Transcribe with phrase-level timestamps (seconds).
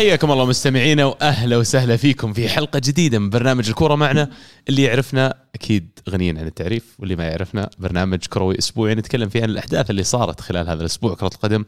[0.00, 4.30] حياكم الله مستمعينا وأهلا وسهلا فيكم في حلقة جديدة من برنامج الكورة معنا.
[4.68, 8.94] اللي يعرفنا أكيد غنيين عن التعريف واللي ما يعرفنا برنامج كروي أسبوعي.
[8.94, 11.64] نتكلم فيه عن الأحداث اللي صارت خلال هذا الأسبوع كرة القدم.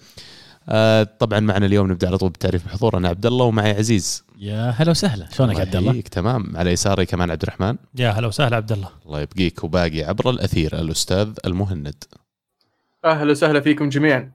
[0.68, 4.24] آه طبعا معنا اليوم نبدأ على طول بالتعريف بحضور أنا عبد الله ومعي عزيز.
[4.38, 5.28] يا هلا وسهلا.
[5.36, 6.56] شلونك عبد الله؟ تمام.
[6.56, 7.76] على يساري كمان عبد الرحمن.
[7.98, 8.88] يا هلا وسهلا عبد الله.
[9.06, 9.64] الله يبقيك.
[9.64, 12.04] وباقي عبر الأثير الأستاذ المهند.
[13.04, 14.32] أهلا وسهلا فيكم جميعا.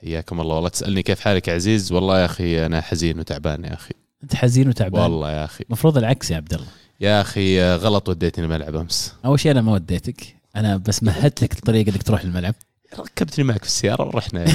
[0.00, 0.54] حياكم الله.
[0.54, 3.94] والله تسألني كيف حالك يا عزيز؟ والله يا أخي أنا حزين وتعبان يا أخي.
[4.22, 5.64] أنت حزين وتعبان؟ والله يا أخي.
[5.64, 6.66] المفروض العكس يا عبد الله.
[7.00, 9.14] يا أخي آه، غلط وديتني الملعب أمس.
[9.24, 10.36] أول شيء أنا ما وديتك.
[10.56, 12.54] أنا بس مهدت لك الطريقة إنك تروح الملعب.
[12.98, 14.40] ركبتني معك في السيارة ورحنا.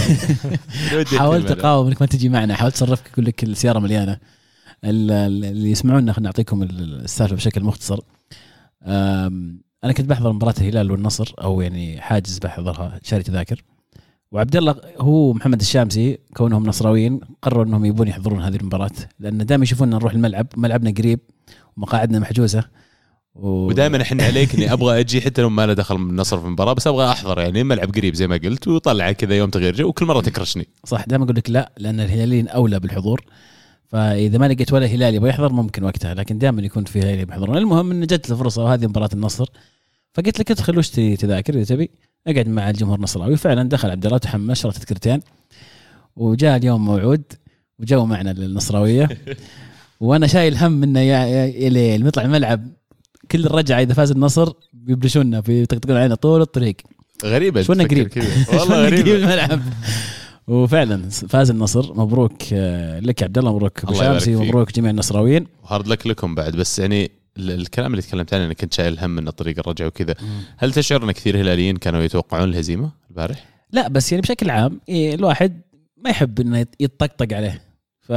[0.92, 1.52] يعني حاولت.
[1.52, 2.56] أقاوم إنك ما تجي معنا.
[2.56, 4.18] حاولت أصرفك أقول لك السيارة مليانة.
[4.84, 8.00] ال- ال- اللي يسمعونا خلينا نعطيكم ال- السالفة بشكل مختصر.
[9.84, 13.64] أنا كنت بحضر مباراة الهلال والنصر أو يعني حاجز بحضرها شاري تذاكر.
[14.34, 18.92] وعبد الله هو محمد الشامسي كونهم نصراويين قرروا إنهم يبون يحضرون هذه المباراة.
[19.20, 21.20] لأن دائما يشوفونا نروح الملعب ملعبنا قريب
[21.78, 22.64] ومقاعدنا محجوزة.
[23.36, 23.48] و...
[23.48, 26.73] ودائما احن عليك إني أبغى أجي حتى لو ما له دخل من النصر في المباراة
[26.73, 27.40] بس أبغى أحضر.
[27.40, 30.68] يعني ملعب قريب زي ما قلت وطلع كذا يوم تغيير جو وكل مرة تكرشني.
[30.86, 33.22] صح دائما أقول لك لا لأن الهلاليين أولى بالحضور.
[33.88, 36.14] فإذا ما لقيت ولا هلال يبغى يحضر ممكن وقتها.
[36.14, 37.58] لكن دائما يكون في هلال يحضرون.
[37.58, 39.45] المهم إن جت الفرصه وهذه مباراة النصر.
[40.14, 41.92] فقلت لك أدخل وش تبي تذاكر إذا تبي؟
[42.28, 43.38] أقعد مع الجمهور النصراوي.
[43.38, 45.20] فعلا دخل عبد الله تحمس شرى تذكرتين.
[46.16, 47.24] وجاء اليوم موعود
[47.80, 49.10] وجو معنا النصراويه
[50.00, 52.68] وأنا شايل هم إنه يا يا ليل نطلع الملعب
[53.32, 56.75] كل الرجعة إذا فاز النصر بيبلشونا بيطقطقون علينا طول الطريق.
[57.25, 58.34] غريبة شونا تفكر قريب.
[58.59, 59.16] والله غريبة.
[59.16, 59.62] الملعب؟
[60.47, 61.94] وفعلا فاز النصر.
[61.94, 64.47] مبروك آه، لك يا عبد الله مبروك ابو الله يبارك شامسي فيك.
[64.50, 65.47] مبروك جميع النصراويين.
[65.64, 69.30] وهارد لك لكم بعد بس يعني الكلام اللي تكلمت عنه إنك كنت شايل هم من
[69.30, 70.16] طريق الرجعه وكذا.
[70.58, 75.16] هل تشعر إن كثير هلاليين كانوا يتوقعون الهزيمة البارح؟ لا بس يعني بشكل عام إيه
[75.16, 75.62] الواحد
[75.98, 77.62] ما يحب إنه يتطقطق عليه.
[78.02, 78.10] ف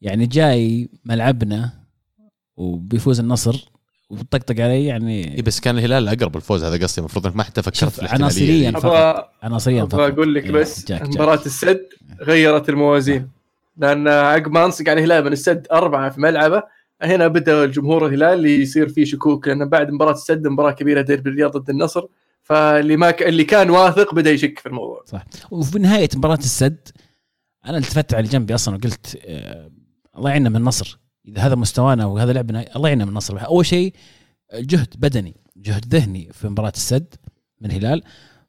[0.00, 1.70] يعني جاي ملعبنا
[2.56, 3.70] وبيفوز النصر
[4.10, 7.00] وبيطقطق علي يعني إيه بس كان الهلال أقرب الفوز هذا قصدي.
[7.00, 8.70] المفروض إنك ما حتى فكرت في عناصريا.
[8.70, 10.90] فقط عناصريا فقط أبغى أقول لك إيه، بس.
[10.90, 11.86] مباراة السد
[12.22, 13.28] غيرت الموازين.
[13.76, 16.62] لأن عقب ما أنصق على الهلال من السد أربعة في ملعبه
[17.02, 21.56] هنا بدأ الجمهور الهلال يصير فيه شكوك لأن بعد مباراة السد مباراة كبيرة ديربي الرياض
[21.56, 22.06] ضد النصر
[22.42, 23.22] فاللي ما ك...
[23.22, 25.04] اللي كان واثق بدأ يشك في الموضوع.
[25.50, 26.88] وفي نهاية مباراة السد
[27.66, 29.70] أنا التفت على جنبي أصلا وقلت آه
[30.16, 30.98] الله يعيننا من النصر.
[31.28, 33.46] إذا هذا مستوانا وهذا لعبنا الله يعيننا من النصر.
[33.46, 33.94] أول شيء
[34.54, 37.14] جهد بدني جهد ذهني في مباراة السد
[37.60, 38.02] من الهلال.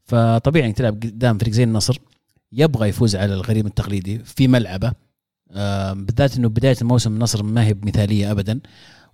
[0.04, 1.98] فطبيعي إنك تلعب قدام فريق زي النصر
[2.52, 4.94] يبغى يفوز على الغريم التقليدي في ملعبه.
[5.94, 8.60] بالذات إنه بداية الموسم النصر ما هي مثاليه ابدا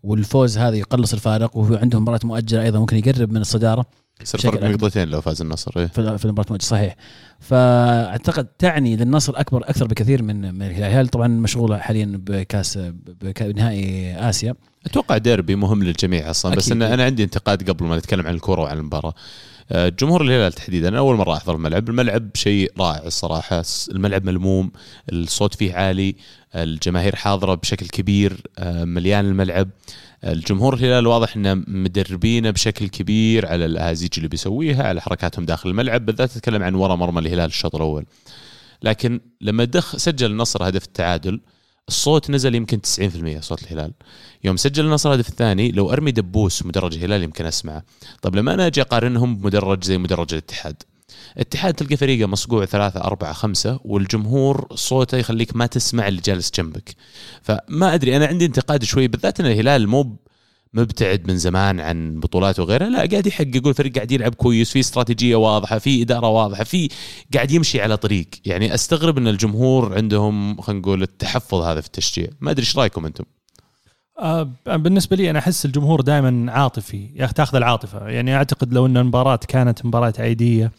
[0.03, 3.85] والفوز هذا يقلص الفارق وهو عندهم مباراة مؤجلة أيضا ممكن يقرب من الصدارة
[4.21, 4.63] يصير فرق.
[4.63, 5.85] نقطتين لو فاز النصر إيه.
[5.87, 6.95] في المباراة المؤجلة صحيح
[7.39, 12.77] فأعتقد تعني للنصر أكبر أكثر بكثير من من الهلال طبعا مشغولة حاليا بكاس
[13.21, 14.55] بك- بنهائي آسيا
[14.85, 16.71] أتوقع ديربي مهم للجميع أصلا بس.
[16.71, 19.13] أنا, أنا عندي انتقاد قبل ما نتكلم عن الكورة وعن المباراة
[19.71, 21.89] جمهور الهلال تحديدا أنا أول مرة أحضر الملعب.
[21.89, 23.63] الملعب شيء رائع الصراحة.
[23.91, 24.71] الملعب ملموم
[25.11, 26.15] الصوت فيه عالي
[26.55, 29.69] الجماهير حاضرة بشكل كبير آه، مليان الملعب.
[30.23, 36.05] الجمهور الهلال واضح إنه مدربينه بشكل كبير على الاهازيج اللي بيسويها على حركاتهم داخل الملعب
[36.05, 38.05] بالذات اتكلم عن ورا مرمى الهلال الشوط الأول.
[38.83, 41.39] لكن لما دخ سجل النصر هدف التعادل
[41.87, 43.91] الصوت نزل يمكن 90% صوت الهلال.
[44.43, 47.83] يوم سجل النصر الهدف الثاني لو أرمي دبوس مدرج الهلال يمكن أسمعه.
[48.21, 50.83] طب لما أنا أجي أقارنهم بمدرج زي مدرج الاتحاد؟
[51.35, 56.95] الاتحاد تلقى فريقه مصقوع ثلاثة أربعة خمسة والجمهور صوته يخليك ما تسمع اللي جالس جنبك.
[57.41, 60.15] فما أدري أنا عندي انتقاد شوي بالذات أن الهلال مو
[60.77, 65.35] مبتعد من زمان عن بطولات وغيرها لا قاعد يحقق والفريق قاعد يلعب كويس في استراتيجية
[65.35, 66.89] واضحة في إدارة واضحة في
[67.33, 68.27] قاعد يمشي على طريق.
[68.45, 72.27] يعني أستغرب إن الجمهور عندهم خلينا نقول التحفظ هذا في التشجيع.
[72.41, 73.23] ما أدري إيش رأيكم أنتم؟
[74.19, 77.09] آه بالنسبة لي أنا أحس الجمهور دائما عاطفي.
[77.15, 78.07] يا تأخذ العاطفة.
[78.07, 80.71] يعني أعتقد لو إن المباراة كانت مباراة عادية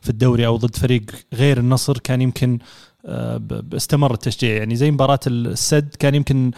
[0.00, 1.02] في الدوري أو ضد فريق
[1.34, 2.58] غير النصر كان يمكن
[3.74, 4.56] استمر التشجيع.
[4.56, 6.50] يعني زي مباراة السد كان يمكن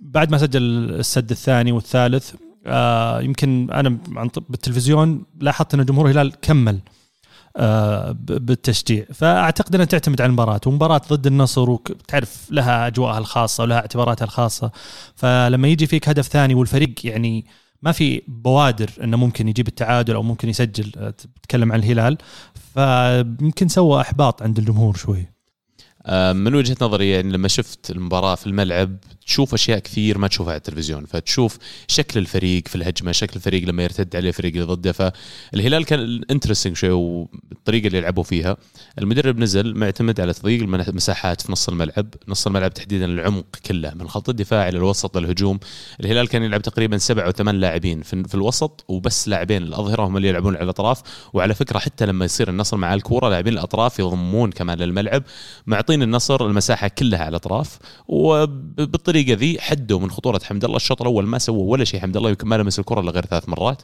[0.00, 2.34] بعد ما سجل السد الثاني والثالث
[2.66, 3.98] آه، يمكن أنا
[4.48, 6.80] بالتلفزيون لاحظت أن جمهور الهلال كمل
[7.56, 9.04] آه، بالتشجيع.
[9.14, 14.70] فأعتقد أنها تعتمد على المباراة ومباراة ضد النصر وتعرف لها أجواءها الخاصة ولها اعتباراتها الخاصة.
[15.14, 17.46] فلما يجي فيك هدف ثاني والفريق يعني
[17.82, 22.18] ما في بوادر أنه ممكن يجيب التعادل أو ممكن يسجل آه، تتكلم عن الهلال
[22.74, 25.20] فيمكن سوى إحباط عند الجمهور شوي.
[25.20, 25.39] آه،
[26.08, 30.58] من وجهة نظري يعني لما شفت المباراة في الملعب تشوف أشياء كثير ما تشوفها على
[30.58, 31.06] التلفزيون.
[31.06, 31.58] فتشوف
[31.88, 34.92] شكل الفريق في الهجمة شكل الفريق لما يرتد عليه الفريق اللي ضده.
[34.92, 38.56] فالهلال كان انترستنج شوي والطريقة اللي يلعبوا فيها.
[38.98, 42.06] المدرب نزل معتمد على تضييق المساحات في نص الملعب.
[42.28, 45.60] نص الملعب تحديدا العمق كله من خط الدفاع إلى الوسط للهجوم
[46.00, 50.28] الهلال كان يلعب تقريبا سبع أو ثمان لاعبين في, الوسط وبس لاعبين الأظهرة هم اللي
[50.28, 51.02] يلعبون على الأطراف.
[51.32, 55.22] وعلى فكرة حتى لما يصير النصر مع الكورة لاعبين الأطراف يضمون كمان للملعب.
[55.90, 57.78] معطين النصر المساحة كلها على الأطراف
[58.08, 60.76] وبالطريقة ذي حدوا من خطورة حمد الله.
[60.76, 63.48] الشوط الأول ما سووا ولا شيء حمد الله يمكن ما لمس الكرة إلا غير ثلاث
[63.48, 63.82] مرات.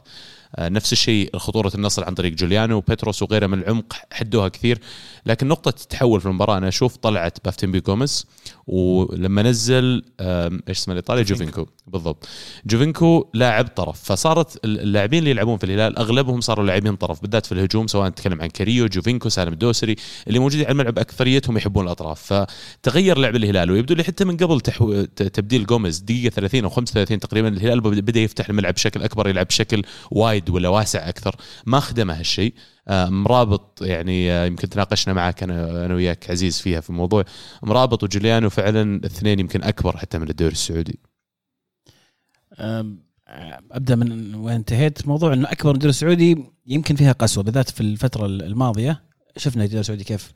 [0.55, 4.79] آه، نفس الشيء خطورة النصر عن طريق جوليانو وبيتروس وغيره من العمق حدوها كثير.
[5.25, 8.25] لكن نقطة التحول في المباراة أنا أشوف طلعت بافتن جوميز
[8.67, 11.65] ولما نزل إيش اسمه الإيطالي؟ جوفينكو.
[11.87, 12.27] بالضبط.
[12.65, 17.51] جوفينكو لاعب طرف فصارت اللاعبين اللي يلعبون في الهلال أغلبهم صاروا لاعبين طرف بالذات في
[17.51, 19.95] الهجوم سواء نتكلم عن كاريو جوفينكو سالم الدوسري
[20.27, 24.61] اللي موجودين على الملعب أكثريتهم يحبون الاطراف فتغير لعب الهلال ويبدو لي حتى من قبل
[24.61, 25.03] تحو...
[25.03, 29.83] تبديل جوميز دقيقة 30 أو 35 تقريبا الهلال بدأ يفتح الملعب بشكل أكبر يلعب بشكل
[30.11, 31.35] وايد ولا واسع أكثر.
[31.65, 32.53] ما خدمه هالشيء.
[32.87, 37.25] آه، مرابط يعني آه، يمكن تناقشنا معك أنا أنا وياك عزيز فيها في الموضوع.
[37.63, 40.99] مرابط وجوليانو فعلا الاثنين يمكن أكبر حتى من الدوري السعودي.
[43.71, 45.07] أبدأ من وين انتهيت.
[45.07, 49.03] موضوع إنه أكبر من الدوري السعودي يمكن فيها قسوة بالذات في الفترة الماضية.
[49.37, 50.31] شفنا الدوري السعودي كيف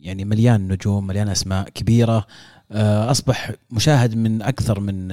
[0.00, 2.26] يعني مليان نجوم مليان أسماء كبيرة.
[2.72, 5.08] آه، أصبح مشاهد من أكثر من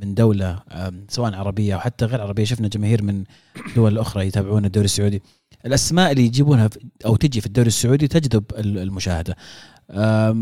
[0.00, 0.62] من دولة
[1.08, 2.44] سواء عربية أو حتى غير عربية.
[2.44, 3.24] شفنا جماهير من
[3.76, 5.22] دول أخرى يتابعون الدوري السعودي.
[5.66, 6.70] الأسماء اللي يجيبونها
[7.06, 9.36] أو تجي في الدوري السعودي تجذب المشاهدة.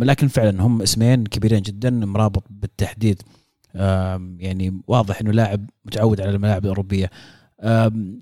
[0.04, 3.22] لكن فعلا هم اسمين كبيرين جدا مرابط بالتحديد.
[4.38, 7.10] يعني واضح إنه لاعب متعود على الملاعب الأوروبية.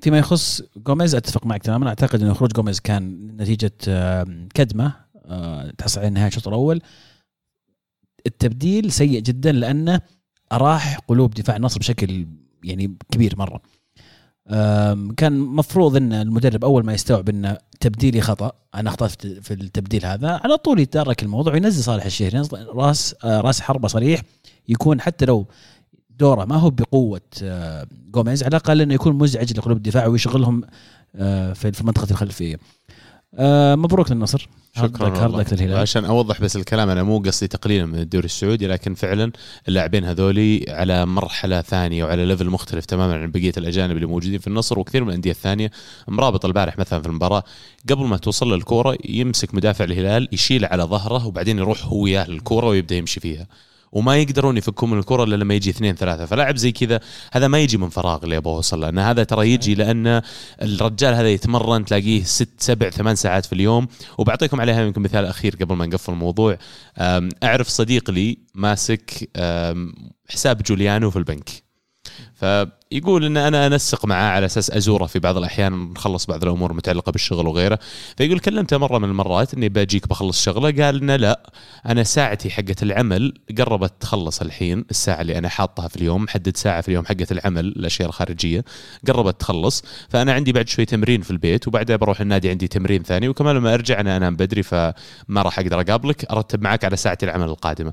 [0.00, 1.88] فيما يخص جوميز أتفق معك تماما.
[1.88, 3.72] أعتقد إنه خروج جوميز كان نتيجة
[4.54, 4.92] كدمة
[5.24, 6.80] آه، تحصل على نهايه الشوط الأول.
[8.26, 10.00] التبديل سيء جدا لأنه
[10.52, 12.26] أراح قلوب دفاع النصر بشكل
[12.64, 13.60] يعني كبير مرة.
[15.16, 20.40] كان مفروض إن المدرب أول ما يستوعب إن تبديلي خطأ أنا أخطأت في التبديل هذا
[20.44, 22.42] على طول يتدارك الموضوع وينزل صالح الشهري.
[22.52, 24.22] راس آه، راس حربة صريح
[24.68, 25.46] يكون حتى لو
[26.18, 30.62] دوره ما هو بقوة آه، جوميز على الأقل إنه يكون مزعج لقلوب الدفاع ويشغلهم
[31.16, 32.58] آه، في المنطقة الخلفية.
[33.34, 34.48] آه مبروك للنصر.
[34.76, 39.32] شكرا للهلال عشان أوضح بس الكلام أنا مو قصدي تقليلا من الدوري السعودي لكن فعلا
[39.68, 44.46] اللاعبين هذولي على مرحلة ثانية وعلى ليفل مختلف تماما عن بقية الأجانب اللي موجودين في
[44.46, 45.70] النصر وكثير من الأندية الثانية
[46.08, 47.42] مرابط البارح مثلا في المباراة.
[47.90, 52.66] قبل ما توصل للكورة يمسك مدافع الهلال يشيل على ظهره وبعدين يروح هو وياه للكورة
[52.66, 53.46] ويبدأ يمشي فيها.
[53.92, 56.26] وما يقدرون يفكون من الكرة إلا لما يجي اثنين ثلاثة.
[56.26, 57.00] فلاعب زي كذا
[57.32, 60.22] هذا ما يجي من فراغ اللي أبغى أوصل لأن هذا ترى يجي لأن
[60.62, 63.88] الرجال هذا يتمرن تلاقيه ست سبع ثمان ساعات في اليوم.
[64.18, 66.58] وبعطيكم عليها يمكن مثال أخير قبل ما نقفل الموضوع.
[67.44, 69.30] أعرف صديق لي ماسك
[70.28, 71.50] حساب جوليانو في البنك.
[72.90, 77.12] فيقول إن أنا أنسق معاه على أساس أزوره في بعض الأحيان نخلص بعض الأمور المتعلقه
[77.12, 77.78] بالشغل وغيره.
[78.16, 81.52] فيقول كلمته مرة من المرات إني باجيك بخلص شغله قال لنا لا
[81.86, 86.80] أنا ساعتي حقة العمل قربت تخلص الحين الساعة اللي أنا حاطها في اليوم محدد ساعة
[86.80, 88.64] في اليوم حقة العمل الأشياء الخارجية
[89.08, 89.84] قربت تخلص.
[90.08, 93.74] فأنا عندي بعد شوي تمرين في البيت وبعدها بروح النادي عندي تمرين ثاني وكمان لما
[93.74, 94.92] أرجع أنا أنام بدري فما
[95.42, 97.92] راح أقدر أقابلك أرتب معك على ساعة العمل القادمة.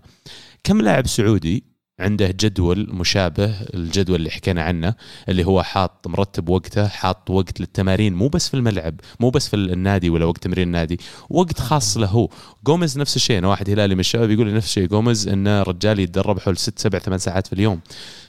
[0.63, 4.95] كم لاعب سعودي عنده جدول مشابه الجدول اللي حكينا عنه
[5.29, 9.55] اللي هو حاط مرتب وقته حاط وقت للتمارين مو بس في الملعب مو بس في
[9.55, 10.99] النادي ولا وقت تمرين النادي
[11.29, 12.29] وقت خاص له هو.
[12.65, 15.99] جوميز نفس الشيء أنا واحد هلالي من الشباب يقول لي نفس الشيء جوميز إنه رجال
[15.99, 17.79] يتدرب حول ست سبع ثمان ساعات في اليوم.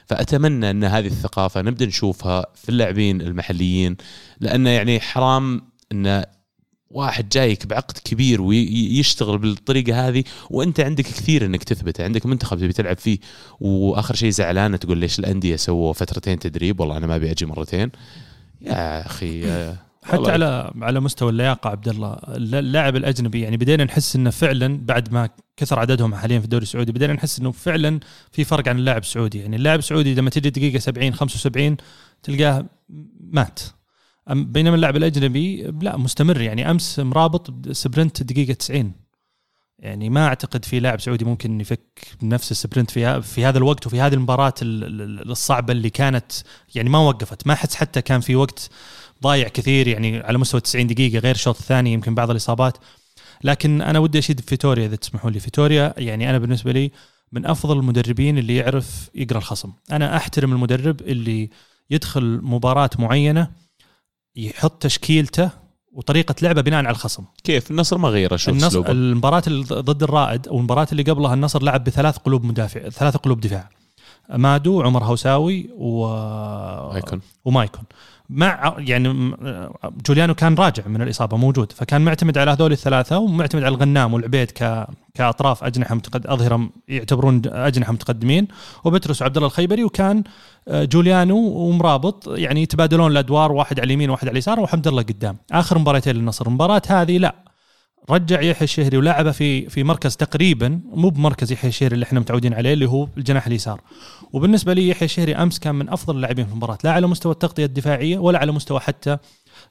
[0.05, 3.97] فأتمنى إن هذه الثقافة نبدأ نشوفها في اللاعبين المحليين
[4.39, 6.25] لأنه يعني حرام انه
[6.89, 12.73] واحد جايك بعقد كبير ويشتغل بالطريقة هذه وأنت عندك كثير إنك تثبت عندك منتخب تبي
[12.73, 13.19] تلعب فيه
[13.59, 17.91] وآخر شيء زعلان تقول ليش الأندية سووا فترتين تدريب؟ والله أنا ما أبي أجي مرتين.
[18.61, 19.43] يا أخي
[20.03, 25.13] حتى على على مستوى اللياقة عبد الله اللاعب الأجنبي يعني بدينا نحس إنه فعلا بعد
[25.13, 27.99] ما كثر عددهم حاليا في الدوري السعودي بدينا نحس إنه فعلا
[28.31, 29.39] في فرق عن اللاعب السعودي.
[29.39, 31.77] يعني اللاعب السعودي لما تجي دقيقة 70 75
[32.23, 32.65] تلقاه
[33.31, 33.59] مات.
[34.29, 36.41] بينما اللاعب الأجنبي لا مستمر.
[36.41, 39.07] يعني أمس مرابط sprint دقيقة 90
[39.79, 43.87] يعني ما أعتقد في لاعب سعودي ممكن يفك نفس ال sprint في في هذا الوقت
[43.87, 46.31] وفي هذه المباراة الصعبة اللي كانت
[46.75, 47.47] يعني ما وقفت.
[47.47, 48.69] ما احس حتى كان في وقت
[49.23, 52.77] ضايع كثير يعني على مستوى 90 دقيقة غير الشوط الثاني يمكن بعض الإصابات.
[53.43, 55.39] لكن أنا ودي أشيد فيتوريا إذا تسمحوا لي.
[55.39, 56.91] فيتوريا يعني أنا بالنسبة لي
[57.31, 59.73] من أفضل المدربين اللي يعرف يقرأ الخصم.
[59.91, 61.49] أنا أحترم المدرب اللي
[61.89, 63.51] يدخل مباراة معينة
[64.37, 65.49] يحط تشكيلته
[65.91, 67.23] وطريقة لعبه بناء على الخصم.
[67.43, 71.83] كيف؟ النصر ما غير شو النصر المباراة ضد الرائد أو المباراة اللي قبلها النصر لعب
[71.83, 73.69] بثلاث قلوب مدافع ثلاث قلوب دفاع.
[74.29, 76.05] مادو عمر هوساوي و
[76.91, 77.83] هيكون ومايكون.
[78.29, 79.33] مع يعني
[80.05, 84.51] جوليانو كان راجع من الإصابة موجود فكان معتمد على هذول الثلاثة ومعتمد على الغنام والعبيد
[84.51, 88.47] ك كأطراف أجنحة متقد اظهره يعتبرون أجنحة متقدمين
[88.83, 90.23] وبترس وعبد الله الخيبري وكان
[90.67, 95.37] آه، جوليانو ومرابط يعني يتبادلون الأدوار واحد على اليمين وواحد على اليسار وحمد الله قدام.
[95.51, 97.35] آخر مباراتين للنصر المباراه هذه لا.
[98.09, 102.53] رجع يحيى الشهري ولعبه في في مركز تقريبا مو بمركز يحيى الشهري اللي إحنا متعودين
[102.53, 103.81] عليه اللي هو الجناح اليسار.
[104.33, 107.65] وبالنسبة لي يحيى الشهري أمس كان من أفضل اللاعبين في المباراة لا على مستوى التغطية
[107.65, 109.17] الدفاعية ولا على مستوى حتى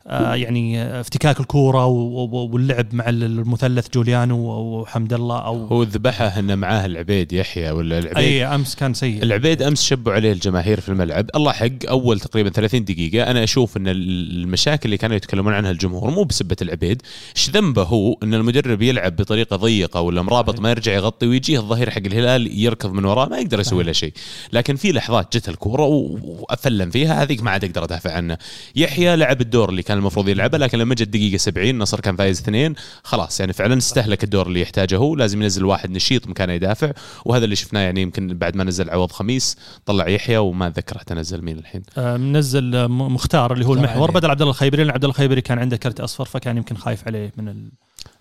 [0.06, 6.86] يعني آه، افتكاك الكورة واللعب مع المثلث جوليانو وحمد الله أو هو ذبحه إنه معاه
[6.86, 9.22] العبيد يحيى ولا العبيد؟ أي أمس كان سيء.
[9.22, 11.30] العبيد أمس شبوا عليه الجماهير في الملعب.
[11.34, 16.10] الله حق أول تقريبا 30 دقيقة أنا أشوف إن المشاكل اللي كانوا يتكلمون عنها الجمهور
[16.10, 17.02] مو بسبة العبيد.
[17.36, 21.90] إيش ذنبه هو إن المدرب يلعب بطريقة ضيقة ولا مرابط ما يرجع يغطي ويجيه الظهير
[21.90, 24.12] حق الهلال يركض من وراه؟ ما يقدر يسوي له شيء.
[24.52, 25.84] لكن في لحظات جت الكورة
[26.22, 28.38] وافلم فيها هذيك ما عاد أقدر أدافع عنه.
[28.76, 32.40] يحيى لعب الدور اللي كان المفروض يلعبه لكن لما جت دقيقة 70 النصر كان فايز
[32.40, 33.40] اثنين خلاص.
[33.40, 35.14] يعني فعلا استهلك الدور اللي يحتاجه هو.
[35.14, 36.92] لازم ينزل واحد نشيط مكانه يدافع.
[37.24, 39.56] وهذا اللي شفناه يعني يمكن بعد ما نزل عوض خميس
[39.86, 41.82] طلع يحيى وما اتذكر حتى نزل مين الحين.
[41.98, 44.10] آه، منزل آه، مختار اللي هو المحور.
[44.10, 47.06] بدل عبد الله الخيبري لأن عبد الله الخيبري كان عنده كرت أصفر فكان يمكن خايف
[47.06, 47.70] عليه من ال...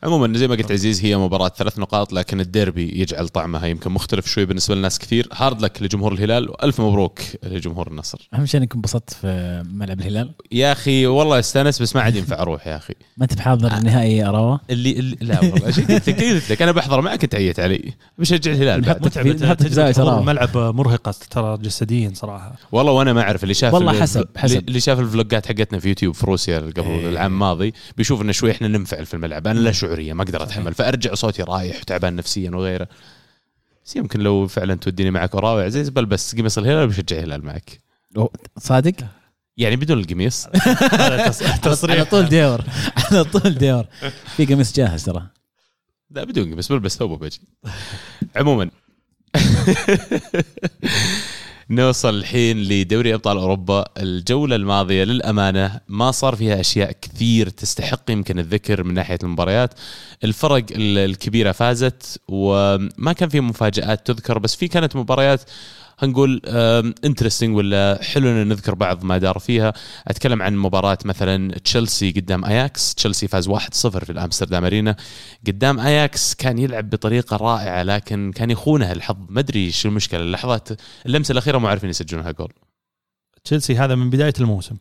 [0.04, 4.28] عموما زي ما قلت عزيز هي مباراة ثلاث نقاط لكن الديربي يجعل طعمها يمكن مختلف
[4.28, 5.28] شوي بالنسبة لناس كثير.
[5.34, 8.30] هارد لك لجمهور الهلال وألف مبروك لجمهور النصر.
[8.34, 10.32] أهم شيء إنك انبسطت في ملعب الهلال.
[10.52, 12.94] يا أخي والله استأنس بس ما عاد ينفع أروح يا أخي.
[13.18, 17.02] ما أنت بحاضر نهائي اراوا اللي, اللي لا والله قلت لك؟ قلت لك أنا بحضر
[17.02, 17.94] معك تعيت علي.
[18.18, 18.82] بشجع الهلال.
[18.82, 19.18] بعد.
[19.98, 22.56] الملعب مرهقة ترى جسديا صراحة.
[22.72, 24.68] والله وأنا ما أعرف اللي شاف والله ال- حسب- حسب.
[24.68, 27.10] اللي شاف الفلوجات حقتنا في يوتيوب في روسيا قبل إيه.
[27.10, 29.48] العام الماضي بيشوف إنه شوي إحنا ننفعل في الملعب.
[29.48, 30.74] أنا لا شعورية ما أقدر أتحمل.
[30.74, 32.88] فأرجع صوتي رايح وتعبان نفسيا وغيره.
[33.86, 37.80] بس يمكن لو فعلا توديني معك وراوي عزيز بلبس قميص الهلال بشجع الهلال معك.
[38.58, 38.94] صادق؟
[39.58, 40.48] يعني بدون القميص.
[40.94, 42.04] هذا تص- على تصريح.
[42.10, 42.62] طول ديور.
[42.98, 43.86] على طول ديور.
[44.38, 45.28] في قميص جاهز ترى.
[46.12, 47.42] لا بدون قميص بلبس ثوب وبجي
[48.36, 48.70] عموما.
[51.70, 53.86] نوصل الحين لدوري أبطال أوروبا.
[53.98, 59.74] الجولة الماضية للأمانة ما صار فيها أشياء كثير تستحق يمكن الذكر من ناحية المباريات.
[60.24, 65.42] الفرق ال- الكبيرة فازت وما كان في مفاجآت تذكر بس في كانت مباريات
[66.00, 66.42] هنقول
[67.06, 69.74] interesting ولا حلو ان نذكر بعض ما دار فيها.
[70.08, 72.96] أتكلم عن مباراة مثلا تشيلسي قدام أياكس.
[72.96, 74.96] تشيلسي فاز 1-0 في الأمستردام أرينا.
[75.48, 79.18] قدام أياكس كان يلعب بطريقة رائعة لكن كان يخونه الحظ.
[79.30, 80.22] ما أدري شو المشكلة.
[80.22, 80.70] اللحظات
[81.06, 82.54] اللمسة الأخيرة مو عارفين يسجلونها جول
[83.44, 84.76] تشيلسي هذا من بداية الموسم.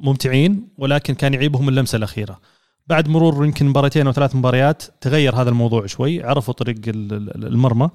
[0.00, 2.40] ممتعين ولكن كان يعيبهم اللمسة الأخيرة.
[2.86, 7.46] بعد مرور يمكن مباراتين أو ثلاث مباريات تغير هذا الموضوع شوي عرفوا طريق ال- ال-
[7.46, 7.88] المرمى.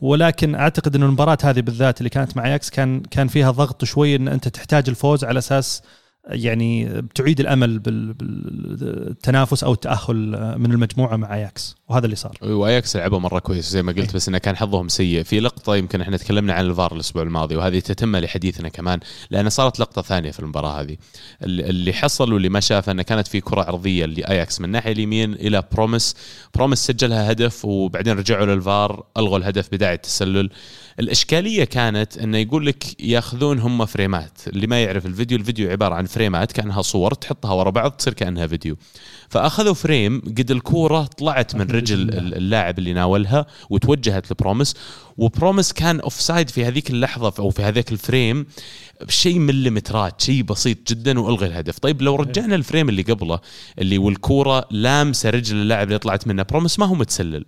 [0.00, 4.16] ولكن أعتقد انه المباراة هذه بالذات اللي كانت مع أياكس كان كان فيها ضغط شوي
[4.16, 5.82] إن أنت تحتاج الفوز على أساس
[6.28, 10.16] يعني بتعيد الأمل بال- بالتنافس أو التأهل
[10.58, 12.38] من المجموعة مع اياكس وهذا اللي صار.
[12.42, 15.22] واياكس لعبوا مرة كويس زي ما قلت بس إنه كان حظهم سيء.
[15.22, 19.00] في لقطة يمكن إحنا تكلمنا عن الفار الأسبوع الماضي وهذه تتم لحديثنا كمان
[19.30, 20.96] لأن صارت لقطة ثانية في المباراة هذه.
[21.42, 25.32] اللي اللي حصل واللي ما شاف إنه كانت في كرة عرضية لاياكس من الناحيه اليمين
[25.34, 26.14] إلى بروميس
[26.54, 30.50] بروميس سجلها هدف وبعدين رجعوا للفار ألغوا الهدف بداعي التسلل.
[31.00, 34.38] الإشكالية كانت إنه يقول لك ياخذون هم فريمات.
[34.46, 38.46] اللي ما يعرف الفيديو الفيديو عبارة عن فريمات كأنها صور تحطها ورا بعض تصير كأنها
[38.46, 38.76] فيديو.
[39.28, 44.74] فأخذوا frame قد الكورة طلعت من رجل ال- اللاعب اللي ناولها وتوجهت لبروميس.
[45.18, 48.46] وبروميس كان offside في هذيك اللحظة أو في هذاك ال frame
[49.08, 51.78] شيء مليمترات شيء بسيط جدا وألغي الهدف.
[51.78, 53.40] طيب لو رجعنا ال frame اللي قبله
[53.78, 57.44] اللي والكورة لامسة رجل اللاعب اللي طلعت منه بروميس ما هو متسلل.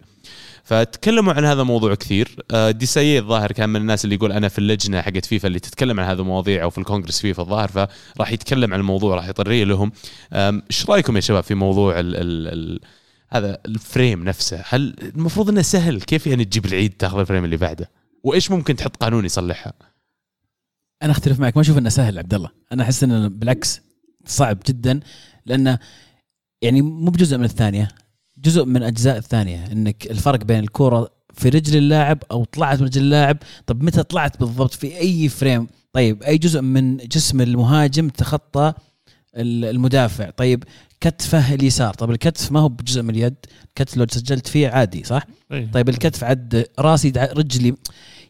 [0.66, 2.36] فتكلموا عن هذا الموضوع كثير.
[2.50, 6.00] آه، ديسايي الظاهر كان من الناس اللي يقول أنا في اللجنة حقت فيفا اللي تتكلم
[6.00, 9.92] عن هذا المواضيع أو في الكونغرس فيفا الظاهر فراح يتكلم عن الموضوع راح يطريه لهم.
[10.32, 12.80] إيش رأيكم يا شباب في موضوع ال ال ال
[13.28, 17.44] هذا ال frame نفسه؟ هل المفروض إنه سهل؟ كيف يعني تجيب العيد تاخذ ال frame
[17.44, 17.90] اللي بعده؟
[18.24, 19.72] وإيش ممكن تحط قانون يصلحها؟
[21.02, 22.50] أنا أختلف معك ما أشوف إنه سهل عبد الله.
[22.72, 23.80] أنا أحس إنه بالعكس
[24.26, 25.00] صعب جدا
[25.46, 25.78] لأنه
[26.62, 27.88] يعني مو بجزء من الثانية.
[28.38, 33.00] جزء من أجزاء الثانية إنك الفرق بين الكورة في رجل اللاعب أو طلعت من رجل
[33.02, 38.72] اللاعب طب متى طلعت بالضبط؟ في أي فريم؟ طيب أي جزء من جسم المهاجم تخطى
[39.36, 40.64] ال- المدافع؟ طيب
[41.00, 43.34] كتفه اليسار طب الكتف ما هو بجزء من اليد
[43.74, 45.26] كتف لو سجلت فيه عادي صح؟
[45.72, 47.74] طيب الكتف عد راسي دع- رجلي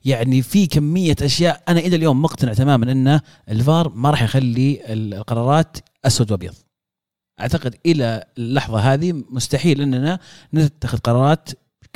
[0.04, 5.76] يعني في كمية أشياء أنا إلى اليوم مقتنع تماما إن الفار ما راح يخلي القرارات
[6.04, 6.54] أسود وأبيض.
[7.40, 10.18] أعتقد إلى اللحظة هذه مستحيل إننا
[10.54, 11.48] نتخذ قرارات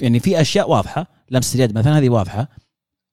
[0.02, 2.49] يعني في أشياء واضحة لمس اليد مثلا هذه واضحة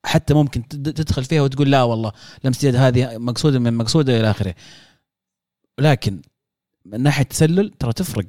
[0.05, 2.11] حتى ممكن تد- تدخل فيها وتقول لا والله
[2.43, 4.55] لمس اليد هذه مقصودة من مقصودة إلى آخره.
[5.79, 6.21] لكن
[6.85, 8.25] من ناحية التسلل ترى تفرق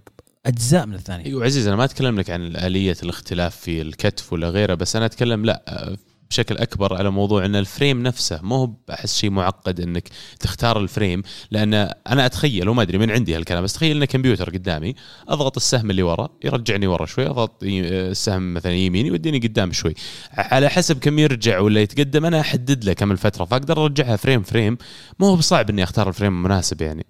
[0.46, 1.24] أجزاء من الثانية.
[1.26, 5.06] أيوه عزيز أنا ما أتكلم لك عن آلية الاختلاف في الكتف ولا غيره بس أنا
[5.06, 5.96] أتكلم لا
[6.30, 10.08] بشكل أكبر على موضوع إن ال frame نفسه مو احس شيء معقد إنك
[10.40, 11.74] تختار ال frame لأن
[12.06, 14.94] أنا أتخيل وما أدري من عندي هالكلام بس تخيل إن كمبيوتر قدامي
[15.28, 19.94] أضغط السهم اللي ورا يرجعني ورا شوي أضغط السهم مثلا يمين يوديني قدام شوي.
[20.32, 24.78] على حسب كم يرجع ولا يتقدم أنا أحدد له كم الفترة فأقدر أرجعها frame frame
[25.18, 27.06] مو بصعب إني أختار ال frame المناسب يعني.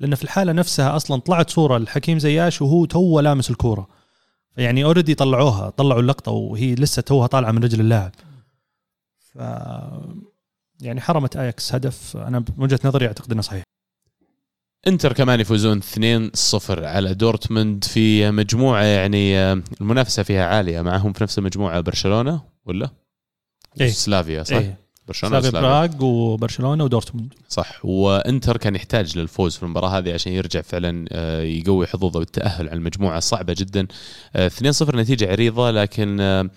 [0.00, 4.03] لأن في الحالة نفسها أصلا طلعت صورة لحكيم زياش وهو تو لامس الكورة.
[4.56, 8.12] يعني already طلعوها طلعوا اللقطة وهي لسه توها طالعة من رجل اللاعب
[9.18, 9.38] ف
[10.80, 13.62] يعني حرمت اياكس هدف أنا من وجهة نظري أعتقد إنه صحيح
[14.86, 15.84] انتر كمان يفوزون 2-0
[16.70, 22.90] على دورتموند في مجموعة يعني المنافسة فيها عالية معهم في نفس المجموعة برشلونة ولا؟
[23.80, 23.88] إيه.
[23.88, 24.83] سلافيا صح؟ إيه.
[25.08, 25.60] برشلونة سلافيا.
[25.60, 27.34] براغ وبرشلونة ودورتموند.
[27.48, 32.68] صح وإنتر كان يحتاج للفوز في المباراة هذه عشان يرجع فعلا آه، يقوي حظوظه بالتأهل
[32.68, 33.86] على المجموعة صعبه جدا.
[34.36, 36.50] آه، 2-0 نتيجة عريضة لكن آه،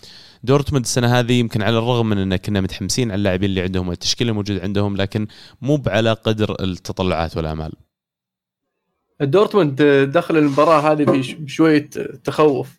[0.44, 4.30] دورتموند السنة هذه يمكن على الرغم من إن كنا متحمسين على اللاعبين اللي عندهم والتشكيلة
[4.32, 5.28] الموجود عندهم لكن
[5.62, 7.72] مو على قدر التطلعات والامال
[9.22, 9.82] دورتموند
[10.14, 11.90] دخل المباراة هذه بش- بشوية
[12.24, 12.70] تخوف.
[12.70, 12.77] آه،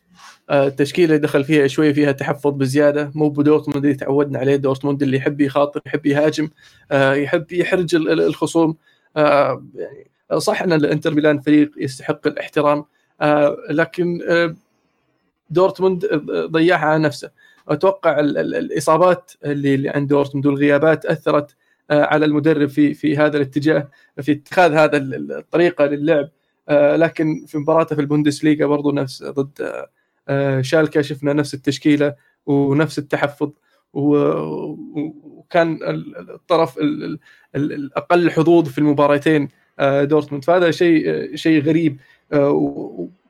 [0.51, 3.11] التشكيلة اللي دخل فيها شوية فيها تحفظ بزيادة.
[3.15, 4.57] مو بدورتموند اللي تعودنا عليه.
[4.57, 6.49] دورتموند اللي يحب يخاطر يحب يهاجم
[6.93, 8.77] آه، يحب يحرج ال- ال- الخصوم.
[9.17, 12.85] آه، يعني صح أن الإنتر ميلان فريق يستحق الاحترام
[13.21, 14.55] آه، لكن آه،
[15.51, 16.07] دورتموند
[16.51, 17.31] ضيعها على نفسه.
[17.69, 21.57] أتوقع ال- ال- الإصابات اللي عند دورتموند والغيابات أثرت
[21.91, 23.89] آه، على المدرب في في هذا الاتجاه
[24.23, 26.29] في اتخاذ هذا ال- ال- الطريقة للعب.
[26.69, 29.85] آه، لكن في مباراته في البوندسليغا برضو نفس ضد
[30.29, 32.15] آه، شالكا شفنا نفس التشكيلة
[32.47, 33.51] ونفس التحفظ
[33.93, 37.19] وكان ال- ال- الطرف ال- ال-
[37.57, 40.45] ال- الأقل حظوظ في المباراتين آه، دورتموند.
[40.45, 42.01] فهذا شيء شيء غريب
[42.33, 42.51] آه،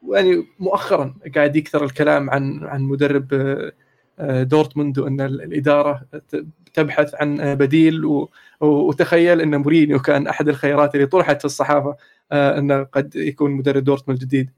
[0.02, 3.28] ويعني مؤخرا قاعد يكثر الكلام عن عن مدرب
[4.28, 6.02] دورتموند وأن ال- الإدارة
[6.74, 8.26] تبحث عن بديل
[8.60, 11.96] وتخيل أن مورينيو كان أحد الخيارات اللي طرحت في الصحافة
[12.32, 14.50] انه قد يكون مدرب دورتموند الجديد.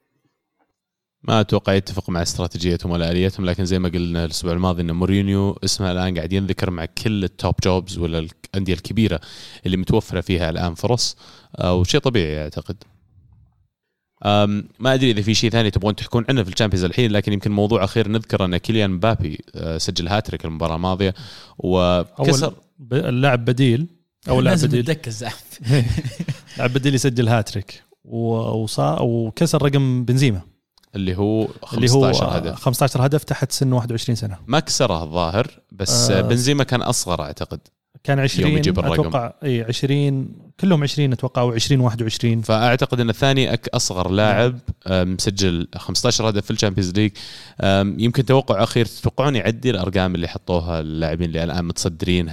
[1.22, 5.58] ما أتوقع يتفق مع استراتيجيتهم ولا آليتهم لكن زي ما قلنا الأسبوع الماضي إن مورينيو
[5.64, 9.20] اسمه الآن قاعد ينذكر مع كل ال top jobs ولا الأندية الكبيرة
[9.66, 11.16] اللي متوفرة فيها الآن فرص
[11.58, 12.76] آه، وشيء طبيعي أعتقد.
[14.24, 17.32] أم ما أدري إذا في شيء ثاني تبغون تحكون عنه في ال Champions الحين لكن
[17.32, 21.14] يمكن موضوع أخير نذكر إن كيليان مبابي آه، سجل هاتريك المباراة الماضية
[21.58, 22.54] وكسر.
[22.92, 23.86] اللاعب بديل
[24.28, 24.96] أو لاعب بديل.
[25.08, 25.60] زعف.
[26.58, 30.49] لاعب بديل يسجل هاتريك وكسر رقم بنزيما.
[30.94, 32.54] اللي هو اللي هو 15 هدف.
[32.54, 34.36] 15 هدف تحت سن 21 سنة.
[34.46, 36.18] ما كسره الظاهر بس آه.
[36.18, 36.20] آه.
[36.22, 37.60] بنزيما كان أصغر أعتقد.
[38.04, 39.00] كان 20 يجيب الرقم.
[39.00, 40.28] أتوقع إي 20
[40.60, 46.28] كلهم 20 أتوقع أو 20 21 فأعتقد إن الثاني أك أصغر لاعب آم، مسجل 15
[46.28, 47.10] هدف في ال Champions League.
[47.98, 52.30] يمكن توقع أخير تتوقعون يعدي الأرقام اللي حطوها اللاعبين اللي الآن متصدرين؟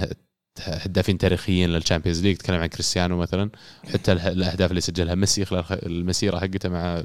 [0.64, 3.50] هدافين تاريخيين لل Champions League تكلم عن كريستيانو مثلا
[3.92, 7.02] حتى الأهداف اللي سجلها ميسي خلال المسيرة حقته مع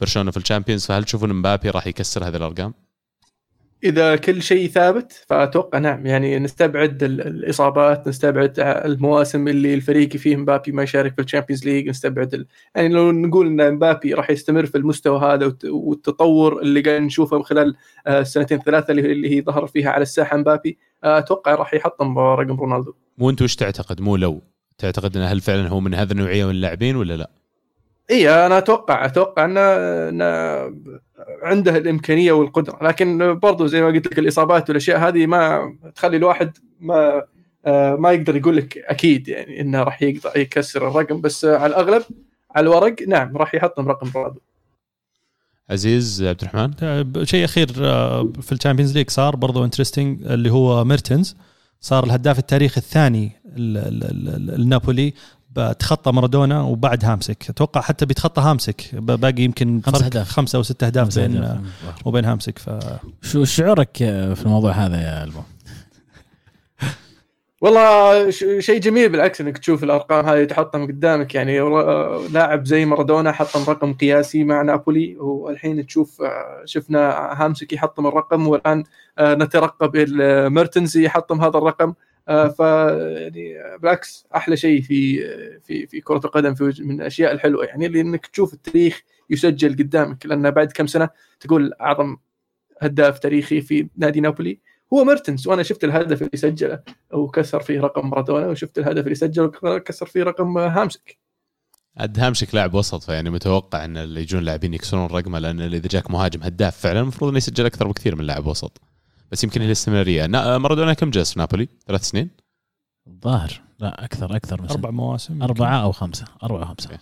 [0.00, 2.74] برشلونة في ال Champions فهل تشوفون مبابي راح يكسر هذه الأرقام؟
[3.84, 10.36] إذا كل شيء ثابت فأتوقع نعم يعني نستبعد ال- الإصابات نستبعد المواسم اللي الفريق فيه
[10.36, 12.46] مبابي ما يشارك في ال Champions League نستبعد ال...
[12.74, 17.42] يعني لو نقول إن مبابي راح يستمر في المستوى هذا والت- والتطور اللي قاعد نشوفه
[17.42, 22.60] خلال آه، السنتين ثلاثة اللي هي ظهر فيها على الساحة مبابي أتوقع راح يحطم رقم
[22.60, 22.94] رونالدو.
[23.18, 24.40] وانت وش تعتقد؟ مو لو.
[24.78, 27.30] تعتقد انه هل فعلا هو من هذه النوعية من اللاعبين ولا لا؟
[28.10, 29.60] إي أنا أتوقع أتوقع انه
[31.42, 32.78] عنده الإمكانية والقدرة.
[32.82, 37.22] لكن برضو زي ما قلت لك الإصابات والأشياء هذه ما تخلي الواحد ما
[37.66, 41.20] آه، ما يقدر يقول لك أكيد يعني إنه راح يقدر يكسر الرقم.
[41.20, 42.02] بس على الأغلب
[42.54, 44.40] على الورق نعم راح يحطم رقم رونالدو.
[45.70, 50.50] عزيز عبد الرحمن آه، شيء أخير آه، في ال Champions League صار برضو interesting اللي
[50.50, 51.36] هو ميرتنز
[51.80, 55.14] صار الهداف التاريخي الثاني ال- ال- ال- ال- النابولي
[55.78, 60.28] تخطى مارادونا وبعد هامسك أتوقع حتى بيتخطى هامسك باقي يمكن خمس فرق أهداف.
[60.30, 61.60] خمسة أو ست أهداف بين زين.
[62.04, 62.70] وبين هامسك ف
[63.22, 63.96] شو شعورك
[64.34, 65.40] في الموضوع هذا يا ألبو؟
[67.62, 71.34] والله شيء جميل بالعكس إنك تشوف الأرقام هذه تحطم قدامك.
[71.34, 71.60] يعني
[72.32, 76.22] لاعب زي مارادونا حطم رقم قياسي مع نابولي والحين تشوف
[76.64, 77.10] شفنا
[77.42, 78.84] هامسك يحطم الرقم والآن
[79.18, 79.96] آه، نترقب
[80.52, 81.94] ميرتنز يحطم هذا الرقم.
[82.28, 85.18] آه، ف يعني بالعكس أحلى شيء في
[85.60, 87.64] في في كرة القدم في من الأشياء الحلوة.
[87.64, 91.08] يعني اللي إنك تشوف التاريخ يسجل قدامك لأن بعد كم سنة
[91.40, 92.16] تقول أعظم
[92.80, 94.71] هداف تاريخي في نادي نابولي.
[94.92, 99.52] هو ميرتنز وأنا شفت الهدف اللي سجله وكسر فيه رقم مارادونا وشفت الهدف اللي سجله
[99.62, 101.18] وكسر فيه رقم هامسك
[101.96, 106.10] عاد هامشك لاعب وسط فيعني متوقع إن اللي يجون لاعبين يكسرون رقمه لأن إذا جاك
[106.10, 108.80] مهاجم هداف فعلا المفروض إنه يسجل أكثر بكثير من لاعب وسط.
[109.32, 110.26] بس يمكن هي الاستمرارية.
[110.26, 112.30] نا- مارادونا كم جلس في نابولي؟ ثلاث سنين؟
[113.06, 113.60] الظاهر.
[113.78, 116.24] لا أكثر أكثر من أربع مواسم أربعة أو خمسة.
[116.42, 116.98] أربعة أو خمسة.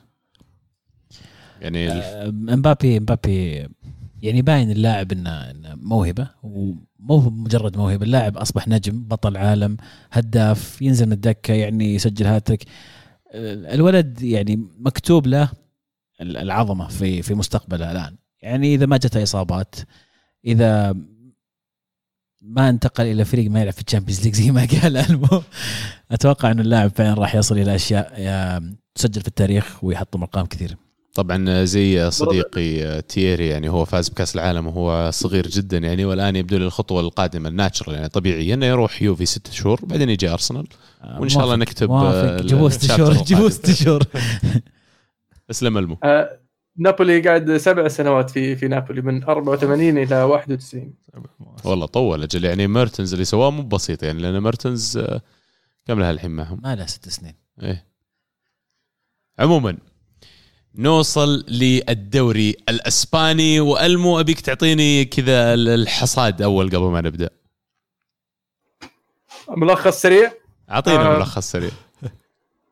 [1.60, 3.68] يعني ال- آه، امبابي امبابي
[4.22, 9.76] يعني باين اللاعب انه موهبة ومو مجرد موهبة اللاعب أصبح نجم بطل عالم
[10.12, 12.64] هداف ينزل من الدكة يعني يسجل هاتريك.
[13.34, 15.50] الولد يعني مكتوب له
[16.20, 18.16] ال- العظمة في في مستقبله الآن.
[18.42, 19.74] يعني إذا ما جته إصابات
[20.44, 20.96] إذا
[22.42, 25.42] ما انتقل إلى فريق ما يلعب في ال Champions League زي ما قال ألمو
[26.10, 28.62] أتوقع إنه اللاعب فعلا راح يصل إلى أشياء
[28.94, 30.76] تسجل في التاريخ ويحطم ارقام كثيره
[31.14, 36.56] طبعا زي صديقي تييري يعني هو فاز بكأس العالم وهو صغير جدا يعني والآن يبدو
[36.56, 40.66] لي الخطوة القادمة ال natural يعني طبيعيا إنه يروح يوفي ست شهور بعدين يجي أرسنال
[41.18, 41.90] وإن شاء الله نكتب.
[41.90, 43.12] آه، جيبوه ست شهور.
[43.12, 44.02] جيبوه ست شهور.
[45.50, 46.40] اسلم المو آه،
[46.76, 50.94] نابولي قاعد سبع سنوات في في نابولي من 84 إلى 91
[51.64, 55.20] والله طول أجل يعني ميرتنز اللي سواه مو بسيط يعني لأن ميرتنز آه،
[55.86, 57.34] كم لها الحين معهم ما له ست سنين.
[57.62, 57.86] إيه.
[59.38, 59.78] عموما
[60.78, 63.60] نوصل للدوري الأسباني.
[63.60, 67.30] وألمو أبيك تعطيني كذا الحصاد أول قبل ما نبدأ.
[69.48, 70.32] ملخص سريع؟
[70.70, 71.18] أعطينا آه.
[71.18, 71.70] ملخص سريع.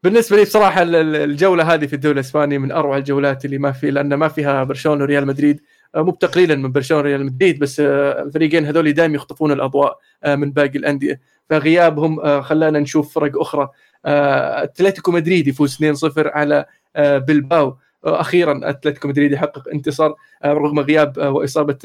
[0.03, 3.73] بالنسبة لي بصراحة ال- ال- الجولة هذه في الدوري الإسباني من أروع الجولات اللي ما
[3.73, 5.61] في لأن ما فيها برشلونة وريال مدريد.
[5.95, 10.35] آه، مو بتقليلا من برشلونة وريال مدريد بس آه، الفريقين هذول دائما يخطفون الأضواء آه،
[10.35, 11.21] من باقي الأندية.
[11.51, 13.69] فغيابهم خلانا نشوف فرق أخرى.
[14.05, 15.79] أتلتيكو مدريد يفوز 2-0
[16.19, 16.65] على
[16.99, 17.77] بلباو.
[18.05, 21.79] أخيرا أتلتيكو مدريد يحقق انتصار آه، رغم غياب آه، وإصابة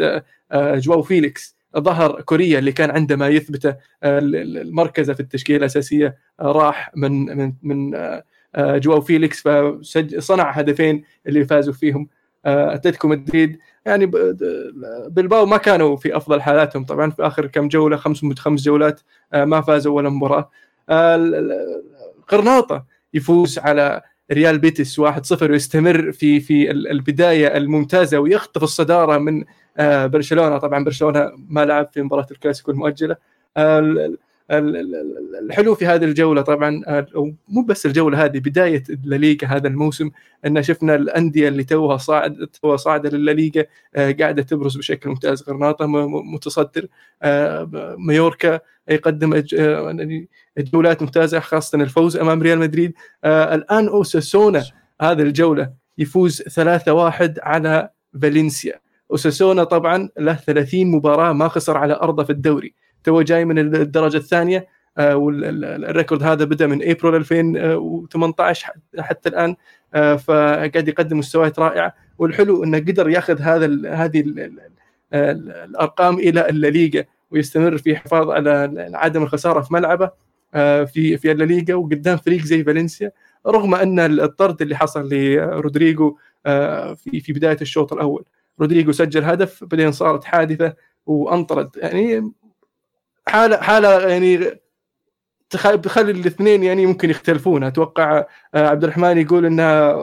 [0.51, 1.55] آه، جواو فيليكس.
[1.77, 7.91] ظهر كوريا اللي كان عنده ما يثبته المركزه في التشكيلة الأساسية راح من من من
[8.57, 12.07] جواو فيليكس فصنع هدفين اللي فازوا فيهم
[12.45, 13.59] أتلتيكو مدريد.
[13.85, 14.73] يعني ب- د-
[15.13, 16.85] بلباو ما كانوا في أفضل حالاتهم.
[16.85, 19.01] طبعا في آخر كم جولة خمس خمس جولات
[19.33, 20.49] ما فازوا ولا مباراة.
[22.27, 25.03] قرناطة يفوز على ريال بيتيس 1-0
[25.51, 29.43] ويستمر في في ال- البداية الممتازة ويخطف الصدارة من
[29.77, 30.57] آه، برشلونة.
[30.57, 33.15] طبعا برشلونة ما لعب في مباراة الكلاسيكو المؤجلة.
[33.57, 34.17] آه، ال- ال-
[34.51, 37.05] ال- ال- الحلو في هذه الجولة طبعا آه،
[37.47, 40.09] مو بس الجولة هذه بداية الليغا هذا الموسم
[40.45, 43.63] إن شفنا الأندية اللي توها صاعد توها صاعدة للليغا
[43.95, 45.43] قاعدة تبرز بشكل ممتاز.
[45.49, 45.85] غرناطة
[46.33, 46.87] متصدر.
[47.97, 48.59] مايوركا
[48.89, 49.43] يقدم
[50.59, 52.93] أج- آه، يعني جولات ممتازة خاصة الفوز أمام ريال مدريد.
[53.23, 54.63] آه، الآن أوساسونا
[55.01, 57.89] هذه الجولة يفوز 3-1 على
[58.21, 58.79] فالنسيا.
[59.11, 62.73] أوساسونا طبعا له 30 مباراة ما خسر على أرضه في الدوري.
[63.03, 64.67] تو جاي من الدرجة الثانية.
[64.97, 69.55] آه، وال record هذا بدأ من أبريل 2018 حتى الآن.
[69.93, 71.93] آه، فقاعد يقدم مستويات رائعة.
[72.17, 74.59] والحلو إنه قدر ياخذ هذا ال هذه ال ال
[75.13, 80.09] ال الأرقام إلى الليغا ويستمر في حفاظ على عدم الخسارة في ملعبه.
[80.85, 83.11] في في الليغا وقدام فريق زي فالنسيا.
[83.47, 88.25] رغم أن الطرد اللي حصل لرودريجو آه، في في بداية الشوط الأول
[88.59, 90.73] رودريجو سجل هدف بعدين صارت حادثة
[91.05, 91.69] وأنطرد.
[91.77, 92.31] يعني
[93.27, 94.39] حالة حالة يعني
[95.49, 97.63] تخ- تخلي الاثنين يعني ممكن يختلفون.
[97.63, 99.93] أتوقع آه، عبد الرحمن يقول إنها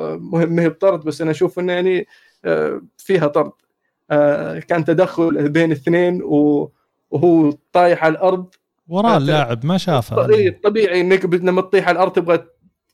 [0.46, 2.06] ما هي بطرد بس أنا أشوف إنه يعني
[2.44, 3.52] آه، فيها طرد.
[4.10, 8.54] آه، كان تدخل بين اثنين وهو طايح على الأرض
[8.90, 10.16] وراه اللاعب ما شافه.
[10.16, 12.44] طبيعي طبيعي إنك لما تطيح على الأرض تبغى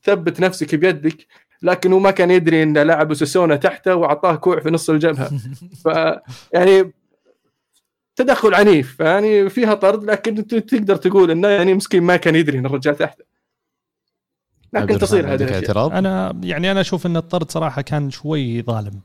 [0.03, 1.27] تثبت نفسك بيدك
[1.61, 5.31] لكن هو ما كان يدري إن لاعب سوسونا تحته واعطاه كوع في نص الجبهة.
[5.83, 5.85] ف
[6.53, 6.91] يعني
[8.15, 12.59] تدخل عنيف يعني فيها طرد لكن ت- تقدر تقول إنه يعني مسكين ما كان يدري
[12.59, 13.23] إن الرجال تحته.
[14.73, 19.01] لكن تصير هذه اعتراض؟ أنا يعني أنا أشوف إن الطرد صراحة كان شوي ظالم.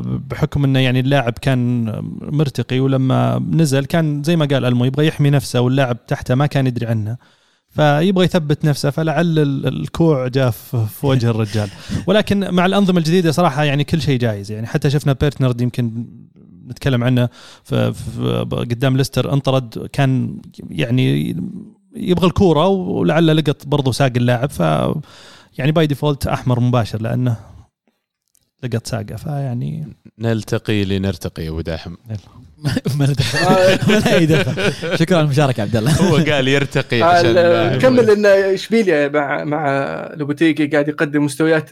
[0.00, 1.84] بحكم إنه يعني اللاعب كان
[2.22, 6.66] مرتقي ولما نزل كان زي ما قال ألمو يبغى يحمي نفسه واللاعب تحته ما كان
[6.66, 7.16] يدري عنه.
[7.68, 11.68] فيبغى يثبت نفسه فلعل ال- الكوع جاء في وجه الرجال.
[12.06, 14.52] ولكن مع الأنظمة الجديدة صراحة يعني كل شيء جايز.
[14.52, 16.06] يعني حتى شفنا بيرتنرد يمكن
[16.68, 17.28] نتكلم عنه
[18.50, 21.36] قدام ليستر انطرد كان يعني
[21.96, 24.50] يبغى الكورة ولعله لقط برضه ساق اللاعب.
[24.50, 24.60] ف
[25.58, 27.36] يعني by default أحمر مباشر لأنه
[28.62, 29.86] لقت ساقه فيعني
[30.18, 31.94] نلتقي لنرتقي يا أبو داحم.
[32.98, 33.38] ما له دخل
[33.92, 35.92] ما له أي دخل شكرا على المشاركه عبد الله.
[35.92, 39.68] هو قال يرتقي عشان ال- كمل ان اشبيليا مع مع
[40.16, 41.70] لوبوتيجي قاعد يقدم مستويات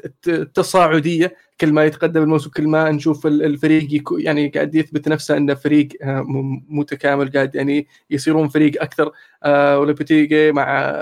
[0.54, 5.54] تصاعديه كل ما يتقدم الموسم كل ما نشوف ال- الفريق يعني قاعد يثبت نفسه إنه
[5.54, 6.24] فريق آه،
[6.68, 9.12] متكامل قاعد يعني يصيرون فريق أكثر.
[9.44, 10.94] آه، ولوبوتيجي مع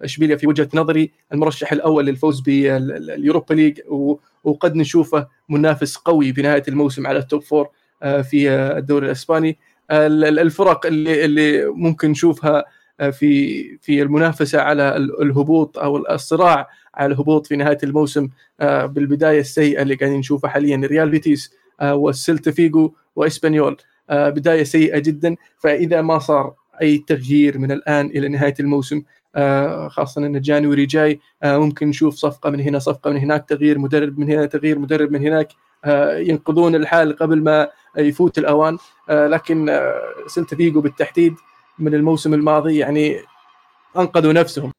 [0.00, 6.62] اشبيليا في وجهة نظري المرشح الأول للفوز باليوروبا ليج و- وقد نشوفه منافس قوي بنهايه
[6.68, 7.68] الموسم على ال top four
[8.02, 9.58] آه، في آه، الدوري الإسباني.
[9.90, 12.64] ال- ال- الفرق اللي اللي ممكن نشوفها
[13.00, 18.28] آه، في في المنافسة على ال- الهبوط أو الصراع على الهبوط في نهاية الموسم
[18.62, 23.76] بالبداية السيئة اللي قاعدين نشوفها حاليا ريال بيتيس والسيلتا فيجو وإسبانيول
[24.10, 25.36] بداية سيئة جدا.
[25.58, 29.02] فإذا ما صار أي تغيير من الآن إلى نهاية الموسم
[29.88, 34.18] خاصة إن January جاي آه، ممكن نشوف صفقة من هنا صفقة من هناك تغيير مدرب
[34.18, 35.48] من هنا تغيير مدرب من هناك
[35.84, 38.78] آه، ينقذون الحال قبل ما يفوت الأوان.
[39.10, 41.34] آه، لكن آه، سيلتا فيجو بالتحديد
[41.78, 43.20] من الموسم الماضي يعني
[43.96, 44.72] أنقذوا نفسهم.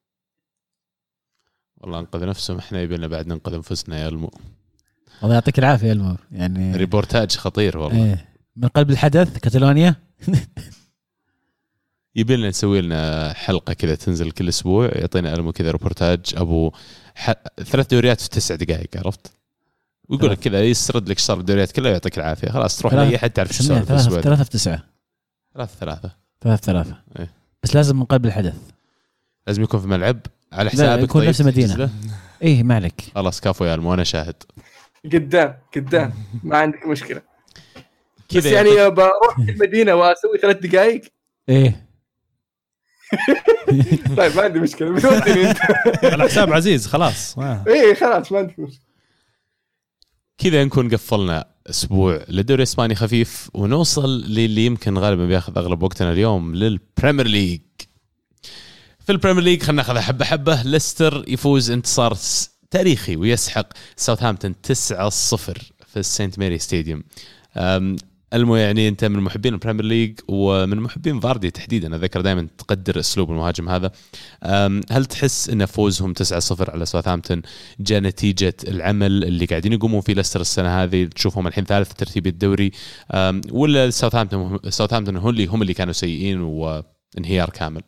[1.80, 4.30] والله انقذ نفسهم إحنا يبينا بعد ننقذ أنفسنا يا المو.
[5.22, 8.04] الله يعطيك العافية يا المو يعني ريبورتاج خطير والله.
[8.04, 8.28] إيه.
[8.56, 9.96] من قلب الحدث كاتالونيا.
[12.16, 16.72] يبي لنا نسوي لنا حلقة كذا تنزل كل أسبوع يعطينا ألمو كذا ريبورتاج أبو
[17.14, 17.32] ح...
[17.64, 19.32] ثلاث دوريات في تسع دقائق عرفت؟
[20.08, 22.48] ويقول لك كذا يسرد لك صار الدوريات كلها يعطيك العافية.
[22.48, 24.82] خلاص تروح لأي حد تعرف شو سوى في ثلاثة ثلاثة في تسعة؟
[25.54, 26.10] ثلاث ثلاثة.
[26.40, 26.96] ثلاثة ثلاثة.
[27.18, 27.30] إيه.
[27.62, 28.56] بس لازم من قلب الحدث.
[29.46, 30.20] لازم يكون في ملعب
[30.52, 31.90] على حسابك يكون طيب نفس المدينة.
[32.42, 33.04] إيه ما عليك.
[33.14, 34.34] خلاص كفو يا ألمو أنا شاهد.
[35.04, 36.12] قدام قدام.
[36.44, 37.22] ما عندك مشكلة.
[38.36, 41.02] بس يعني بروح المدينة وأسوي ثلاث دقائق
[41.48, 41.89] إيه.
[44.16, 44.90] طيب ما عندي مشكلة.
[44.90, 45.58] بتوديني انت
[46.12, 47.38] على حساب عزيز خلاص.
[47.38, 47.64] ما.
[47.66, 48.80] إيه خلاص ما عندي مشكلة.
[50.38, 56.54] كذا نكون قفلنا أسبوع للدوري الاسباني خفيف ونوصل للي يمكن غالبا بياخذ أغلب وقتنا اليوم
[56.54, 57.60] لل Premier League
[59.06, 60.62] في ال Premier League خلينا ناخذها حبة حبة.
[60.62, 62.16] ليستر يفوز انتصار
[62.70, 64.72] تاريخي ويسحق ساوثهامبتون 9-0
[65.86, 67.02] في ال Saint Mary Stadium
[68.34, 71.96] إلمو يعني انت من محبين ال Premier League ومن محبين فاردي تحديدا.
[71.96, 73.90] اذكر دائما تقدر أسلوب المهاجم هذا.
[74.90, 77.42] هل تحس أن فوزهم 9-0 على ساوثهامبتون
[77.80, 82.70] جاء نتيجة العمل اللي قاعدين يقومون فيه ليستر السنة هذه؟ تشوفهم الحين ثالث ترتيب الدوري.
[83.50, 87.82] ولا ساوثهامبتون ساوثهامبتون هم اللي هم اللي كانوا سيئين وانهيار كامل؟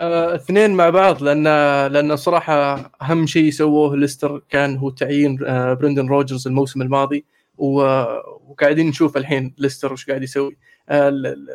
[0.00, 1.44] آه، اثنين مع بعض لأن
[1.92, 7.24] لأن صراحة أهم شيء سووه ليستر كان هو تعيين آه، برندن روجرز الموسم الماضي.
[7.58, 10.56] وقاعدين نشوف الحين ليستر وش قاعد يسوي.
[10.88, 11.12] آه،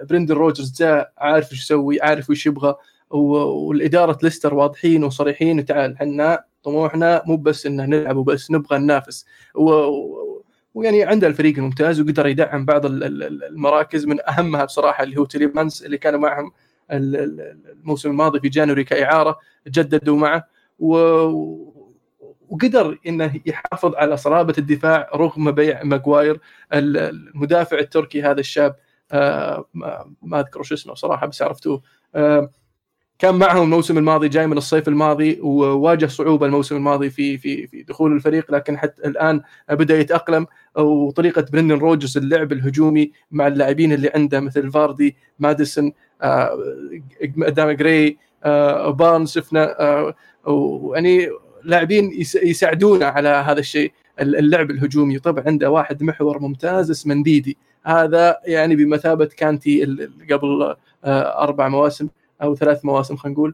[0.10, 2.76] برندن روجرز جاء عارف إيش يسوي عارف وش يبغى
[3.10, 3.18] و-
[3.68, 9.26] والإدارة ليستر واضحين وصريحين تعال إحنا طموحنا مو بس ان نلعب وبس نبغى ننافس.
[10.74, 15.26] ويعني عنده الفريق الممتاز وقدر يدعم بعض ال- ال- المراكز من أهمها بصراحة اللي هو
[15.26, 16.52] تيليمانس اللي كانوا معهم
[16.92, 19.38] ال- ال- الموسم الماضي في جانوري كإعارة
[19.68, 20.48] جددوا معه.
[20.80, 20.96] و...
[22.49, 26.39] وقدر إنه يحافظ على صلابة الدفاع رغم بيع ماجواير.
[26.73, 28.75] ال- المدافع التركي هذا الشاب
[29.12, 31.82] آه، ما, أذكر شو اسمه صراحة بس عرفتوه.
[32.15, 32.49] آه،
[33.19, 37.84] كان معهم الموسم الماضي جاي من الصيف الماضي وواجه صعوبة الموسم الماضي في في في
[37.84, 40.47] دخول الفريق لكن حتى الآن بدأ يتأقلم.
[40.75, 46.60] وطريقة برندن روجرز اللعب الهجومي مع اللاعبين اللي عنده مثل فاردي ماديسون آه،
[47.38, 48.17] قدام جراي
[48.91, 49.75] بارنز شفنا
[50.45, 51.29] ويعني
[51.63, 53.91] لاعبين يس- يساعدونا على هذا الشيء.
[54.19, 55.19] اللعب الهجومي.
[55.19, 57.58] طبعا عنده واحد محور ممتاز اسمه نديدي.
[57.86, 59.86] هذا يعني بمثابة كانتي
[60.32, 62.08] قبل آه، أربع مواسم
[62.41, 63.54] أو ثلاث مواسم خلينا نقول.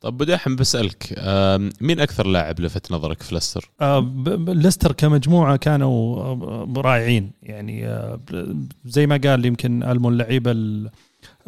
[0.00, 1.14] طب ابو دحم بسألك
[1.80, 4.12] مين أكثر لاعب لفت نظرك في ليستر؟ آه،
[4.48, 7.98] ليستر كمجموعة كانوا آه، رائعين يعني
[8.84, 10.90] زي ما قال يمكن المو اللعيبة ال-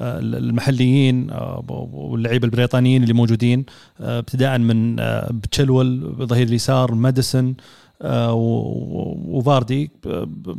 [0.01, 3.65] المحليين آه، واللعيبة البريطانيين اللي موجودين
[4.01, 7.55] آه، ابتداء من آه، بتشلول ظهير اليسار ماديسون
[8.03, 9.91] آه، وفاردي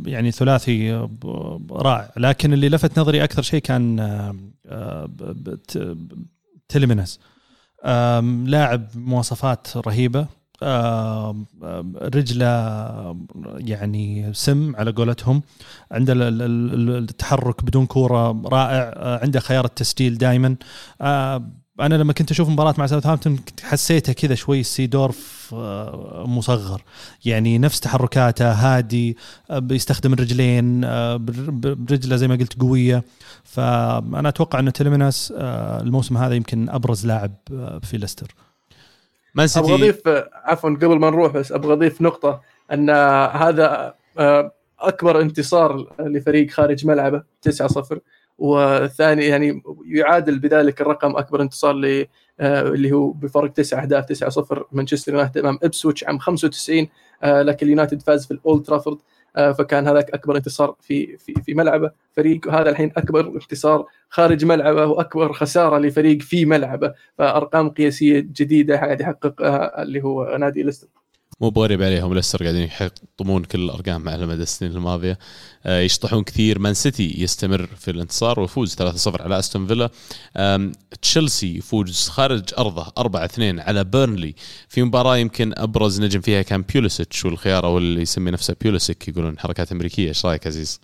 [0.06, 2.10] يعني ثلاثي آه، رائع.
[2.16, 4.34] لكن اللي لفت نظري أكثر شيء كان آه،
[4.66, 5.16] آه، ب-
[5.50, 5.96] ب- ت-
[6.68, 7.20] تيليمينز
[7.84, 10.26] آم، لاعب مواصفات رهيبة.
[12.14, 12.46] رجلة
[13.56, 15.42] يعني سم على قولتهم.
[15.92, 18.92] عنده ال- ال- ال- التحرك بدون كورة رائع.
[18.96, 20.56] آه، عنده خيار التسجيل دائما
[21.80, 26.82] أنا لما كنت أشوف مباراة مع ساوثهامبتون كنت حسيته كذا شوي سيدورف آه، مصغر.
[27.24, 29.16] يعني نفس تحركاته هادي
[29.50, 33.04] آه، بيستخدم الرجلين آه، بر- بر- برجله زي ما قلت قوية.
[33.44, 38.34] فأنا أتوقع أن تيليميناس آه، الموسم هذا يمكن أبرز لاعب آه، في ليستر.
[39.34, 42.40] مان أبغى سيتي أضيف عفوا قبل ما نروح بس أبغى أضيف نقطة
[42.72, 42.90] أن
[43.30, 47.98] هذا آه، أكبر انتصار لفريق خارج ملعبه 9-0
[48.38, 52.06] والثاني يعني يعادل بذلك الرقم أكبر انتصار ل
[52.40, 56.88] آه، اللي هو بفرق تسع أهداف 9-0 مانشستر يونايتد أمام ابسويتش عام 95
[57.22, 58.98] آه، لكن اليونايتد فاز في الأولد ترافورد.
[59.36, 61.90] فكان هذاك أكبر انتصار في في في ملعبه.
[62.12, 66.94] فريق هذا الحين أكبر انتصار خارج ملعبه وأكبر خسارة لفريق في ملعبه.
[67.18, 71.01] فأرقام قياسية جديدة قاعد يحققها اللي هو نادي ليستر.
[71.42, 75.18] مو بغريب عليهم ليستر قاعدين يحطمون كل الأرقام على مدى السنين الماضية.
[75.66, 76.58] آه، يشطحون كثير.
[76.58, 79.90] مان سيتي يستمر في الانتصار ويفوز 3-0 على أستون فيلا.
[81.02, 84.34] تشيلسي يفوز خارج أرضه 4-2 على بيرنلي.
[84.68, 89.38] في مباراة يمكن أبرز نجم فيها كان بيوليسيتش والخيار أو اللي يسمي نفسه بيوليسيك يقولون
[89.38, 90.08] حركات أمريكية.
[90.08, 90.80] إيش رأيك عزيز؟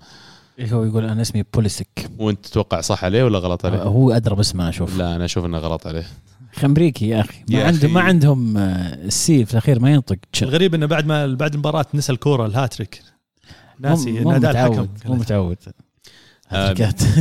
[0.60, 4.68] هو يقول أنا اسمي بوليسك وأنت تتوقع صح عليه ولا غلط عليه؟ هو أدرى باسمه
[4.68, 4.98] أشوف.
[4.98, 6.06] لا أنا أشوف إنه غلط عليه.
[6.64, 8.08] أمريكي يا أخي ما يا عندهم ما أخي.
[8.08, 10.46] عندهم آه، السي في الأخير ما ينطق تشل.
[10.48, 13.02] الغريب إنه بعد ما بعد المباراة نسى الكورة الهاتريك
[13.80, 15.56] ناسي مو- نادال حكم متعود مو متعود.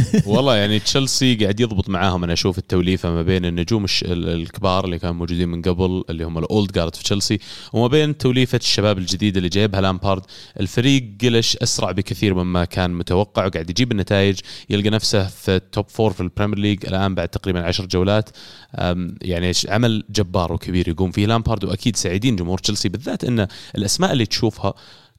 [0.25, 2.23] والله يعني تشيلسي قاعد يضبط معاهم.
[2.23, 6.71] أنا أشوف التوليفة ما بين النجوم الكبار اللي كانوا موجودين من قبل اللي هم الأولد
[6.71, 7.39] جارد في تشيلسي
[7.73, 10.21] وما بين توليفة الشباب الجديد اللي جايبها لامبارد.
[10.59, 15.89] الفريق قلش أسرع بكثير مما كان متوقع وقاعد يجيب النتائج يلقى نفسه في ال top
[15.89, 18.29] four في ال Premier League الآن بعد تقريبا عشر جولات.
[19.21, 24.25] يعني عمل جبار وكبير يقوم فيه لامبارد وأكيد سعيدين جمهور تشيلسي بالذات إن الأسماء اللي
[24.25, 24.73] تشوفها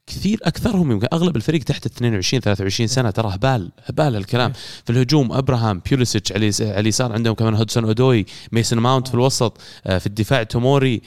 [0.09, 3.11] كثير أكثرهم يمكن أغلب الفريق تحت ال 22 23 سنة.
[3.11, 4.53] ترى هبال هبال الكلام.
[4.85, 9.61] في الهجوم أبراهام بيوليسيتش على على اليسار عندهم كمان هودسون أودوي ميسون ماونت في الوسط
[9.87, 11.03] آه، في الدفاع توموري.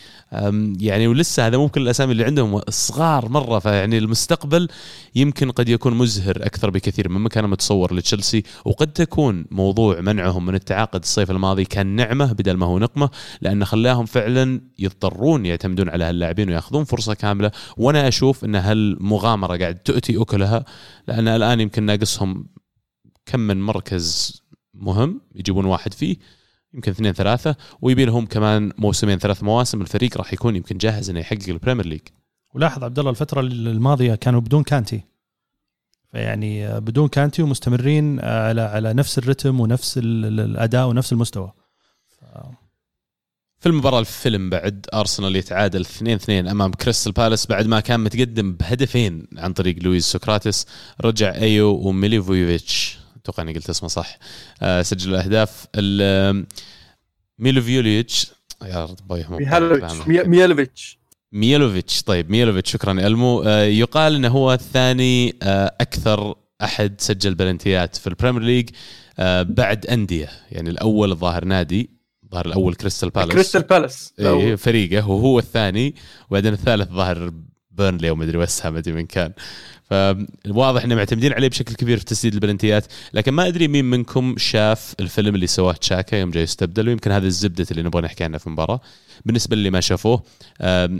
[0.80, 3.60] يعني ولسه هذا مو كل الأسامي اللي عندهم صغار مرة.
[3.60, 4.68] فيعني المستقبل
[5.16, 8.44] يمكن قد يكون مزهر أكثر بكثير مما كان متصور لتشيلسي.
[8.66, 13.10] وقد تكون موضوع منعهم من التعاقد الصيف الماضي كان نعمه بدل ما هو نقمة
[13.42, 17.52] لأنه خلاهم فعلا يضطرون يعتمدون على هاللاعبين ويأخذون فرصة كاملة.
[17.78, 18.56] وأنا أشوف إن
[18.92, 20.66] هالمغامره قاعد تؤتي أكلها
[21.08, 22.48] لأن الآن يمكن ناقصهم
[23.26, 24.42] كم من مركز
[24.74, 26.18] مهم يجيبون واحد فيه
[26.74, 31.20] يمكن اثنين ثلاثة ويبي لهم كمان موسمين ثلاث مواسم الفريق راح يكون يمكن جاهز إنه
[31.20, 32.02] يحقق ال Premier League
[32.54, 35.04] ولاحظ عبد الله الفترة الماضية كانوا بدون كانتي.
[36.12, 41.52] فيعني بدون كانتي ومستمرين على على نفس الرتم ونفس ال- ال- الأداء ونفس المستوى.
[43.62, 45.90] في المباراة الفيلم بعد أرسنال يتعادل 2-2
[46.30, 50.66] أمام كريستال بالاس بعد ما كان متقدم بهدفين عن طريق لويس سوكراتس
[51.02, 54.18] رجع إيو وميليفويفيتش أتوقع إني قلت اسمه صح.
[54.62, 55.66] آه سجلوا الأهداف.
[55.76, 56.46] ال-
[57.40, 58.28] ميليفويفيتش
[58.64, 61.00] يا رب يحمد ميهالوفيتش مي- ميالوفيتش
[61.32, 63.42] ميلوفيتش طيب ميلوفيتش شكرا إلمو.
[63.42, 68.70] آه، يقال إنه هو الثاني آه، أكثر أحد سجل بلنتيات في ال Premier League
[69.54, 70.30] بعد أندية.
[70.52, 71.90] يعني الأول الظاهر نادي
[72.32, 75.96] الظاهر الأول كريستال بالاس كريستال بالاس إيه فريقه وهو الثاني
[76.30, 77.34] وبعدين الثالث ظاهر
[77.72, 79.34] بيرنلي أو مدري وسها ما أدري من كان.
[79.92, 82.86] فواضح انه معتمدين عليه بشكل كبير في تسديد البلنتيات.
[83.14, 87.28] لكن ما أدري مين منكم شاف الفيلم اللي سواه تشاكا يوم جاي يستبدل ويمكن هذا
[87.28, 88.82] الزبدة اللي نبغى نحكي عنها في المباراة.
[89.26, 90.24] بالنسبة للي ما شافوه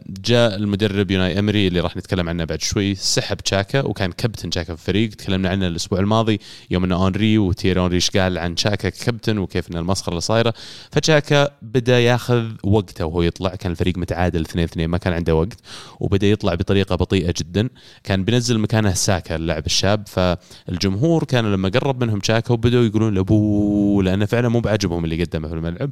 [0.08, 4.76] جاء المدرب أوناي إيمري اللي راح نتكلم عنه بعد شوي سحب تشاكا وكان كابتن تشاكا
[4.76, 6.40] في الفريق تكلمنا عنه الأسبوع الماضي
[6.72, 10.54] يوم إن أونري وتيري أونري قال عن تشاكا ككابتن وكيف إن المسخرة اللي صايرة.
[10.92, 13.56] فتشاكا بدأ ياخذ وقته وهو يطلع.
[13.56, 15.58] كان الفريق متعادل 2 2 ما كان عنده وقت.
[16.00, 17.70] وبدأ يطلع بطريقة بطيئة جدا.
[18.04, 23.24] كان بينزل مكانه ساكا اللاعب الشاب فالجمهور كان لما قرب منهم تشاكا وبدأوا يقولون له
[23.24, 25.92] boo لأنه فعلا مو بعجبهم اللي قدمه في الملعب.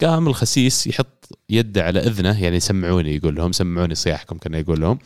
[0.00, 4.98] قام الخسيس يحط يده على إذنه يعني سمعوني يقول لهم سمعوني صياحكم كان يقول لهم.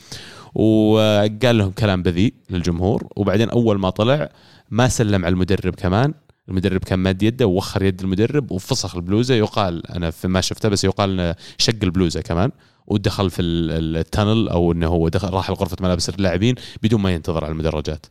[0.54, 4.30] وقال لهم كلام بذيء للجمهور وبعدين أول ما طلع
[4.70, 6.14] ما سلم على المدرب كمان.
[6.48, 9.34] المدرب كان ماد يده ووخر يد المدرب وفسخ البلوزة.
[9.34, 12.50] يقال أنا في ما شفته بس يقال إنه شق البلوزة كمان.
[12.86, 17.44] ودخل في ال- التنل أو إنه هو دخل راح لغرفة ملابس اللاعبين بدون ما ينتظر
[17.44, 18.06] على المدرجات.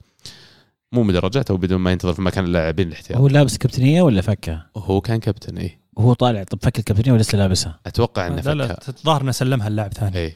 [0.91, 3.17] مو مدرجات أو بدون ما ينتظر في مكان اللاعبين الاحتياط.
[3.19, 7.21] هو لابس كابتنية ولا فكها؟ هو كان كابتن اي وهو طالع طب فك الكابتنية ولا
[7.21, 10.17] لسه لابسها؟ أتوقع إنه لا لا الظاهر إنه سلمها اللاعب ثاني.
[10.17, 10.33] اي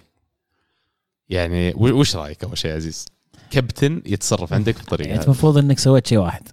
[1.29, 3.05] يعني وش رأيك أول شيء عزيز؟
[3.51, 5.23] كابتن يتصرف عندك بالطريقة يعني.
[5.23, 6.47] المفروض إنك سويت شيء واحد.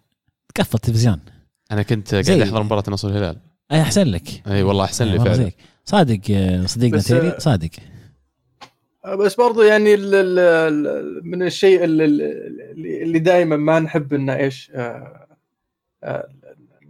[0.54, 1.20] تقفل التلفزيون.
[1.70, 3.36] أنا كنت قاعد أحضر مباراة النصر الهلال.
[3.72, 4.42] أي أحسن لك.
[4.46, 5.50] أي والله أحسن لي والله فعلا.
[5.84, 7.70] صادق آه، صديقنا تيري آه، صادق.
[9.18, 14.36] بس برضو يعني ال ال ال من الشيء اللي, اللي اللي دائما ما نحب إنه
[14.36, 15.26] إيش آه،
[16.04, 16.28] آه،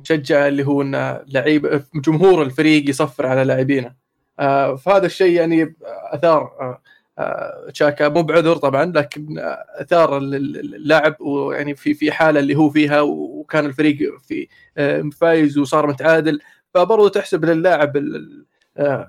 [0.00, 3.92] نشجع اللي هو ان لعيب جمهور الفريق يصفر على لاعبينه.
[4.40, 5.74] آه، فهذا الشيء يعني
[6.12, 6.80] أثار آه،
[7.18, 8.08] آه، تشاكا.
[8.08, 12.70] مو بعذر طبعا لكن آه، أثار ال- ال- اللاعب ويعني في في حالة اللي هو
[12.70, 13.98] فيها وكان الفريق
[14.28, 14.48] في
[14.78, 16.40] آه، فايز وصار متعادل.
[16.74, 17.92] فبرضه تحسب للاعب
[18.76, 19.08] آه،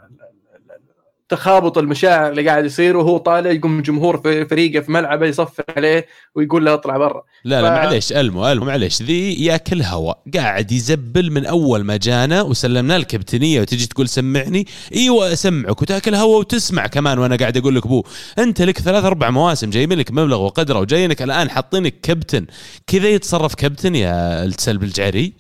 [1.30, 6.06] تخابط المشاعر اللي قاعد يصير وهو طالع يقوم جمهور في فريقه في ملعبه يصفر عليه
[6.36, 7.24] ويقول له اطلع برا.
[7.44, 9.02] لا لا ف- معليش ألمو ألمو معليش.
[9.02, 14.68] ذي ياكل هواء قاعد يزبل من أول ما جانا وسلمنا الكابتنيه وتجي تقول سمعني.
[14.96, 18.04] إيوه أسمعك وتاكل هواء وتسمع كمان وأنا قاعد أقول لك بو.
[18.40, 22.46] أنت لك ثلاث أربع مواسم جايبين لك مبلغ وقدره وجايينك الآن حاطينك كابتن.
[22.88, 25.34] كذا يتصرف كابتن يا السلب الجعري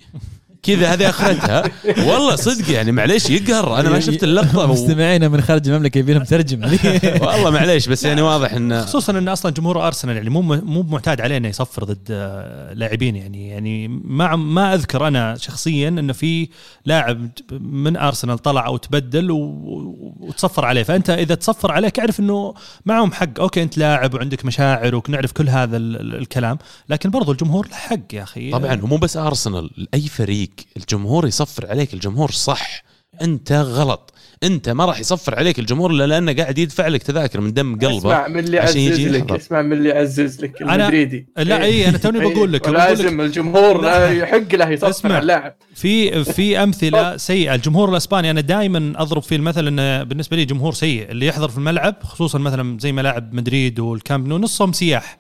[0.65, 1.63] كذا هذه أخرتها.
[1.97, 3.79] والله صدق يعني معليش يقهر.
[3.79, 4.67] أنا ما شفت اللقطة.
[4.67, 6.79] مستمعينا من خارج المملكة يبي لهم ترجمه
[7.21, 11.21] والله معليش بس يعني واضح انه خصوصا إن أصلا جمهور أرسنال يعني مو مو معتاد
[11.21, 13.49] عليه انه يصفر ضد آه، لاعبين يعني.
[13.49, 16.49] يعني ما ما أذكر أنا شخصيا إنه في
[16.85, 20.83] لاعب من أرسنال طلع أو تبدل وتصفر عليه.
[20.83, 22.53] فأنت إذا تصفر عليك اعرف إنه
[22.85, 23.39] معهم حق.
[23.39, 26.57] أوكي أنت لاعب وعندك مشاعر ونعرف كل هذا ال- ال- الكلام
[26.89, 28.51] لكن برضو الجمهور له حق يا أخي.
[28.51, 32.83] طبعا ومو بس أرسنال أي فريق الجمهور يصفر عليك الجمهور صح.
[33.21, 34.11] أنت غلط.
[34.43, 37.97] أنت ما راح يصفر عليك الجمهور إلا لأنه قاعد يدفع لك تذاكر من دم قلبه
[37.97, 39.35] اسمع من اللي عشان يعزز يجي لك يحضر.
[39.35, 41.27] اسمع من اللي يعزز لك أنا- المدريدي.
[41.37, 42.79] لا إي أنا توني بقول لك بقول لك.
[42.79, 44.11] لازم الجمهور لا.
[44.11, 45.11] يحق له يصفر اسمع.
[45.11, 45.55] على اللاعب.
[45.75, 47.55] في في أمثلة سيئة.
[47.55, 51.11] الجمهور الإسباني أنا دائما أضرب فيه المثل إنه بالنسبة لي جمهور سيء.
[51.11, 55.17] اللي يحضر في الملعب خصوصا مثلا زي ملاعب مدريد والكامب نو نصهم سياح.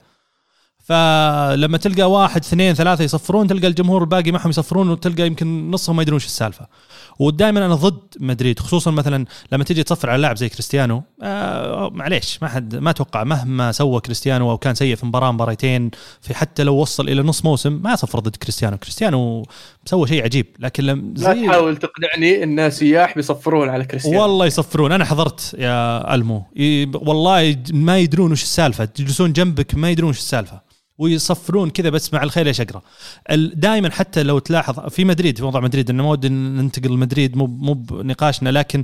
[0.85, 6.01] فلما تلقى واحد اثنين ثلاثة يصفرون تلقى الجمهور الباقي معهم يصفرون وتلقى يمكن نصهم ما
[6.01, 6.67] يدرون إيش السالفة.
[7.19, 12.39] ودائما أنا ضد مدريد خصوصا مثلا لما تجي تصفر على لاعب زي كريستيانو آه معليش
[12.41, 16.63] ما حد ما أتوقع مهما سوى كريستيانو أو كان سيء في مباراة مباراتين في حتى
[16.63, 18.77] لو وصل إلى نص موسم ما صفر ضد كريستيانو.
[18.77, 19.45] كريستيانو
[19.85, 24.21] سوى شيء عجيب لكن لم لا زي تحاول تقنعني إن سياح بيصفرون على كريستيانو.
[24.21, 24.91] والله يصفرون.
[24.91, 26.45] أنا حضرت يا ألمو.
[26.93, 28.89] والله ما يدرون وش السالفة.
[28.99, 30.64] يجلسون جنبك ما يدرون وش السالفة.
[30.97, 32.83] ويصفرون كذا بس مع الخير يا شقرة
[33.53, 37.45] دائما حتى لو تلاحظ في مدريد في موضوع مدريد إنه ما ودي ننتقل لمدريد مو
[37.47, 38.83] مو بنقاشنا لكن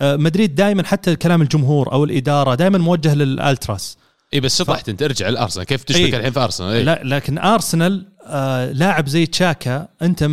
[0.00, 3.98] آه، مدريد دائما حتى كلام الجمهور أو الإدارة دائما موجه للألتراس
[4.34, 6.16] إي بس شطحت أنت ارجع الأرسنال كيف تشبك إي.
[6.16, 6.84] الحين في أرسنال إي.
[6.84, 10.30] لا لكن أرسنال آه لاعب زي تشاكا أنت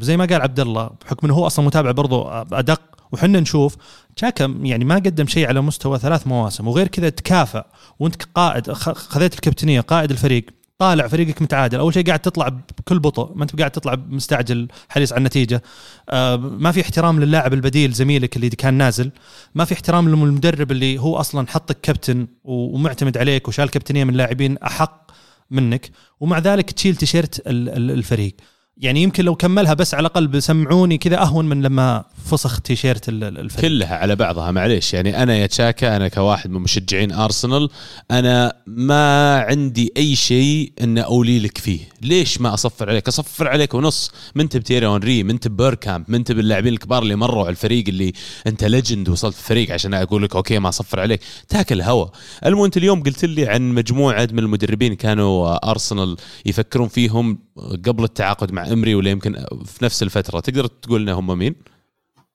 [0.00, 2.80] زي ما قال عبد الله بحكم إنه هو أصلا متابع برضو أدق
[3.12, 3.76] وحنا نشوف
[4.16, 7.64] تشاكا يعني ما قدم شيء على مستوى ثلاث مواسم وغير كذا تكافأ
[7.98, 10.44] وانت قائد خذيت الكابتنية قائد الفريق
[10.78, 15.12] طالع فريقك متعادل أول شيء قاعد تطلع بكل بطء ما أنت قاعد تطلع مستعجل حريص
[15.12, 15.62] على النتيجة.
[16.08, 19.10] آه ما في احترام للاعب البديل زميلك اللي كان نازل.
[19.54, 24.58] ما في احترام للمدرب اللي هو أصلا حطك كابتن ومعتمد عليك وشال كابتنية من لاعبين
[24.58, 25.10] أحق
[25.50, 25.90] منك.
[26.20, 28.34] ومع ذلك تشيل تيشيرت ال- ال- الفريق.
[28.76, 33.24] يعني يمكن لو كملها بس على الأقل بسمعوني كذا أهون من لما فسخ تيشيرت ال-
[33.24, 34.94] ال- الفريق كلها على بعضها معليش.
[34.94, 37.68] يعني أنا يا تشاكا أنا كواحد من مشجعين أرسنال
[38.10, 41.80] أنا ما عندي أي شيء إن أولي لك فيه.
[42.02, 44.10] ليش ما أصفر عليك؟ أصفر عليك ونص.
[44.34, 47.84] من انت بتيري هنري؟ من انت بيركامب من انت باللاعبين الكبار اللي مروا على الفريق
[47.88, 48.12] اللي
[48.46, 51.20] أنت legend وصلت الفريق؟ عشان أقول لك okay ما أصفر عليك.
[51.48, 52.06] تاكل هوا
[52.46, 56.16] المهم أنت اليوم قلت لي عن مجموعة من المدربين كانوا أرسنال
[56.46, 57.38] يفكرون فيهم.
[57.86, 61.54] قبل التعاقد مع إمري ولا يمكن في نفس الفترة تقدر تقول لنا هم مين؟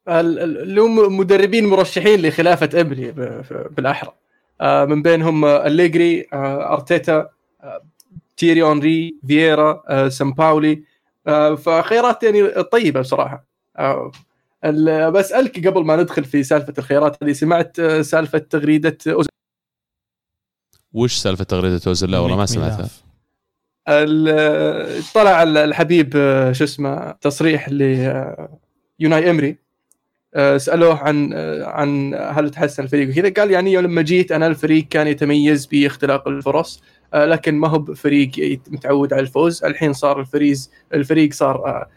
[0.08, 4.14] ال- ال- اللي هم مدربين مرشحين لخلافة ب- بالأحرى.
[4.62, 7.30] آه، من بينهم آه، أليجري آه، أرتيتا
[8.38, 10.84] تيري أونري فييرا سامباولي.
[11.58, 13.46] فخيارات يعني طيبة بصراحة.
[14.66, 19.30] ال- بسالك قبل ما ندخل في سالفة الخيارات هذه سمعت سالفة تغريدة أوزيل.
[20.94, 22.90] وش سالفة تغريدة أوزيل؟ لا والله ما سمعتها.
[25.14, 26.12] طلع ال- الحبيب
[26.52, 29.66] شو اسمه تصريح ليوناي إمري
[30.38, 33.30] آه، سألوه عن آه، عن هل تحسن الفريق وكذا.
[33.30, 36.84] قال يعني لما جيت أنا الفريق كان يتميز باختلاق الفرص
[37.14, 39.64] آه، لكن ما هو بفريق متعود على الفوز.
[39.64, 41.88] الحين صار الفريز الفريق صار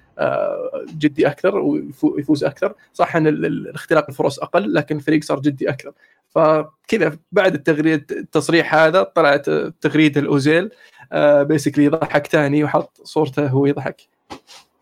[0.98, 1.58] جدي أكثر
[2.02, 2.74] ويفوز أكثر.
[2.92, 5.92] صح إن اختلاق الفرص أقل لكن الفريق صار جدي أكثر.
[6.28, 10.70] فكذا بعد التغريد التصريح هذا طلعت تغريده الأوزيل.
[11.42, 14.02] بيسكلي يضحك تاني وحط صورته وهو يضحك.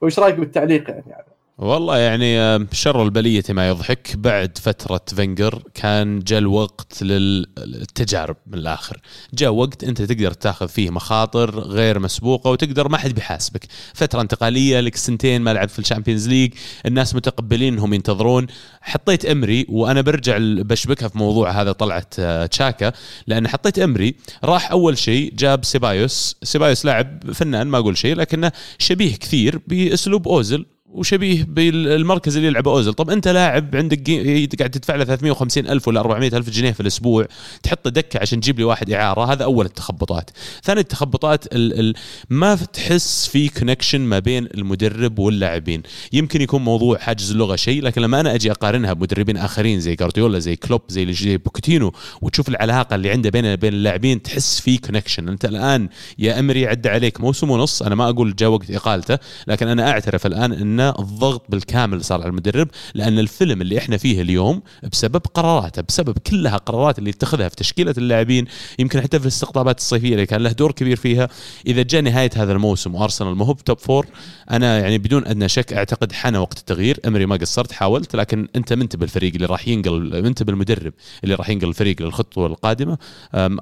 [0.01, 1.25] وش رأيك بالتعليق يعني؟
[1.59, 4.17] والله يعني شر البلية ما يضحك.
[4.17, 9.01] بعد فترة فينجر كان جاء الوقت للتجارب من الآخر.
[9.35, 13.67] جاء وقت أنت تقدر تاخذ فيه مخاطر غير مسبوقة وتقدر ما حد بيحاسبك.
[13.95, 16.53] فترة انتقالية لك سنتين ما لعب في ال Champions League
[16.87, 18.47] الناس متقبلين انهم ينتظرون.
[18.81, 22.93] حطيت إمري وأنا برجع بشبكها في موضوع هذا طلعت آه، تشاكا.
[23.27, 24.15] لأن حطيت إمري
[24.45, 26.37] راح أول شيء جاب سيبايوس.
[26.43, 32.71] سيبايوس لاعب فنان ما أقول شيء لكنه شبيه كثير بأسلوب اوزل وشبيه بالمركز اللي يلعبه
[32.71, 32.95] أوزل.
[32.95, 34.11] طب أنت لاعب عندك.
[34.59, 37.27] قاعد تدفع له 350 ألف ولا 400 ألف جنيه في الأسبوع
[37.63, 39.33] تحط دكة عشان تجيب لي واحد إعارة.
[39.33, 40.31] هذا أول التخبطات.
[40.65, 41.81] ثاني التخبطات ال...
[41.81, 41.95] ال...
[42.31, 45.83] ما تحس في connection ما بين المدرب واللاعبين.
[46.13, 50.39] يمكن يكون موضوع حاجز اللغة شيء لكن لما أنا أجي أقارنها بمدربين آخرين زي جارديولا
[50.39, 55.29] زي كلوب زي زي بوكيتينو وتشوف العلاقة اللي عنده بين بين اللاعبين تحس في connection
[55.29, 55.89] أنت الآن
[56.19, 60.27] يا أمري عدى عليك موسم ونص أنا ما أقول جاء وقت إقالته لكن أنا أعترف
[60.27, 60.53] الآن
[60.99, 64.63] الضغط بالكامل صار على المدرب لأن الفيلم اللي إحنا فيه اليوم
[64.93, 68.47] بسبب قراراته بسبب كلها قرارات اللي اتخذها في تشكيلة اللاعبين
[68.79, 71.29] يمكن حتى في الاستقطابات الصيفية اللي كان له دور كبير فيها.
[71.67, 74.07] إذا جاء نهاية هذا الموسم وأرسنال ما هو بتوب فور
[74.51, 77.01] أنا يعني بدون أدنى شك أعتقد حان وقت التغيير.
[77.07, 80.93] إمري ما قصرت حاولت لكن أنت منت بالفريق اللي راح ينقل انت بالمدرب
[81.25, 82.99] اللي راح ينقل الفريق للخطوة القادمة.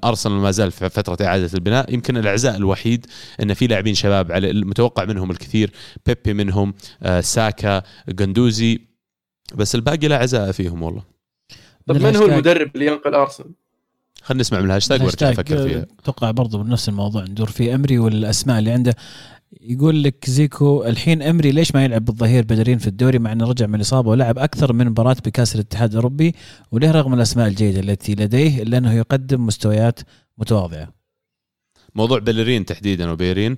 [0.05, 1.95] أرسنال ما زال في فترة إعادة البناء.
[1.95, 3.07] يمكن العزاء الوحيد
[3.43, 5.71] إن في لاعبين شباب على المتوقع منهم الكثير
[6.07, 6.75] بيبي منهم
[7.21, 8.79] ساكا جندوزي
[9.55, 11.03] بس الباقي لا عزاء فيهم والله.
[11.87, 13.51] طب من هو المدرب اللي ينقل أرسنال؟
[14.23, 15.87] خلينا نسمع من الهاشتاج وأرجع أفكر فيها.
[15.99, 17.75] أتوقع برضو بنفس الموضوع ندور فيه.
[17.75, 18.97] إمري والأسماء اللي عنده.
[19.61, 23.67] يقول لك زيكو الحين إمري ليش ما يلعب بالظهير بيليرين في الدوري مع إنه رجع
[23.67, 26.35] من الإصابة ولعب أكثر من مباراة بكأس الاتحاد الأوروبي؟
[26.73, 30.01] وليه رغم الأسماء الجيدة التي لديه إلا أنه يقدم مستويات
[30.39, 31.04] متواضعة.
[31.95, 33.57] موضوع بيليرين تحديدا وبيليرين.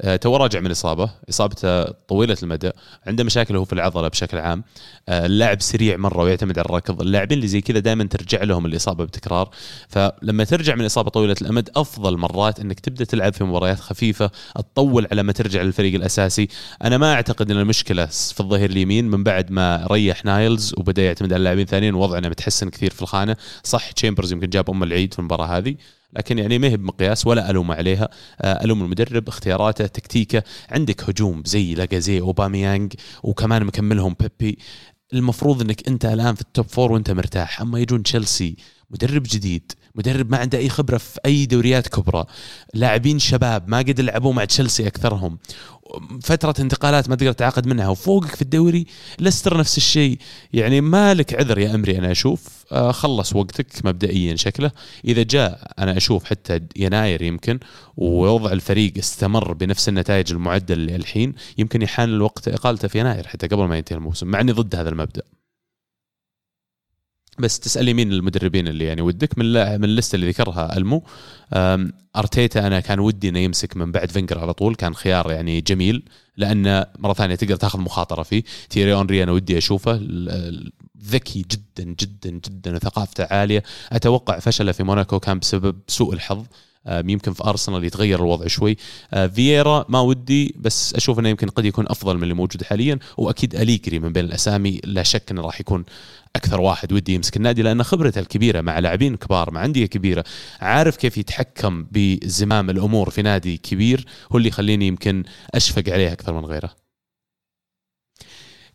[0.00, 2.70] آه، تو راجع من اصابه إصابته طويلة المدى
[3.06, 4.64] عنده مشاكل هو في العضلة بشكل عام.
[5.08, 7.00] آه، اللاعب سريع مرة ويعتمد على الركض.
[7.00, 9.50] اللاعبين اللي زي كذا دائما ترجع لهم الإصابة بتكرار.
[9.88, 15.06] فلما ترجع من اصابه طويلة الامد أفضل مرات إنك تبدأ تلعب في مباريات خفيفة تطول
[15.10, 16.48] على ما ترجع للفريق الأساسي.
[16.84, 21.32] أنا ما أعتقد إن المشكلة في الظهير اليمين من بعد ما ريح نايلز وبدأ يعتمد
[21.32, 23.36] على اللاعبين ثانيين وضعنا متحسن كثير في الخانة.
[23.64, 25.74] صح تشامبرز يمكن جاب أم العيد في المباراة هذه.
[26.16, 28.08] لكن يعني ما هي بمقياس ولا ألوم عليها.
[28.40, 30.42] آه، ألوم المدرب اختياراته تكتيكه.
[30.70, 32.92] عندك هجوم زي لاكازيت اوباميانج
[33.22, 34.58] وكمان مكملهم بيبي.
[35.12, 37.60] المفروض إنك أنت الآن في ال top four وأنت مرتاح.
[37.60, 38.56] أما يجون تشيلسي
[38.90, 42.24] مدرب جديد مدرب ما عنده أي خبرة في أي دوريات كبرى.
[42.74, 45.38] لاعبين شباب ما قد لعبوا مع تشيلسي أكثرهم.
[46.22, 47.88] فترة انتقالات ما تقدر تعاقد منها.
[47.88, 48.86] وفوقك في الدوري
[49.20, 50.18] لستر نفس الشيء.
[50.52, 52.63] يعني ما لك عذر يا أمري أنا أشوف.
[52.90, 54.70] خلص وقتك مبدئيا شكله.
[55.04, 57.58] إذا جاء أنا أشوف حتى يناير يمكن
[57.96, 63.64] ووضع الفريق استمر بنفس النتائج المعدل الحين يمكن يحان الوقت إقالته في يناير حتى قبل
[63.64, 65.22] ما ينتهي الموسم مع إني ضد هذا المبدأ.
[67.38, 71.02] بس تسالي مين المدربين اللي يعني ودك من من اللسته اللي ذكرها ألمو.
[72.16, 76.02] أرتيتا أنا كان ودي إنه يمسك من بعد فينجر على طول كان خيار يعني جميل
[76.36, 78.42] لأنه مرة ثانية تقدر تاخذ مخاطرة فيه.
[78.70, 80.00] تيري أونري أنا ودي أشوفه
[81.06, 83.62] ذكي جدا جدا جدا وثقافته عالية.
[83.92, 86.44] أتوقع فشله في موناكو كان بسبب سوء الحظ.
[86.88, 88.76] يمكن في أرسنال يتغير الوضع شوي.
[89.14, 92.98] آه، فييرا ما ودي بس أشوف إنه يمكن قد يكون أفضل من اللي موجود حاليا.
[93.16, 95.84] وأكيد أليكري من بين الأسامي لا شك إنه راح يكون
[96.36, 100.24] أكثر واحد ودي يمسك النادي لأن خبرته الكبيرة مع لاعبين كبار مع أندية كبيرة
[100.60, 105.24] عارف كيف يتحكم بزمام الأمور في نادي كبير هو اللي يخليني يمكن
[105.54, 106.83] أشفق عليه أكثر من غيره.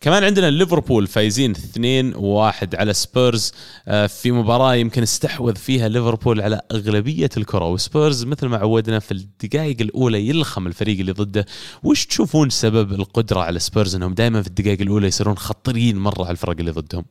[0.01, 3.51] كمان عندنا ليفربول فايزين 2-1 على سبيرز.
[3.87, 9.11] آه، في مباراة يمكن استحوذ فيها ليفربول على أغلبية الكرة وسبيرز مثل ما عودنا في
[9.11, 11.45] الدقائق الأولى يلخم الفريق اللي ضده.
[11.83, 16.31] وش تشوفون سبب القدرة على سبيرز أنهم دائما في الدقائق الأولى يصيرون خطرين مرة على
[16.31, 17.05] الفرق اللي ضدهم؟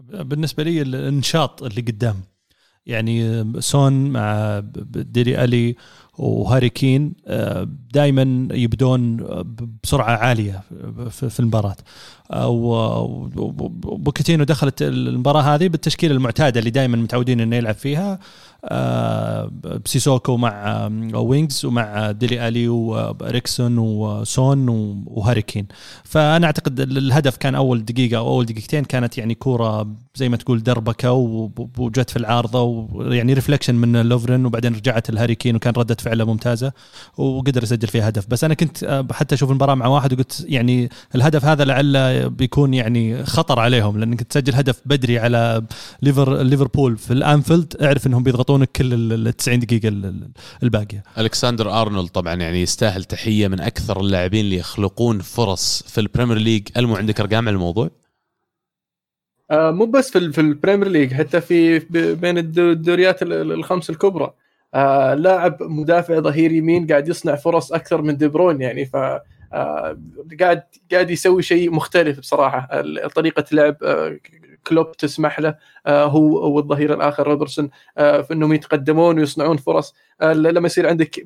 [0.00, 2.20] بالنسبة لي النشاط اللي قدام.
[2.90, 4.62] يعني سون مع
[4.94, 5.76] ديلي ألي
[6.18, 9.16] وهاري كين آه، دائما يبدون
[9.82, 10.62] بسرعة عالية
[11.10, 11.76] في المباراة.
[12.34, 18.18] وبوكيتينو دخلت المباراة هذه بالتشكيلة المعتادة اللي دائما متعودين إنه يلعب فيها
[18.64, 19.50] آه،
[19.84, 24.68] بسيسوكو مع وينكس ومع ديلي ألي وإريكسون وسون
[25.06, 25.66] وهاري كين.
[26.04, 29.88] فأنا أعتقد الهدف كان أول دقيقة أو أول دقيقتين كانت يعني كورة
[30.20, 31.12] زي ما تقول دربكة
[31.78, 36.72] وجت في العارضة ويعني reflection من لوفرن وبعدين رجعت لهاري كين وكان ردة فعله ممتازة
[37.16, 38.26] وقدر يسجل فيها هدف.
[38.28, 42.74] بس أنا كنت آه، حتى أشوف المباراة مع واحد وقلت يعني الهدف هذا لعله بيكون
[42.74, 45.62] يعني خطر عليهم لأنك تسجل هدف بدري على
[46.02, 50.12] ليفر ليفربول في الأنفيلد أعرف إنهم بيضغطونك كل ال 90 دقيقة
[50.62, 51.02] الباقية.
[51.18, 56.38] ألكسندر أرنولد طبعا يعني يستاهل تحية من أكثر اللاعبين اللي يخلقون فرص في ال Premier
[56.38, 56.68] League.
[56.76, 57.99] ألمو عندك أرقام على الموضوع؟
[59.52, 61.78] مو بس في في ال Premier League حتى في
[62.14, 64.32] بين الدوريات الخمس الكبرى.
[64.74, 69.98] آه لاعب مدافع ظهير يمين قاعد يصنع فرص أكثر من دي بروين يعني ف آه
[70.40, 72.82] قاعد قاعد يسوي شيء مختلف بصراحة
[73.14, 74.18] طريقة لعب آه
[74.66, 75.54] كلوب تسمح له
[75.86, 79.94] آه، هو والظهير الآخر روبرتسون آه، في إنهم يتقدمون ويصنعون فرص.
[80.20, 81.22] آه، لما يصير عندك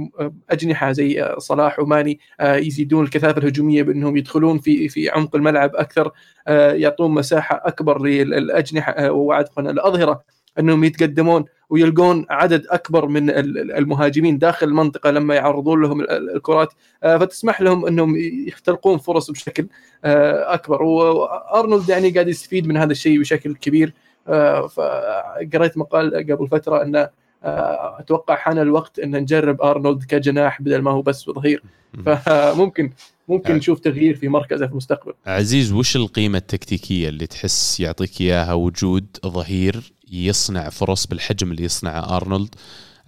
[0.50, 6.12] أجنحة زي صلاح وماني يزيدون الكثافة الهجومية بإنهم يدخلون في في عمق الملعب أكثر
[6.48, 10.24] يعطون مساحة أكبر للأجنحة وعفوا الأظهرة
[10.58, 16.72] أنهم يتقدمون ويلقون عدد أكبر من المهاجمين داخل المنطقة لما يعرضون لهم الكرات.
[17.02, 19.66] آه، فتسمح لهم أنهم يختلقون فرص بشكل
[20.04, 20.82] آه، أكبر.
[20.82, 23.92] وأرنولد يعني قاعد يستفيد من هذا الشيء بشكل كبير.
[24.28, 27.08] آه، فقريت مقال قبل فترة أنه
[27.44, 31.62] أتوقع حان الوقت أن نجرب أرنولد كجناح بدل ما هو بس ظهير
[32.04, 32.90] فممكن
[33.28, 35.12] ممكن نشوف تغيير في مركزه في المستقبل.
[35.26, 42.16] عزيز وش القيمة التكتيكية اللي تحس يعطيك إياها وجود ظهير يصنع فرص بالحجم اللي يصنعه
[42.16, 42.54] أرنولد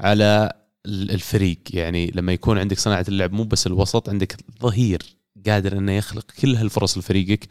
[0.00, 0.52] على
[0.86, 1.58] الفريق.
[1.70, 5.02] يعني لما يكون عندك صناعة اللعب مو بس الوسط عندك ظهير
[5.46, 7.48] قادر إنه يخلق كل هالفرص لفريقك.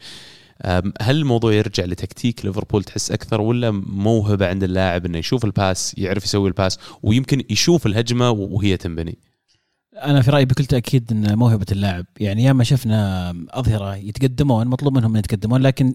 [1.00, 5.94] هل الموضوع يرجع لتكتيك ليفربول تحس أكثر ولا موهبة عند اللاعب إنه يشوف ال pass
[5.98, 9.18] يعرف يسوي ال pass ويمكن يشوف الهجمة وهي تنبني؟
[10.02, 15.12] أنا في رأيي بكل تأكيد إن موهبة اللاعب يعني ياما شفنا أظهرة يتقدمون مطلوب منهم
[15.12, 15.94] ان يتقدمون لكن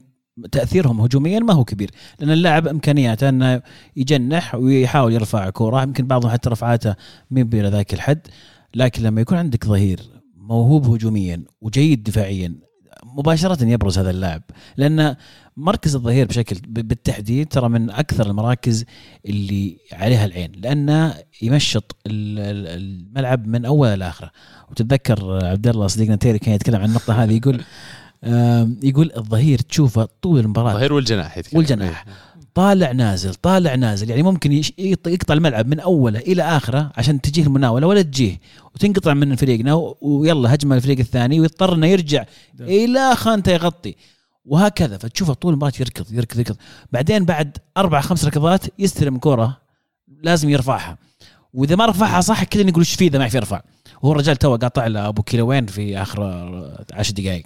[0.52, 3.62] تأثيرهم هجوميا ما هو كبير لأن اللاعب إمكانياته أنه
[3.96, 6.96] يجنح ويحاول يرفع كوره يمكن بعضهم حتى رفعاته
[7.32, 8.28] مين إلى ذاك الحد
[8.76, 10.00] لكن لما يكون عندك ظهير
[10.36, 12.56] موهوب هجوميا وجيد دفاعيا
[13.04, 14.42] مباشرة يبرز هذا اللاعب
[14.78, 15.16] لأن
[15.58, 18.86] مركز الظهير بشكل بالتحديد ترى من أكثر المراكز
[19.26, 24.32] اللي عليها العين لأنه يمشط الملعب من أوله لاخره
[24.72, 27.62] وتتذكر عبد الله صديقنا تيري كان يتكلم عن النقطة هذه يقول
[28.84, 30.72] يقول الظهير تشوفه طول المباراة.
[30.72, 31.58] الظهير والجناح يتكلم.
[31.58, 32.06] والجناح.
[32.08, 32.14] إيه.
[32.54, 34.10] طالع نازل طالع نازل.
[34.10, 38.40] يعني ممكن يقطع الملعب من أوله إلى آخره عشان تجيه المناولة ولا تجيه.
[38.76, 42.66] وتنقطع من فريقنا ويلا هجمة الفريق الثاني ويضطر إنه يرجع ده.
[42.66, 43.96] إلى خانته يغطي.
[44.46, 46.56] وهكذا فتشوفه طول المباراة يركض يركض يركض.
[46.92, 49.58] بعدين بعد أربع خمس ركضات يستلم كرة
[50.24, 50.98] لازم يرفعها.
[51.54, 53.62] وإذا ما رفعها صح كذا نقول إيش فيه إذا ما يعرف يرفع.
[54.02, 56.24] وهو الرجال تو قاطع له أبو كيلوين في آخر
[56.94, 57.46] 10 دقائق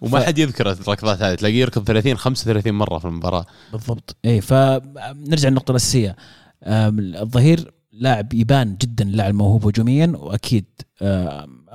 [0.00, 0.24] وما ف...
[0.24, 3.46] حد يذكر الركضات هذه تلاقيه يركض 30 35 مرة في المباراة.
[3.72, 4.16] بالضبط.
[4.24, 6.16] اي فنرجع للنقطة الأساسية.
[6.66, 10.64] الظهير لاعب يبان جدا لاعب موهوب هجوميا وأكيد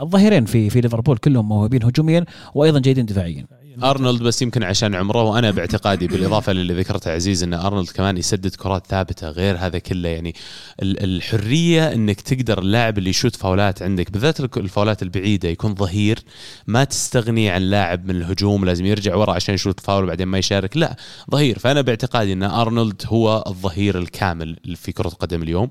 [0.02, 3.48] الظهيرين في في ليفربول كلهم موهوبين هجوميا وأيضا جيدين دفاعيا.
[3.84, 8.56] أرنولد بس يمكن عشان عمره وأنا باعتقادي بالإضافة للي ذكرته عزيز إن أرنولد كمان يسدد
[8.56, 10.10] كرات ثابتة غير هذا كله.
[10.10, 10.36] يعني
[10.82, 16.20] الحرية إنك تقدر اللاعب اللي يشوت فاولات عندك بالذات الفاولات البعيدة يكون ظهير
[16.68, 20.78] ما تستغني عن لاعب من الهجوم لازم يرجع ورا عشان يشوت فاول وبعدين ما يشارك.
[20.78, 20.96] لا
[21.32, 21.60] ظهير.
[21.60, 25.70] فأنا باعتقادي إن أرنولد هو الظهير الكامل في كرة القدم اليوم.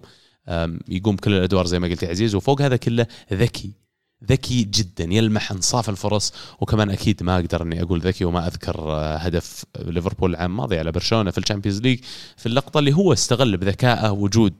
[0.89, 3.82] يقوم كل الأدوار زي ما قلت عزيز وفوق هذا كله ذكي.
[4.31, 9.17] ذكي جدا يلمح انصاف الفرص وكمان أكيد ما أقدر إني أقول ذكي وما أذكر آه،
[9.17, 11.99] هدف ليفربول العام الماضي على برشلونة في ال Champions League
[12.37, 14.55] في اللقطة اللي هو استغل بذكائه وجود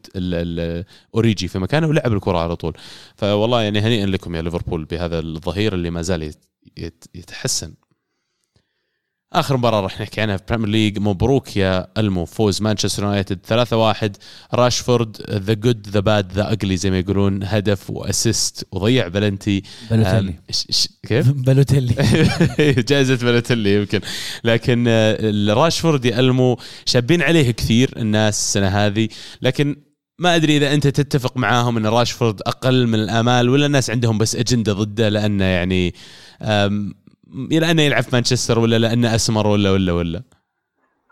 [1.15, 2.77] أوريجي في مكانه ولعب الكرة على طول.
[3.17, 6.35] فوالله يعني هنيئا لكم يا ليفربول بهذا الظهير اللي ما زال
[7.15, 7.75] يتحسن.
[9.33, 12.25] آخر مباراة راح نحكي عنها في Premier League مبروك يا ألمو.
[12.25, 14.11] فوز مانشستر يونايتد 3-1
[14.55, 17.43] راشفورد the good the bad the ugly زي ما يقولون.
[17.45, 19.63] هدف و assist وضيع بلنتي.
[19.91, 20.35] بالوتيلي.
[21.09, 21.95] كيف؟ بالوتيلي.
[22.89, 24.01] جائزة بالوتيلي يمكن.
[24.45, 29.09] لكن آه، راشفورد يا ألمو شابين عليه كثير الناس السنة هذه.
[29.43, 29.77] لكن
[30.19, 34.37] ما أدري إذا أنت تتفق معاهم إن راشفورد أقل من الآمال ولا الناس عندهم بس
[34.37, 35.95] أجندة ضده لأنه يعني
[37.33, 40.23] لأنه يلعب في مانشستر ولا لأنه أسمر ولا ولا ولا؟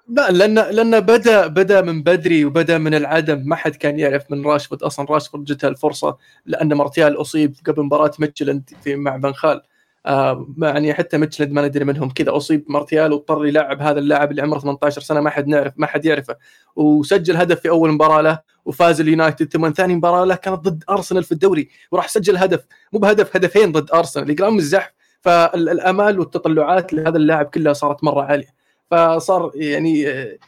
[0.08, 3.42] لا لأن لأن بدا بدا من بدري وبدا من العدم.
[3.46, 4.82] ما حد كان يعرف من راشفورد.
[4.82, 6.16] أصلا راشفورد جتها الفرصة
[6.46, 9.62] لأن مارتيال أصيب قبل مباراة ميتشلند في مع فان خال
[10.06, 12.10] آه يعني حتى ميتشلند ما ندري منهم.
[12.10, 15.20] كذا أصيب مارتيال واضطر يلعب هذا اللاعب اللي عمره 18 سنة.
[15.20, 16.36] ما حد نعرف ما حد يعرفه.
[16.76, 19.52] وسجل هدف في أول مباراة له وفاز اليونايتد.
[19.52, 21.68] ثم ثاني مباراة له كانت ضد أرسنال في الدوري.
[21.92, 22.60] وراح سجل هدف.
[22.92, 24.30] مو بهدف هدفين ضد أرسنال.
[24.30, 24.99] يقرأ من الزحف.
[25.20, 28.54] فالامال والتطلعات لهذا اللاعب كلها صارت مره عاليه.
[28.90, 30.38] فصار يعني آه،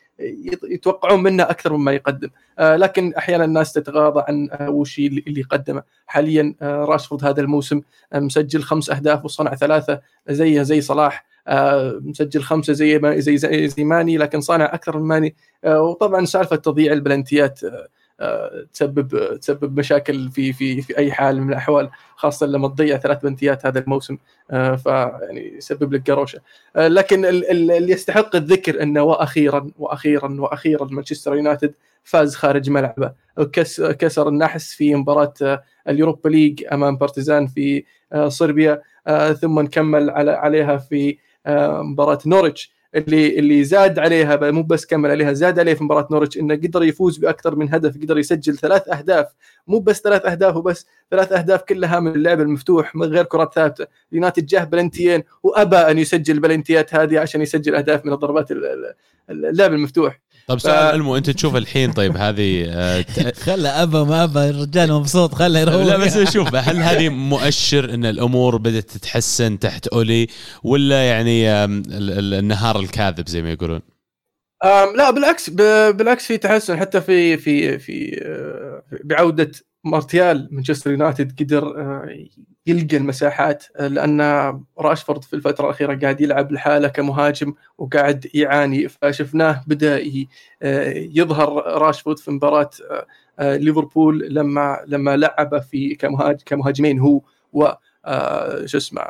[0.65, 2.29] يتوقعون منه أكثر مما يقدم.
[2.59, 5.83] آه، لكن أحيانا الناس تتغاضى عن آه، وش اللي يقدمه.
[6.07, 7.81] حاليا راشفورد هذا الموسم
[8.15, 11.33] مسجل خمس أهداف وصنع ثلاثة زيه زي صلاح.
[12.01, 15.35] مسجل خمسة زي زي زي, زي ماني لكن صانع أكثر من ماني.
[15.67, 17.61] وطبعا سالفة تضييع البلنتيات
[18.73, 23.67] تسبب تسبب مشاكل في في في أي حال من الأحوال خاصة لما تضيع ثلاث بنتيات
[23.67, 24.19] هذا الموسم.
[24.51, 26.41] آه، فيعني يسبب لك قروشة.
[26.77, 33.13] آه، لكن اللي يستحق الذكر إنه وأخيرا وأخيرا وأخيرا مانشستر يونايتد فاز خارج ملعبه.
[33.99, 37.85] كسر النحس في مباراة آه، ال Europa League أمام بارتيزان في
[38.29, 38.83] صربيا.
[39.41, 41.19] ثم نكمل عليها في
[41.83, 42.73] مباراة نوريتش.
[42.95, 46.83] اللي اللي زاد عليها مو بس كمل عليها زاد عليه في مباراة نوريتش إنه قدر
[46.83, 49.27] يفوز بأكثر من هدف قدر يسجل ثلاث أهداف.
[49.67, 53.87] مو بس ثلاث أهداف وبس ثلاث أهداف كلها من اللعب المفتوح من غير كرات ثابتة.
[54.13, 58.95] يونايتد جاه بلنتيين وأبى أن يسجل البلنتيات هذه عشان يسجل أهداف من الضربات ال-
[59.31, 60.21] ال- اللعب المفتوح.
[60.47, 64.93] طيب سؤال المو أنت تشوف الحين طيب هذه آه، ت- خله أبا ما أبا الرجال
[64.93, 65.75] مبسوط خله يروح.
[65.75, 70.27] لا بس شوف هل هذه مؤشر إن الأمور بدأت تتحسن تحت أولي
[70.63, 73.81] ولا يعني آم، ال- ال- النهار الكاذب زي ما يقولون؟
[74.65, 79.51] أم لا بالعكس ب- بالعكس في تحسن حتى في في في آه، بعودة
[79.85, 82.27] مارتيال مانشستر يونايتد قدر آه،
[82.67, 84.21] يلقى المساحات آه، لأن
[84.79, 88.89] راشفورد في الفترة الأخيرة قاعد يلعب لحاله كمهاجم وقاعد يعاني.
[88.89, 89.97] فشفناه بدا
[90.63, 91.53] آه، يظهر
[91.83, 92.71] راشفورد في مباراة
[93.41, 97.21] ليفربول لما لما لعب في كمهاج كمهاجمين هو
[97.53, 97.69] و
[98.67, 99.03] شو اسمه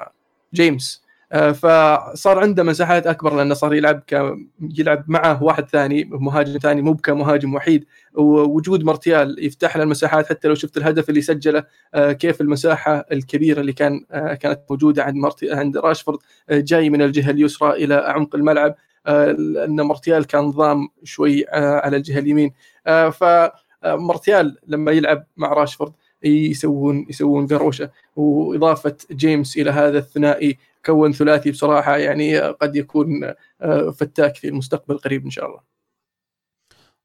[0.55, 1.02] جيمس.
[1.33, 4.35] فصار عنده مساحات أكبر لأنه صار يلعب ك
[4.79, 7.85] يلعب معه واحد ثاني مهاجم ثاني مو كمهاجم وحيد.
[8.15, 11.65] ووجود مارتيال يفتح له المساحات حتى لو شفت الهدف اللي سجله
[11.95, 16.19] آه، كيف المساحة الكبيرة اللي كان آه، كانت موجودة عند مارتي عند راشفورد
[16.51, 18.75] آه، جاي من الجهة اليسرى إلى اعمق الملعب.
[19.07, 22.53] آه، لأن مارتيال كان ضام شوي آه، على الجهة اليمين.
[22.87, 25.93] آه، فمارتيال لما يلعب مع راشفورد
[26.25, 27.91] يسوون يسوون قروشة.
[28.17, 34.95] وإضافة جيمس إلى هذا الثنائي كون ثلاثي بصراحة يعني قد يكون آه، فتاك في المستقبل
[34.95, 35.61] القريب إن شاء الله.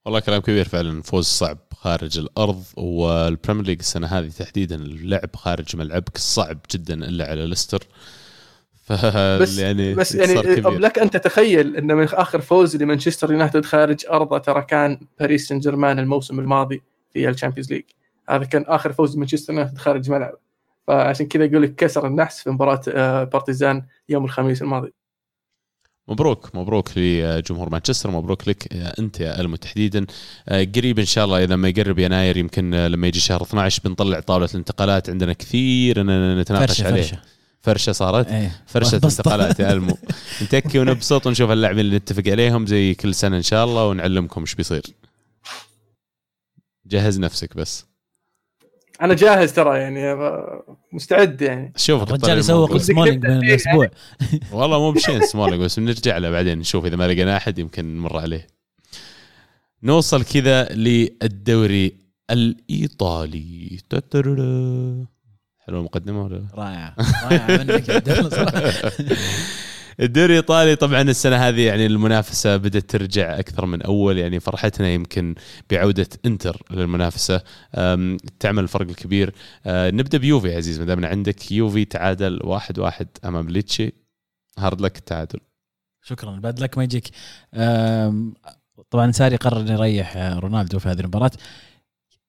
[0.05, 5.36] والله كلام كبير فعلا فوز صعب خارج الأرض وال Premier League السنة هذه تحديدا اللعب
[5.36, 7.84] خارج ملعبك صعب جدا إلا على ليستر
[8.88, 10.78] ف بس يعني بس يعني.
[10.78, 15.59] لك أن تتخيل إن من آخر فوز لمانشستر يونايتد خارج أرضه ترى كان باريس سان
[15.59, 16.82] جيرمان الموسم الماضي
[17.13, 17.84] في ال Champions League
[18.30, 20.46] هذا كان آخر فوز لمانشستر يونايتد خارج ملعبه
[20.88, 24.93] فعشان كذا يقول لك كسر النحس في مباراة آه، بارتيزان يوم الخميس الماضي.
[26.07, 30.05] مبروك مبروك لجمهور مانشستر مبروك لك أنت يا المو تحديدا.
[30.49, 33.81] آه، قريب إن شاء الله إذا ما يقرب يناير يمكن آه، لما يجي شهر 12
[33.85, 35.09] بنطلع طاولة الانتقالات.
[35.09, 37.01] عندنا كثير اننا نتناقش فرشة عليه.
[37.01, 37.19] فرشة.
[37.61, 38.61] فرشة صارت؟ إيه.
[38.67, 38.95] فرشة.
[38.95, 39.97] انتقالات يا ألمو.
[40.43, 44.55] نتكي ونبسط ونشوف اللاعبين اللي نتفق عليهم زي كل سنة إن شاء الله ونعلمكم إيش
[44.55, 44.83] بيصير.
[46.85, 47.85] جهز نفسك بس.
[49.01, 50.15] أنا جاهز ترى يعني
[50.91, 51.73] مستعد يعني.
[51.75, 53.89] شوف الرجال يسوق ودك سمولينج فيه الأسبوع.
[54.53, 56.59] والله مو بشين سمولينج بس بنرجع له بعدين.
[56.59, 58.47] نشوف إذا ما لقينا أحد يمكن نمر عليه.
[59.83, 61.97] نوصل كذا للدوري
[62.31, 63.79] الإيطالي.
[65.67, 67.89] حلوة المقدمة ولا رائعه رائعه منك
[69.99, 75.35] الدوري الإيطالي طبعا السنة هذه يعني المنافسة بدأت ترجع أكثر من أول يعني فرحتنا يمكن
[75.69, 77.41] بعودة إنتر للمنافسة.
[78.39, 79.33] تعمل الفرق الكبير.
[79.65, 81.51] أه، نبدأ بيوفي عزيز ما دامنا عندك.
[81.51, 83.93] يوفي تعادل واحد واحد أمام ليتشي.
[84.59, 85.39] hard luck التعادل.
[86.03, 86.39] شكرا.
[86.39, 87.09] bad luck ما يجيك.
[88.89, 91.31] طبعا ساري قرر يريح رونالدو في هذه المباراة.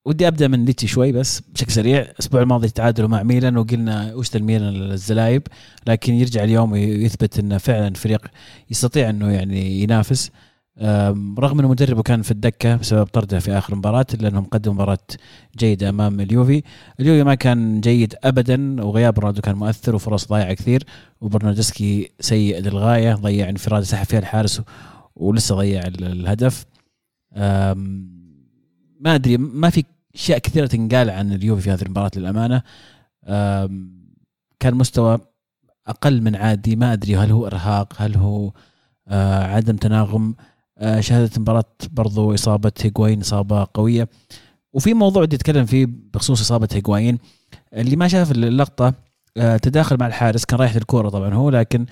[0.09, 2.01] ودي أبدأ من ليتشي شوي بس بشكل سريع.
[2.01, 5.43] الأسبوع الماضي تعادلوا مع ميلان وقلنا وش الميلان الزلايب
[5.87, 8.27] لكن يرجع اليوم ويثبت إنه فعلا فريق
[8.71, 10.31] يستطيع إنه يعني ينافس.
[11.39, 14.99] رغم إنه مدربه كان في الدكة بسبب طرده في آخر مباراة إلا إنهم قدموا مباراة
[15.59, 16.63] جيدة أمام اليوفي.
[17.01, 20.85] اليوفي ما كان جيد ابدا وغياب رونالدو كان مؤثر وفرص ضايعة كثير
[21.21, 24.63] وبرناردسكي سيء للغاية ضيع انفراد سحب فيها الحارس
[25.17, 26.67] ولسه ضيع ال- الهدف.
[29.01, 29.85] ما أدري ما في
[30.19, 32.63] أشياء كثيرة تنقال عن اليوفي في هذه المباراة للأمانة.
[34.61, 35.19] كان مستوى
[35.87, 36.77] أقل من عادي.
[36.77, 38.53] ما أدري هل هو إرهاق هل هو
[39.09, 40.35] آه، عدم تناغم.
[40.79, 44.09] آه، شهدت مباراة برضو إصابة هيغوايين إصابة قوية.
[44.73, 47.19] وفي موضوع بدي أتكلم فيه بخصوص إصابة هيغوايين
[47.75, 48.95] اللي ما شاف اللقطة
[49.37, 50.45] آه، تداخل مع الحارس.
[50.45, 51.87] كان رايح للكرة طبعا هو لكن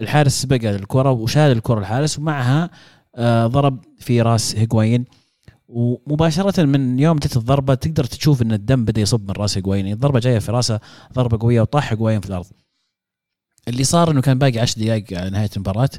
[0.00, 2.18] الحارس سبق على الكرة وشال الكرة الحارس.
[2.18, 2.70] ومعها
[3.46, 5.04] ضرب في راس هيغوايين
[5.70, 10.20] ومباشرة من يوم جت الضربة تقدر تشوف إن الدم بدأ يصب من راس هيغوايين الضربة
[10.20, 10.80] جاية في رأسه
[11.12, 12.46] ضربة قوية وطاح هيغوايين في الأرض.
[13.68, 15.90] اللي صار إنه كان باقي 10 دقائق على نهاية المباراة.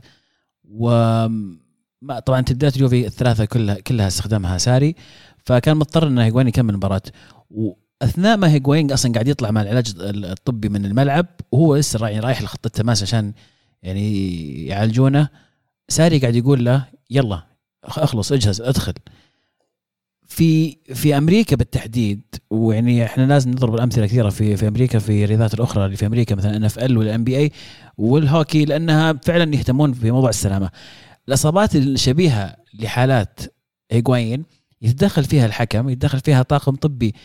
[0.64, 0.90] و
[2.26, 4.96] طبعا تبدات اليوفي الثلاثة كلها كلها استخدمها ساري.
[5.46, 7.02] فكان مضطر انه هيغوايين يكمل المباراة.
[7.50, 12.42] وأثناء ما هيغوايين أصلا قاعد يطلع مع العلاج الطبي من الملعب وهو لسه رايح رايح
[12.42, 13.34] لخط التماس عشان
[13.84, 15.30] يعني يعالجونه.
[15.90, 17.44] ساري قاعد يقول له يلا
[17.84, 18.94] اخلص اجهز ادخل.
[20.32, 25.54] في في أمريكا بالتحديد ويعني إحنا لازم نضرب الأمثلة كثيرة في في أمريكا في الرياضات
[25.54, 27.52] الأخرى اللي في أمريكا مثلا إن إف إل والإن بي اي
[27.98, 30.70] والهوكي لأنها فعلا يهتمون في موضوع السلامة.
[31.28, 33.40] الإصابات الشبيهة لحالات
[33.92, 34.44] هيغوايين
[34.82, 37.16] يتدخل فيها الحكم يتدخل فيها طاقم طبي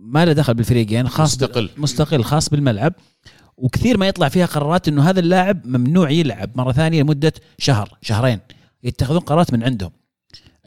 [0.00, 1.70] ما له دخل بالفريقين خاص مستقل.
[1.76, 2.92] مستقل خاص بالملعب
[3.56, 8.40] وكثير ما يطلع فيها قرارات إنه هذا اللاعب ممنوع يلعب مرة ثانية لمدة شهر شهرين
[8.82, 9.90] يتخذون قرارات من عندهم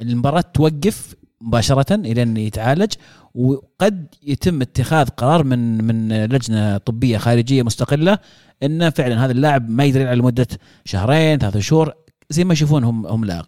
[0.01, 2.93] المباراة توقف مباشرة إلى ان يتعالج
[3.35, 8.17] وقد يتم اتخاذ قرار من من لجنة طبية خارجية مستقلة
[8.63, 10.47] انه فعلا هذا اللاعب ما يقدر يلعب لمده
[10.85, 11.93] شهرين ثلاثة شهور
[12.29, 13.45] زي ما يشوفون هم هم لاعب.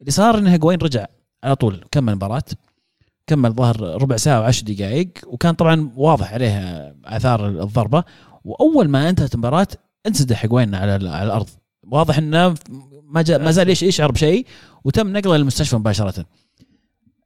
[0.00, 1.06] اللي صار إنه هيجوين رجع
[1.44, 2.42] على طول كمل المباراه
[3.26, 6.58] كمل ظهر ربع ساعة وعشر دقائق وكان طبعا واضح عليه
[7.04, 8.04] آثار الضربة.
[8.44, 9.66] وأول ما انتهت المباراة
[10.06, 11.48] انسدح هيجوين على على الأرض.
[11.90, 12.48] واضح إنه
[13.04, 14.46] ما ما زال يش- يشعر بشيء
[14.84, 16.24] وتم نقله للمستشفى مباشرة.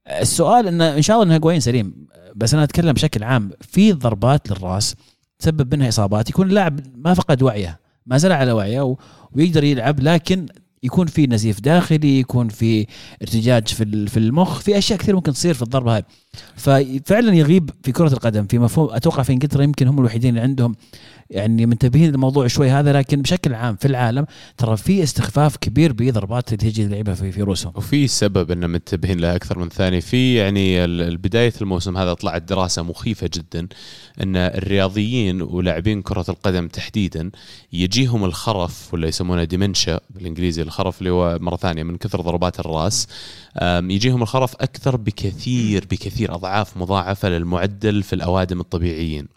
[0.07, 4.49] السؤال إنه إن شاء الله إنه هيجوين سليم بس أنا أتكلم بشكل عام في ضربات
[4.51, 4.95] للرأس
[5.39, 8.97] تسبب منها إصابات يكون اللاعب ما فقد وعيه ما زال على وعيه و-
[9.31, 10.45] ويقدر يلعب لكن
[10.83, 12.85] يكون في نزيف داخلي يكون في
[13.21, 16.03] ارتجاج في في المخ في أشياء كثير ممكن تصير في الضربة هاي.
[16.55, 20.75] ففعلا يغيب في كرة القدم في مفهوم أتوقع في إنجلترا يمكن هم الوحيدين اللي عندهم
[21.29, 24.25] يعني منتبهين للموضوع شوي هذا لكن بشكل عام في العالم
[24.57, 27.73] ترى في استخفاف كبير بضربات اللي تجي اللعيبه في في روسهم.
[27.75, 30.01] وفي سبب إن منتبهين لها أكثر من ثاني.
[30.01, 33.67] في يعني بداية الموسم هذا طلعت دراسة مخيفة جدا
[34.21, 37.31] إن الرياضيين ولاعبين كرة القدم تحديدا
[37.73, 43.07] يجيهم الخرف ولا يسمونه ديمنشا بالإنجليزي الخرف اللي هو مرة ثانية من كثر ضربات الرأس
[43.63, 49.27] يجيهم الخرف أكثر بكثير بكثير أضعاف مضاعفة للمعدل في الأوادم الطبيعيين.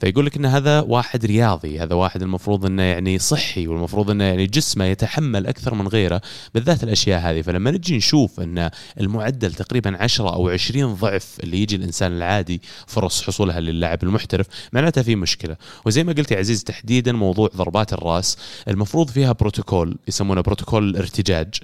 [0.00, 4.46] فيقول لك إن هذا واحد رياضي هذا واحد المفروض إنه يعني صحي والمفروض إنه يعني
[4.46, 6.20] جسمه يتحمل أكثر من غيره
[6.54, 7.42] بالذات الأشياء هذه.
[7.42, 13.22] فلما نجي نشوف إن المعدل تقريبا 10 أو 20 ضعف اللي يجي الإنسان العادي فرص
[13.22, 15.56] حصولها للاعب المحترف معناتها في مشكلة.
[15.86, 18.36] وزي ما قلت يا عزيز تحديدا موضوع ضربات الرأس
[18.68, 21.54] المفروض فيها بروتوكول يسمونه بروتوكول الارتجاج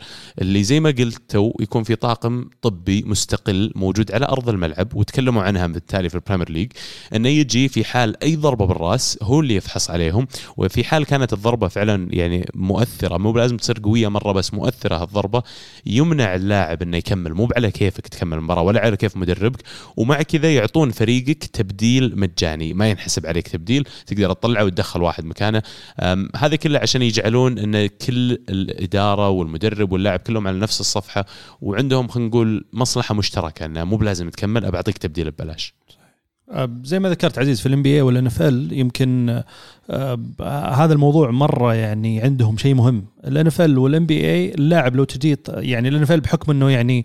[0.40, 5.66] اللي زي ما قلت يكون في طاقم طبي مستقل موجود على أرض الملعب وتكلموا عنها
[5.66, 6.72] بالتالي في ال Premier League
[7.14, 11.68] إنه يجي في حال أي ضربة بالرأس هو اللي يفحص عليهم وفي حال كانت الضربة
[11.68, 15.42] فعلا يعني مؤثرة مو لازم تصير قوية مرة بس مؤثرة هالضربة
[15.86, 19.62] يمنع اللاعب إنه يكمل مو على كيفك تكمل المباراة ولا على كيف مدربك
[19.96, 25.62] ومع كذا يعطون فريقك تبديل مجاني ما ينحسب عليك تبديل تقدر تطلعه وتدخل واحد مكانه.
[26.36, 31.26] هذا كله عشان يجعلون إن كل الإدارة والمدرب واللاعب كلهم على نفس الصفحة
[31.60, 35.74] وعندهم خلينا نقول مصلحة مشتركة إنه مو بلازم تكمل ابى اعطيك تبديل ببلاش.
[36.84, 39.42] زي ما ذكرت عزيز في ال NBA وال NFL يمكن
[39.90, 40.18] آه،
[40.74, 43.04] هذا الموضوع مرة يعني عندهم شيء مهم.
[43.26, 47.04] ال NFL وال NBA اللاعب لو تجي يعني ال NFL بحكم إنه يعني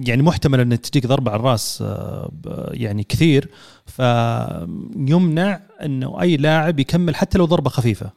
[0.00, 2.30] يعني محتمل ان تجيك ضربة على الرأس آه،
[2.72, 3.48] يعني كثير
[3.86, 8.10] فيمنع إنه أي لاعب يكمل حتى لو ضربة خفيفة.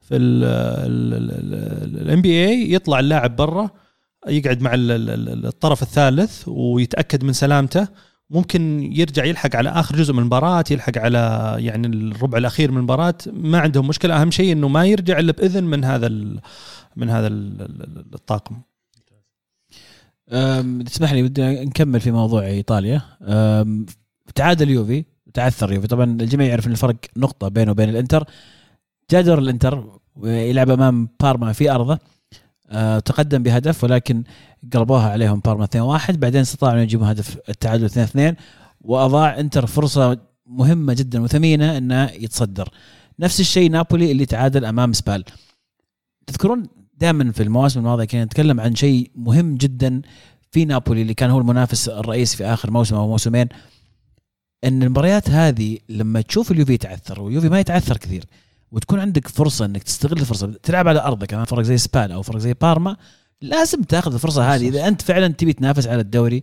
[0.00, 3.70] في ال NBA يطلع اللاعب برا
[4.28, 7.88] يقعد مع ال- ال- ال- الطرف الثالث ويتأكد من سلامته
[8.30, 13.14] ممكن يرجع يلحق على آخر جزء من المباراة يلحق على يعني الربع الأخير من المباراة.
[13.32, 14.22] ما عندهم مشكلة.
[14.22, 16.08] أهم شيء إنه ما يرجع إلا بإذن من هذا
[16.96, 18.56] من هذا ال- ال- الطاقم.
[20.84, 23.02] تسمح لي بدي نكمل في موضوع إيطاليا.
[24.34, 25.04] تعادل يوفي
[25.34, 25.86] تعثر يوفي.
[25.86, 28.24] طبعا الجميع يعرف إن الفرق نقطة بينه وبين الإنتر.
[29.10, 31.98] جاء دور الإنتر ويلعب أمام بارما في أرضه.
[33.04, 34.24] تقدم بهدف ولكن
[34.72, 35.66] قلبوها عليهم بارما
[36.08, 37.90] 2-1 بعدين استطاعوا أن يجيبوا هدف التعادل
[38.34, 38.36] 2-2
[38.80, 42.68] وأضاع إنتر فرصة مهمة جدا وثمينة إنه يتصدر.
[43.18, 45.24] نفس الشيء نابولي اللي تعادل أمام سبال.
[46.26, 50.02] تذكرون دائما في المواسم الماضية كنا نتكلم عن شيء مهم جدا
[50.50, 53.48] في نابولي اللي كان هو المنافس الرئيسي في آخر موسم أو موسمين
[54.64, 58.24] إن المباريات هذه لما تشوف اليوفي يتعثر واليوفي ما يتعثر كثير
[58.76, 60.52] وتكون عندك فرصة إنك تستغل الفرصة.
[60.62, 62.96] تلعب على أرضك امام فرق زي سبال أو فرق زي بارما
[63.40, 64.68] لازم تاخذ الفرصة هذه.
[64.68, 66.42] إذا أنت فعلا تبي تنافس على الدوري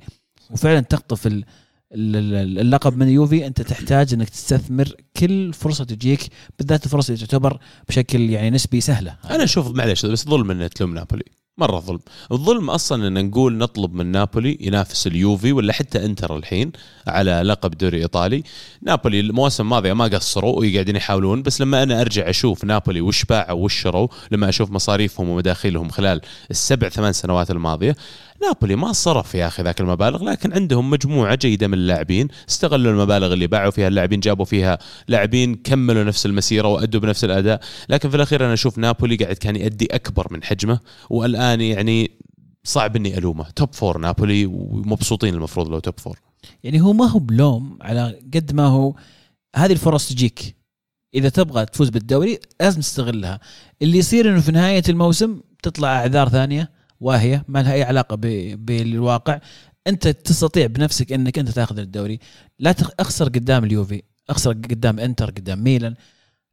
[0.51, 1.45] وفعلا تخطف ال-
[1.91, 6.19] ال- ال- اللقب من يوفي أنت تحتاج إنك تستثمر كل فرصة تجيك
[6.59, 7.59] بالذات الفرص اللي تعتبر
[7.89, 9.17] بشكل يعني نسبي سهلة.
[9.29, 11.25] أنا أشوف معلش بس ظلم ان تلوم نابولي.
[11.57, 11.99] مرة ظلم.
[12.31, 16.71] الظلم أصلا إن نقول نطلب من نابولي ينافس اليوفي ولا حتى إنتر الحين
[17.07, 18.43] على لقب دوري إيطالي.
[18.81, 23.63] نابولي المواسم الماضيه ما قصروا وقاعدين يحاولون بس لما أنا أرجع أشوف نابولي وش باعوا
[23.63, 27.95] وش شروا لما أشوف مصاريفهم ومداخيلهم خلال السبع ثمان سنوات الماضية
[28.47, 32.27] نابولي ما صرف يا أخي ذاك المبالغ لكن عندهم مجموعة جيدة من اللاعبين.
[32.49, 34.77] استغلوا المبالغ اللي باعوا فيها اللاعبين جابوا فيها
[35.07, 37.59] لاعبين كملوا نفس المسيرة وأدوا بنفس الأداء.
[37.89, 40.79] لكن في الأخير أنا أشوف نابولي قاعد كان يؤدي أكبر من حجمه
[41.09, 42.11] والآن يعني
[42.63, 43.49] صعب إني ألومه.
[43.49, 46.19] top four نابولي ومبسوطين المفروض لو top four
[46.63, 48.95] يعني هو ما هو بلوم على قد ما هو
[49.55, 50.55] هذه الفرص تجيك.
[51.15, 53.39] إذا تبغى تفوز بالدوري لازم تستغلها.
[53.81, 56.82] اللي يصير إنه في نهاية الموسم تطلع أعذار ثانية.
[57.03, 59.39] واهيه ما لها أي علاقة ب- بالواقع.
[59.87, 62.19] أنت تستطيع بنفسك أنك أنت تاخذ الدوري.
[62.59, 65.95] لا تخ- أخسر قدام اليوفي أخسر قدام إنتر قدام ميلان.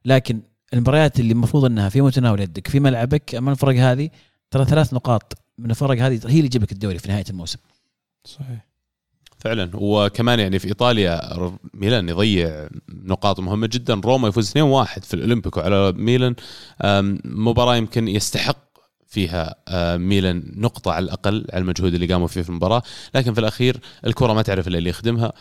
[0.05, 0.41] لكن
[0.73, 4.09] المباريات اللي المفروض أنها في متناول يدك في ملعبك أما الفرق هذه
[4.51, 7.59] ترى ثلاث نقاط من الفرق هذه هي اللي تجيب لك الدوري في نهاية الموسم.
[8.25, 8.65] صحيح.
[9.37, 9.69] فعلا.
[9.73, 13.93] وكمان يعني في إيطاليا ميلان يضيع نقاط مهمة جدا.
[13.93, 16.35] روما يفوز 2-1 في الأولمبيكو على ميلان.
[17.25, 18.70] مباراة يمكن يستحق
[19.11, 22.83] فيها آه، ميلان نقطة على الأقل على المجهود اللي قاموا فيه في المباراة.
[23.15, 25.33] لكن في الأخير الكرة ما تعرف إلا اللي يخدمها.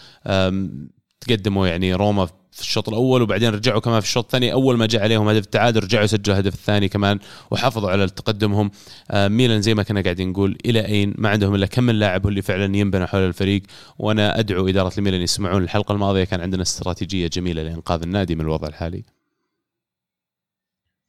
[1.20, 4.52] تقدموا يعني روما في الشوط الأول وبعدين رجعوا كمان في الشوط الثاني.
[4.52, 7.18] أول ما جاء عليهم هدف التعادل رجعوا سجلوا الهدف الثاني كمان
[7.50, 8.70] وحافظوا على تقدمهم.
[9.10, 12.22] آه، ميلان زي ما كنا قاعدين نقول إلى أين؟ ما عندهم إلا كم من لاعب
[12.22, 13.62] هو اللي فعلا ينبنى حول الفريق.
[13.98, 16.24] وأنا أدعو إدارة الميلان يسمعون الحلقة الماضية.
[16.24, 19.19] كان عندنا استراتيجية جميلة لإنقاذ النادي من الوضع الحالي.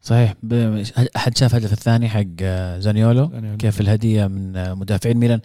[0.02, 0.34] صحيح.
[0.43, 0.84] ب-
[1.16, 3.30] أحد شاف الهدف الثاني حق آه، زانيولو.
[3.34, 5.41] يعني كيف الهدية من آه، مدافعين ميلان.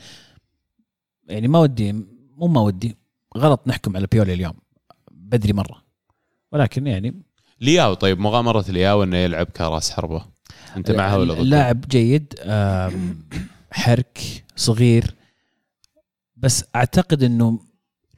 [1.28, 1.92] يعني ما ودي
[2.36, 2.96] مو ما ودي
[3.36, 4.54] غلط نحكم على بيولي اليوم.
[5.10, 5.82] بدري مرة.
[6.52, 7.22] ولكن يعني
[7.60, 10.24] لياو طيب مغامرة لياو إنه يلعب كراس حربة.
[10.76, 12.34] أنت معها ولا ضدها؟ اللاعب جيد
[13.72, 15.14] حرك صغير.
[16.36, 17.60] بس أعتقد إنه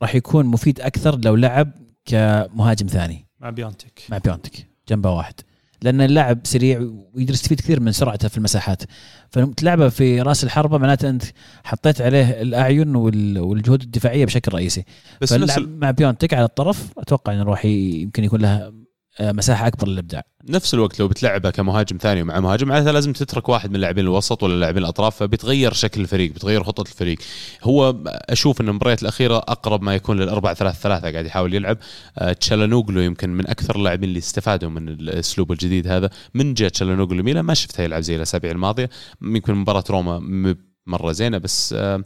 [0.02, 1.72] راح يكون مفيد أكثر لو لعب
[2.04, 3.26] كمهاجم ثاني.
[3.40, 5.34] مع بيونتك مع بيونتك جنبه واحد.
[5.82, 6.78] لأن اللاعب سريع
[7.14, 8.82] ويقدر يستفيد كثير من سرعته في المساحات.
[9.30, 11.22] فتلعبه في رأس الحربة معناته أنت
[11.64, 14.84] حطيت عليه الأعين وال- والجهود الدفاعية بشكل رئيسي.
[15.20, 18.72] بس فاللعب مع بيونتك على الطرف أتوقع إنه راح يمكن يكون لها
[19.20, 20.22] مساحة أكبر للإبداع.
[20.48, 24.42] نفس الوقت لو بتلعبه كمهاجم ثاني مع مهاجم معناته لازم تترك واحد من لاعبين الوسط
[24.42, 27.18] ولا لاعبين الأطراف فبتغير شكل الفريق بتغير خطة الفريق.
[27.62, 31.78] هو أشوف إن المباريات الأخيرة أقرب ما يكون للأربعة ثلاثة ثلاثة قاعد يحاول يلعب.
[32.18, 36.10] آه، تشالانوغلو يمكن من أكثر اللاعبين اللي استفادوا من الأسلوب الجديد هذا.
[36.34, 38.90] من جاء تشالانوغلو ميلان ما شفته يلعب زي الأسابيع الماضية.
[39.22, 40.54] يمكن مباراة روما
[40.86, 42.04] مرة زينة بس آه،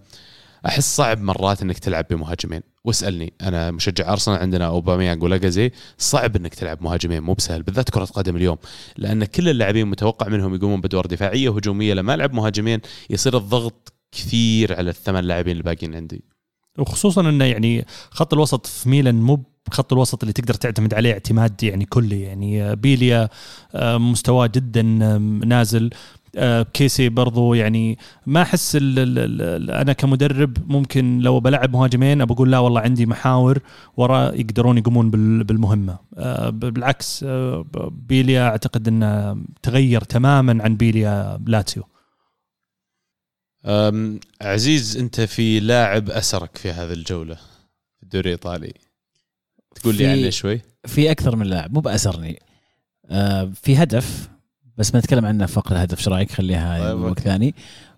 [0.67, 2.61] أحس صعب مرات إنك تلعب بمهاجمين.
[2.85, 8.05] واسألني أنا مشجع أرسنال عندنا أوباميانج ولاجازي صعب إنك تلعب مهاجمين مو بسهل بالذات كرة
[8.05, 8.57] قدم اليوم.
[8.97, 11.95] لأن كل اللاعبين متوقع منهم يقومون بادوار دفاعية وهجومية.
[11.95, 16.25] لما ألعب مهاجمين يصير الضغط كثير على الثمان لاعبين الباقيين عندي.
[16.79, 21.63] وخصوصا إنه يعني خط الوسط في ميلان مو خط الوسط اللي تقدر تعتمد عليه اعتماد
[21.63, 22.23] يعني كلي.
[22.23, 23.29] يعني بيليا
[23.75, 24.83] آه، مستواه جدا
[25.45, 25.91] نازل.
[26.73, 32.53] كيسي برضو يعني ما أحس ال- ال- ال- أنا كمدرب ممكن لو بلعب مهاجمين بقول
[32.53, 33.59] لا والله عندي محاور
[33.97, 35.99] وراء يقدرون يقومون بال- بالمهمة.
[36.17, 41.83] آه، بالعكس آه، بيليا أعتقد إنه تغير تماما عن بيليا لاتسيو.
[44.43, 48.73] عزيز أنت في لاعب أسرك في هذه الجولة في الدوري الإيطالي.
[49.75, 50.61] تقول لي عنه شوي.
[50.87, 52.43] في أكثر من لاعب مو بأسرني.
[53.11, 54.29] آه في هدف
[54.79, 57.21] بس بنتكلم عنه فقره الهدف إيش رايك خليها طيب، وقت.
[57.21, 57.55] ثاني.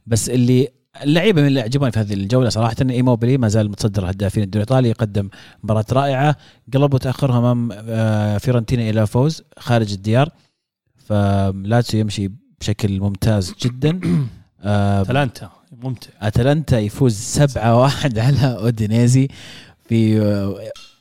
[0.07, 0.69] بس اللي
[1.03, 4.89] اللعيبة من اللي عجبوني في هذه الجولة صراحة إيموبيلي ما زال متصدر هدافين الدوري الإيطالي
[4.89, 5.29] يقدم
[5.65, 6.37] مباراة رائعة
[6.75, 10.29] قلبوا تأخرهم أمام آه، فيورنتينا إلى فوز خارج الديار.
[10.97, 14.01] فلاتسيو يمشي بشكل ممتاز جدا.
[14.63, 15.51] آه، أتلانتا
[15.83, 16.09] ممتع.
[16.21, 19.29] أتلانتا يفوز 7 1 على أودينيزي.
[19.89, 20.19] في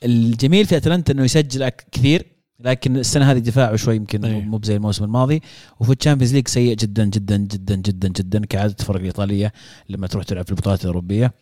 [0.04, 2.26] الجميل في أتلانتا إنه يسجل كثير.
[2.64, 4.40] لكن السنة هذه دفاعه شوي يمكن أيه.
[4.42, 5.42] مو بزي الموسم الماضي.
[5.80, 9.52] وفي ال Champions League سيء جدا جدا جدا جدا جدا كعادة الفرق الإيطالية
[9.88, 11.32] لما تروح تلعب في البطولات الأوروبية.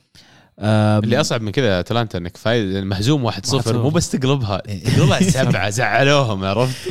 [0.58, 4.58] اللي أصعب من كذا أتلانتا إنك فايز مهزوم 1-0 مو بس تقلبها.
[4.58, 6.90] تقلبها سبعة زعلوهم عرفت؟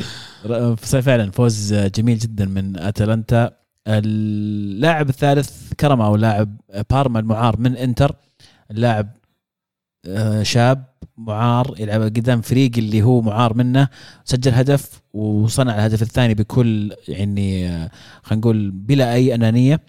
[0.84, 3.50] فعلا فوز جميل جدا من أتلانتا.
[3.88, 6.56] اللاعب الثالث كرما أو لاعب
[6.90, 8.16] بارما المعار من إنتر.
[8.70, 9.08] اللاعب
[10.42, 10.84] شاب
[11.16, 13.88] معار يلعب قدام فريق اللي هو معار منه
[14.24, 17.90] سجل هدف وصنع الهدف الثاني بكل يعني آه،
[18.22, 19.80] خلينا نقول بلا أي أنانية.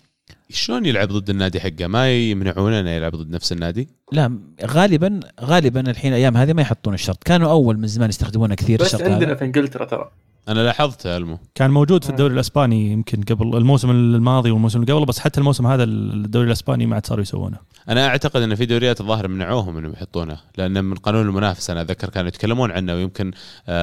[0.50, 5.90] شلون يلعب ضد النادي حقه؟ ما يمنعونه إنه يلعب ضد نفس النادي؟ لا غالبا غالبا
[5.90, 7.24] الحين الأيام هذه ما يحطون الشرط.
[7.24, 9.14] كانوا أول من زمان يستخدمونه كثير بس الشرط هذا.
[9.14, 10.12] عندنا في إنجلترا ترى.
[10.50, 11.40] أنا لاحظته ألمو.
[11.56, 15.68] كان موجود في الدوري الإسباني يمكن قبل الموسم الماضي والموسم اللي قبله بس حتى الموسم
[15.68, 17.58] هذا الدوري الإسباني ما عاد صاروا يسوونه.
[17.90, 22.10] أنا أعتقد إن في دوريات الظاهر منعوهم إنهم يحطونه لأن من قانون المنافسه أنا أتذكر
[22.10, 23.32] كانوا يتكلمون عنه ويمكن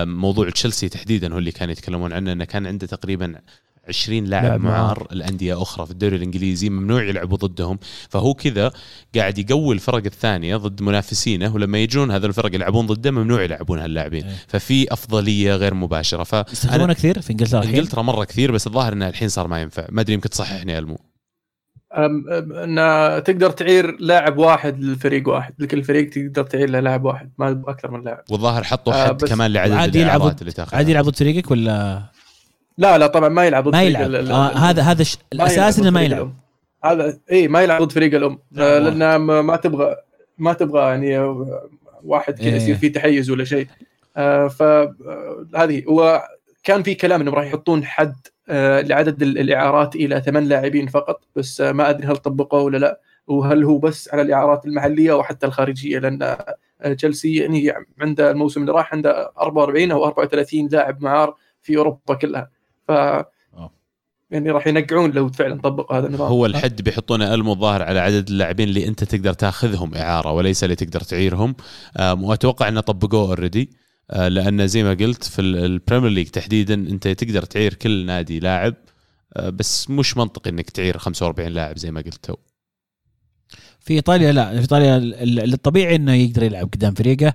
[0.04, 3.34] موضوع تشيلسي تحديدا هو اللي كانوا يتكلمون عنه إنه كان عنده تقريبا
[3.90, 5.06] 20 لاعب معار.
[5.12, 7.78] الأندية أخرى في الدوري الإنجليزي ممنوع يلعبوا ضدهم.
[8.08, 8.72] فهو كذا
[9.16, 14.24] قاعد يقوي الفرق الثانية ضد منافسينه ولما يجون هذول الفرق يلعبون ضده ممنوع يلعبون هاللاعبين.
[14.24, 14.34] إيه.
[14.48, 16.24] ففي أفضلية غير مباشرة.
[16.24, 19.62] فانا يستخدمونه كثير في إنجلترا الحين؟ إنجلترا مرة كثير بس الظاهر إنه الحين صار ما
[19.62, 19.86] ينفع.
[19.88, 20.98] ما أدري يمكن تصححني يا المو.
[21.96, 22.76] إن
[23.24, 27.90] تقدر تعير لاعب واحد للفريق واحد لكل فريق تقدر تعير له لاعب واحد ما أكثر
[27.90, 28.24] من لاعب.
[28.30, 32.02] والظاهر حطوا آه، حد كمان لعدد عادي يلعب اللي تاخذ عادي يلعب ضد فريقك ولا
[32.78, 35.18] لا لا طبعا ما يلعب ضد ما يلعب ال- آه هذا هذا ش...
[35.32, 36.32] الأساس إنه ما يلعب.
[36.84, 38.78] هذا اي ما يلعب ضد فريق الأم نعم، آه،.
[38.78, 39.96] لأن ما تبغى
[40.38, 41.68] ما تبغى يعني آه،
[42.04, 42.54] واحد كذا إيه.
[42.56, 43.66] يصير فيه تحيز ولا شيء
[44.16, 46.22] آه، ف آه، هذه هو
[46.64, 48.14] كان في كلام إنهم راح يحطون حد
[48.48, 52.78] آه، لعدد ال- الإعارات إلى ثمان لاعبين فقط بس آه، ما أدري هل طبقوه ولا
[52.78, 56.36] لا وهل هو بس على الإعارات المحلية أو حتى الخارجية لأن
[56.96, 62.50] تشيلسي يعني عنده الموسم اللي راح عنده 44 أو 34 لاعب معار في أوروبا كلها
[62.90, 63.24] ف
[64.30, 66.28] يعني راح ينقعون لو فعلا طبقوا هذا النظام.
[66.28, 70.74] هو الحد بيحطونه المو الظاهر على عدد اللاعبين اللي أنت تقدر تاخذهم إعارة وليس اللي
[70.74, 71.54] تقدر تعيرهم.
[72.00, 73.70] وأتوقع انه طبقوه already
[74.16, 78.40] لأن زي ما قلت في ال- ال Premier League تحديدا أنت تقدر تعير كل نادي
[78.40, 78.74] لاعب
[79.36, 82.34] آه، بس مش منطقي إنك تعير 45 لاعب زي ما قلت تو.
[83.80, 87.34] في إيطاليا لا في إيطاليا ال- ال- الطبيعي إنه يقدر يلعب قدام فريقه.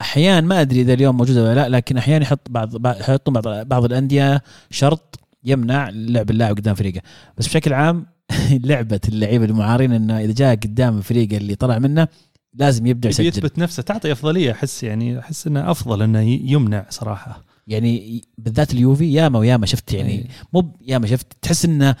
[0.00, 3.84] أحيانا ما أدري إذا اليوم موجودة ولا لا لكن أحيانا يحط بعض يحطون بعض بعض
[3.84, 7.00] الأندية شرط يمنع لعب اللاعب قدام فريقه.
[7.38, 8.06] بس بشكل عام
[8.64, 12.08] لعبة اللعيبة المعارين إنه إذا جاء قدام الفريق اللي طلع منه
[12.54, 13.26] لازم يبي يسجل.
[13.26, 17.44] يثبت نفسه تعطي أفضلية أحس يعني أحس إنه أفضل إنه يمنع صراحة.
[17.66, 20.26] يعني بالذات اليوفي ياما وياما شفت يعني إيه.
[20.52, 21.94] مو ياما شفت تحس إنه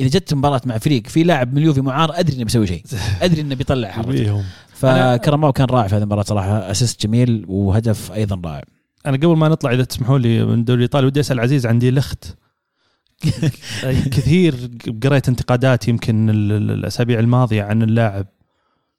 [0.00, 2.84] إذا جت مباراة مع فريق في لاعب من اليوفي معار أدري إنه بيسوي شيء.
[3.22, 4.44] أدري إنه بيطلع حركة.
[4.84, 6.70] فكرماو كان رائع في هذه المباراة صراحة.
[6.70, 8.64] أسيست جميل وهدف أيضا رائع.
[9.06, 11.90] أنا قبل ما نطلع إذا تسمحوا لي من الدوري الإيطالي ودي أسأل عزيز عن دي
[11.90, 12.36] لخت
[14.14, 14.70] كثير
[15.02, 18.26] قريت انتقادات يمكن ال- ال- الأسابيع الماضية عن اللاعب.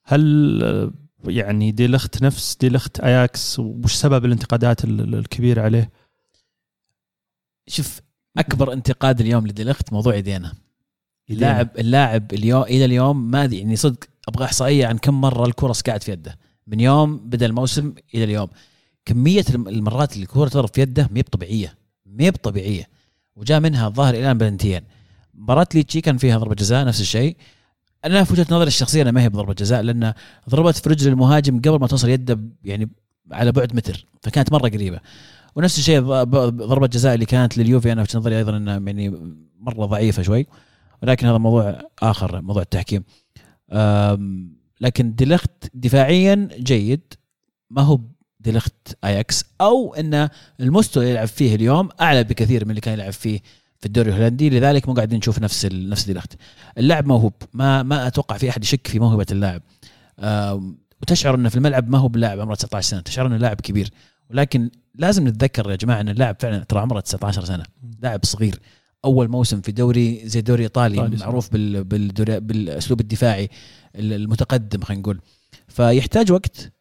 [0.04, 0.92] هل
[1.24, 5.90] يعني دي لخت نفس دي لخت أياكس؟ وش سبب الانتقادات ال- ال- الكبيرة عليه؟
[7.68, 8.00] شوف
[8.38, 10.52] أكبر انتقاد اليوم لديليخت موضوع يدينا
[11.30, 16.02] اللاعب اللاعب اليوم إلى اليوم ما يعني صدق أبغى إحصائية عن كم مرة الكره سقعت
[16.02, 16.38] في يده.
[16.66, 18.48] من يوم بدأ الموسم إلى اليوم.
[19.04, 21.74] كمية الم- المرات اللي الكره تضرب في يده ما طبيعية.
[22.06, 22.88] ما طبيعية.
[23.36, 24.82] وجاء منها الظاهر الآن بلنتيين
[25.34, 27.36] مباراة ليتشي كان فيها ضربة جزاء نفس الشيء.
[28.04, 30.12] أنا في وجهة نظري الشخصية أنا ما هي بضربة جزاء لأن
[30.50, 32.90] ضربت في رجل المهاجم قبل ما توصل يده يعني
[33.32, 34.06] على بعد متر.
[34.22, 35.00] فكانت مرة قريبة.
[35.56, 40.22] ونفس الشيء ضربة جزاء اللي كانت لليوفي أنا في نظري أيضا إنها يعني مرة ضعيفة
[40.22, 40.46] شوي.
[41.02, 43.04] ولكن هذا موضوع آخر موضوع التحكيم.
[44.80, 47.14] لكن ديليخت دفاعيا جيد.
[47.70, 48.00] ما هو
[48.40, 50.28] ديليخت اياكس أو إن
[50.60, 53.40] المستوى اللي يلعب فيه اليوم أعلى بكثير من اللي كان يلعب فيه
[53.78, 54.50] في الدوري الهولندي.
[54.50, 56.34] لذلك مو قاعدين نشوف نفس ال- نفس ديليخت.
[56.78, 57.32] اللاعب موهوب.
[57.52, 59.62] ما ما أتوقع في أحد يشك في موهبة اللاعب.
[61.02, 63.00] وتشعر إنه في الملعب ما هو بلاعب عمره 19 سنة.
[63.00, 63.90] تشعر إنه لاعب كبير.
[64.30, 67.64] ولكن لازم نتذكر يا جماعة إن اللاعب فعلا ترى عمره 19 سنة.
[68.02, 68.60] لاعب صغير.
[69.06, 70.96] أول موسم في دوري زي دوري ايطالي.
[71.20, 73.48] معروف بال بالدوري بالأسلوب الدفاعي
[73.96, 75.20] المتقدم خلينا نقول
[75.68, 76.72] فيحتاج وقت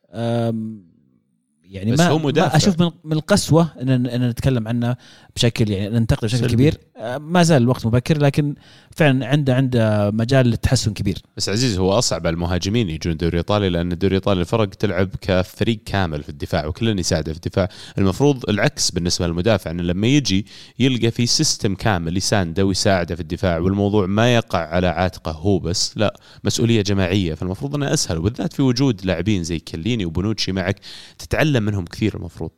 [1.70, 2.57] يعني بس ما هو ما مدافع.
[2.57, 4.95] أشوف من القسوة ان إن نتكلم عنه
[5.36, 6.53] بشكل يعني ننتقده بشكل سلبي.
[6.53, 8.55] كبير أه، ما زال الوقت مبكر لكن
[8.95, 13.70] فعلا عنده عنده مجال للتحسن كبير بس عزيز هو أصعب على المهاجمين يجون الدوري الايطالي
[13.70, 18.91] لأن الدوري الايطالي الفرق تلعب كفريق كامل في الدفاع وكلنا يساعده في الدفاع المفروض العكس
[18.91, 20.45] بالنسبة للمدافع إنه لما يجي
[20.80, 25.97] يلقى في system كامل يسانده ويساعده في الدفاع والموضوع ما يقع على عاتقه هو بس
[25.97, 30.80] لا مسؤولية جماعية فالمفروض إنه أسهل وبالذات في وجود لاعبين زي كليني وبونوتشي معك
[31.20, 32.51] تتعلم منهم كثير المفروض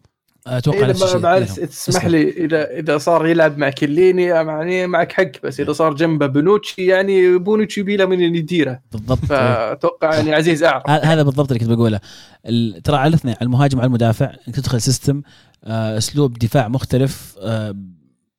[0.47, 1.43] أتوقع إيه نفس الشيء لهم.
[1.45, 2.05] تسمح.
[2.05, 6.85] لي اذا إذا صار يلعب مع كليني يعني معك حق بس إذا صار جنبه بونوتشي
[6.85, 11.69] يعني بونوتشي يبي له من يديره بالضبط فأتوقع يعني عزيز أعرف هذا بالضبط اللي كنت
[11.69, 11.99] بقوله
[12.45, 15.21] ال- ترى على الاثنين على المهاجم وعلى المدافع إنك تدخل system
[15.63, 17.75] آه، أسلوب دفاع مختلف آه،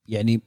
[0.06, 0.42] يعني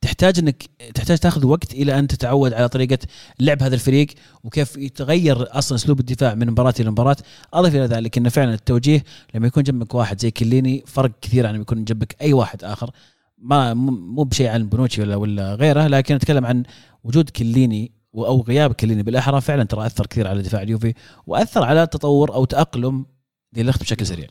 [0.00, 0.62] تحتاج إنك
[0.94, 2.98] تحتاج تاخذ وقت إلى أن تتعود على طريقة
[3.40, 4.06] لعب هذا الفريق
[4.44, 7.16] وكيف يتغير أصلا أسلوب الدفاع من مباراة إلى مباراة
[7.54, 11.54] اضف إلى ذلك انه فعلا التوجيه لما يكون جنبك واحد زي كليني فرق كثير عن
[11.54, 12.90] لما يكون جنبك أي واحد آخر
[13.38, 16.62] ما مو بشيء عن بونوتشي ولا ولا غيره لكن أتكلم عن
[17.04, 20.94] وجود كليني أو غياب كليني بالأحرى فعلا ترى أثر كثير على دفاع اليوفي
[21.26, 23.06] وأثر على تطور أو تأقلم
[23.52, 24.26] ديليخت بشكل سريع.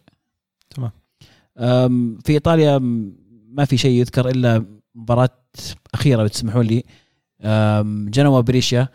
[0.70, 0.91] تمام.
[2.26, 2.78] في إيطاليا
[3.49, 4.65] ما في شيء يذكر إلا
[4.95, 5.30] مباراة
[5.93, 6.84] اخيره لو تسمحوا لي
[8.10, 8.88] جنوا بريشيا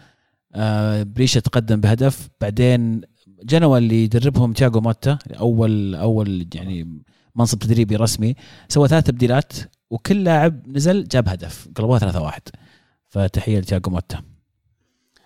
[0.55, 3.01] أه، بريشيا تقدم بهدف بعدين
[3.45, 7.03] جنوا اللي يدربهم تياغو موتا أول أول يعني
[7.37, 8.35] منصب تدريبي رسمي
[8.69, 9.53] سوى ثلاث تبديلات
[9.91, 12.41] وكل لاعب نزل جاب هدف قلبوها 3 1
[13.09, 14.23] فتحية لتياغو موتا.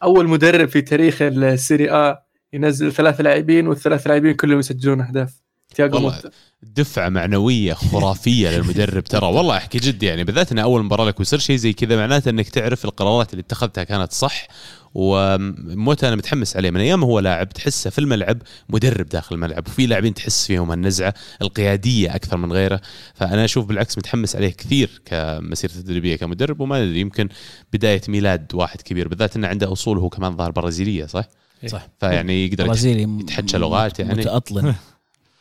[0.03, 2.17] أول مدرب في تاريخ السيري A
[2.53, 5.46] ينزل ثلاث لاعبين والثلاث لاعبين كلهم يسجلون أهداف.
[5.81, 6.31] موتا.
[6.63, 9.27] دفعة معنوية خرافية للمدرب ترى.
[9.27, 12.49] والله أحكي جد يعني بالذات انه أول مباراة لك ويصير شيء زي كذا معناته إنك
[12.49, 14.49] تعرف القرارات اللي اتخذتها كانت صح.
[14.95, 16.71] وموتا أنا متحمس عليه.
[16.71, 18.39] من أيام هو لاعب تحسه في الملعب
[18.69, 22.81] مدرب داخل الملعب وفي لاعبين تحس فيهم النزعه القيادية أكثر من غيره.
[23.15, 27.29] فأنا أشوف بالعكس متحمس عليه كثير كمسيرته التدريبية كمدرب وما أدري يمكن
[27.73, 29.09] بداية ميلاد واحد كبير.
[29.09, 31.25] بالذات إنه عنده أصول هو كمان ظاهر برازيلية صح؟
[31.67, 31.89] صح.
[32.01, 34.15] فيعني يقدر يتحكى لغات يعني.
[34.15, 34.75] متأطلن.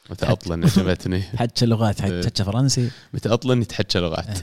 [0.10, 2.90] متأطلن عجبتني حتى لغات حتى فرنسي.
[3.14, 4.26] متأطلن يتحكى لغات؟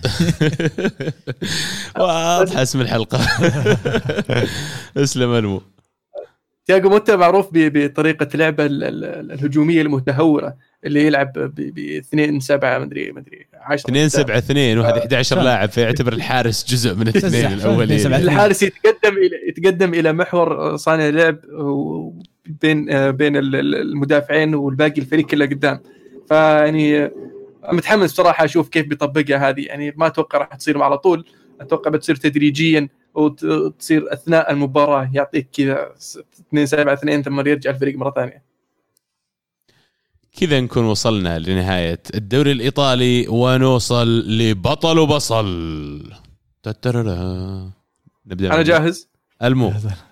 [1.98, 3.20] واضح اسم الحلقة.
[4.96, 5.62] اسلم ألمو.
[6.66, 12.78] تياجو موتا معروف ب- بطريقة لعبه ال- ال- الهجومية المتهوره اللي يلعب ب 2 7
[12.78, 15.42] مدري مدري 10 2 7 2 وهذه 11 آه.
[15.42, 17.46] لاعب فيعتبر الحارس جزء من الاثنين.
[17.52, 17.82] الأولين.
[17.82, 18.16] 2 7.
[18.18, 24.54] الحارس يتقدم إلى يتقدم إلى محور صانع لعب و- بين آه، بين ال- ال- المدافعين
[24.54, 25.80] والباقي الفريق كله قدام.
[26.28, 27.12] فيعني آه،
[27.72, 29.60] متحمس بصراحة أشوف كيف بيطبقها هذه.
[29.60, 31.24] يعني ما أتوقع راح تصير على طول.
[31.60, 35.92] أتوقع بتصير تدريجيا وتصير أثناء المباراة يعطيك كذا
[36.48, 38.42] 2 7 2 ثم يرجع الفريق مرة ثانية.
[40.40, 44.08] كذا نكون وصلنا لنهاية الدوري الإيطالي ونوصل
[44.38, 46.12] لبطل وبصل.
[46.62, 47.70] تتررا.
[48.26, 49.08] نبدأ أنا من جاهز؟
[49.42, 49.72] المو.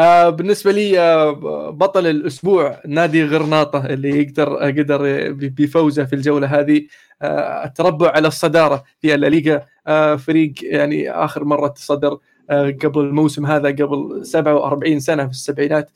[0.00, 1.30] آه بالنسبة لي آه
[1.70, 6.86] بطل الأسبوع نادي غرناطة اللي يقدر قدر بفوزه في الجولة هذه.
[7.22, 9.62] آه التربع على الصدارة في الليغا.
[10.16, 12.18] فريق يعني آخر مرة تصدر
[12.50, 15.90] قبل الموسم هذا قبل 47 سنة في السبعينات.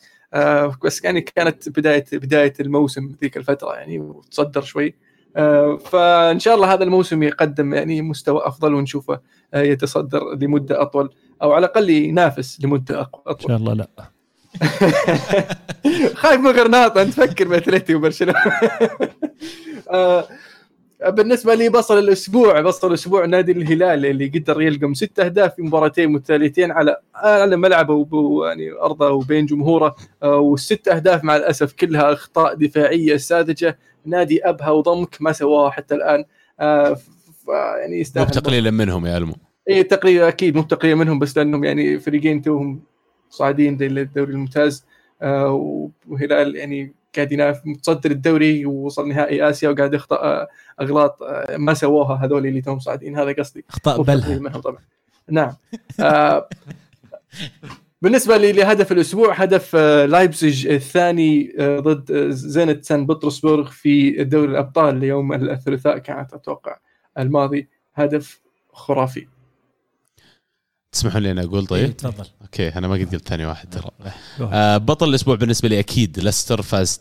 [0.85, 4.95] بس يعني كانت بداية بداية الموسم ذيك الفترة يعني وتصدر شوي.
[5.85, 9.21] فإن شاء الله هذا الموسم يقدم يعني مستوى أفضل ونشوفه
[9.55, 11.11] يتصدر لمدة أطول.
[11.43, 13.89] أو على الأقل ينافس لمده أق- إن شاء الله لا.
[16.15, 18.39] خايف من غرناطة أنت تفكر باتلتي وبرشلونة.
[19.91, 20.25] آه،
[21.07, 26.13] بالنسبة لي بصل الأسبوع بصل الأسبوع نادي الهلال اللي قدر يلقم ست أهداف في مباراتين
[26.13, 28.07] متتاليتين على على ملعبه
[28.47, 29.97] يعني أرضه وبين جمهوره.
[30.23, 33.79] آه، والست أهداف مع الأسف كلها أخطاء دفاعية ساذجة.
[34.05, 36.25] نادي ابها وضمك ما سواها حتى الآن.
[36.61, 36.97] آه،
[37.49, 39.35] يعني مو يستاهل تقليلا منهم يا ألمو.
[39.71, 42.81] اي تقريبا أكيد مو تقريبا منهم بس لأنهم يعني فريقين توهم
[43.31, 44.87] صاعدين للدوري الممتاز.
[45.23, 50.49] آه، وهلال يعني قاعد ينافس متصدر الدوري ووصل نهائي آسيا وقاعد يخطأ آه،
[50.81, 53.19] أغلاط آه، ما سووها هذول اللي توهم صاعدين.
[53.19, 53.65] هذا قصدي.
[53.71, 54.39] اخطاء بلها.
[54.39, 54.79] منهم طبعا.
[55.31, 55.53] نعم.
[56.01, 56.49] آه،
[58.03, 65.99] بالنسبة لهدف الأسبوع هدف لايبزيج الثاني ضد زينت سان بطرسبورغ في دوري الأبطال يوم الثلاثاء
[65.99, 66.77] كانت أتوقع
[67.19, 67.69] الماضي.
[67.95, 68.41] هدف
[68.73, 69.27] خرافي.
[70.95, 72.25] تسمحون لي أنا أقول طيب؟ تفضل.
[72.43, 73.91] okay أنا ما قد قلت ثاني واحد ترى.
[74.41, 77.01] آه بطل الأسبوع بالنسبة لي أكيد ليستر فاز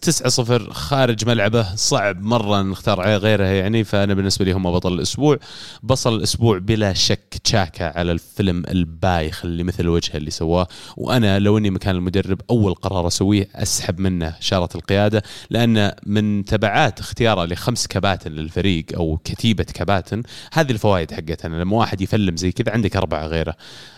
[0.70, 1.76] 9-0 خارج ملعبه.
[1.76, 5.40] صعب مرة نختار عليه غيره يعني فأنا بالنسبة لي هم بطل الأسبوع.
[5.84, 10.68] بصل الأسبوع بلا شك تشاكا على الفيلم البايخ اللي مثل وجهه اللي سواه.
[10.98, 17.00] وأنا لو إني مكان المدرب أول قرار أسويه أسحب منه شارة القيادة لأن من تبعات
[17.00, 22.74] اختياره لخمس كباتن للفريق أو كتيبة كباتن هذه الفوائد حقتنا لما واحد يفلم زي كذا
[22.74, 23.56] عندك أربعة غيره.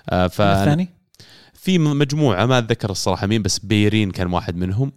[0.09, 0.89] ف الثاني؟
[1.53, 4.91] في مجموعة ما أتذكر الصراحة مين بس بيرين كان واحد منهم.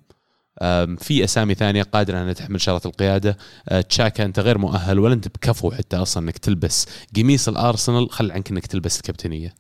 [0.98, 3.36] في أسامي ثانية قادرة أنها تحمل شاره القيادة.
[3.69, 6.86] أه، تشاكا أنت غير مؤهل ولا أنت بكفو حتى أصلا إنك تلبس.
[7.16, 9.55] قميص الأرسنال خل عنك إنك تلبس الكابتنيه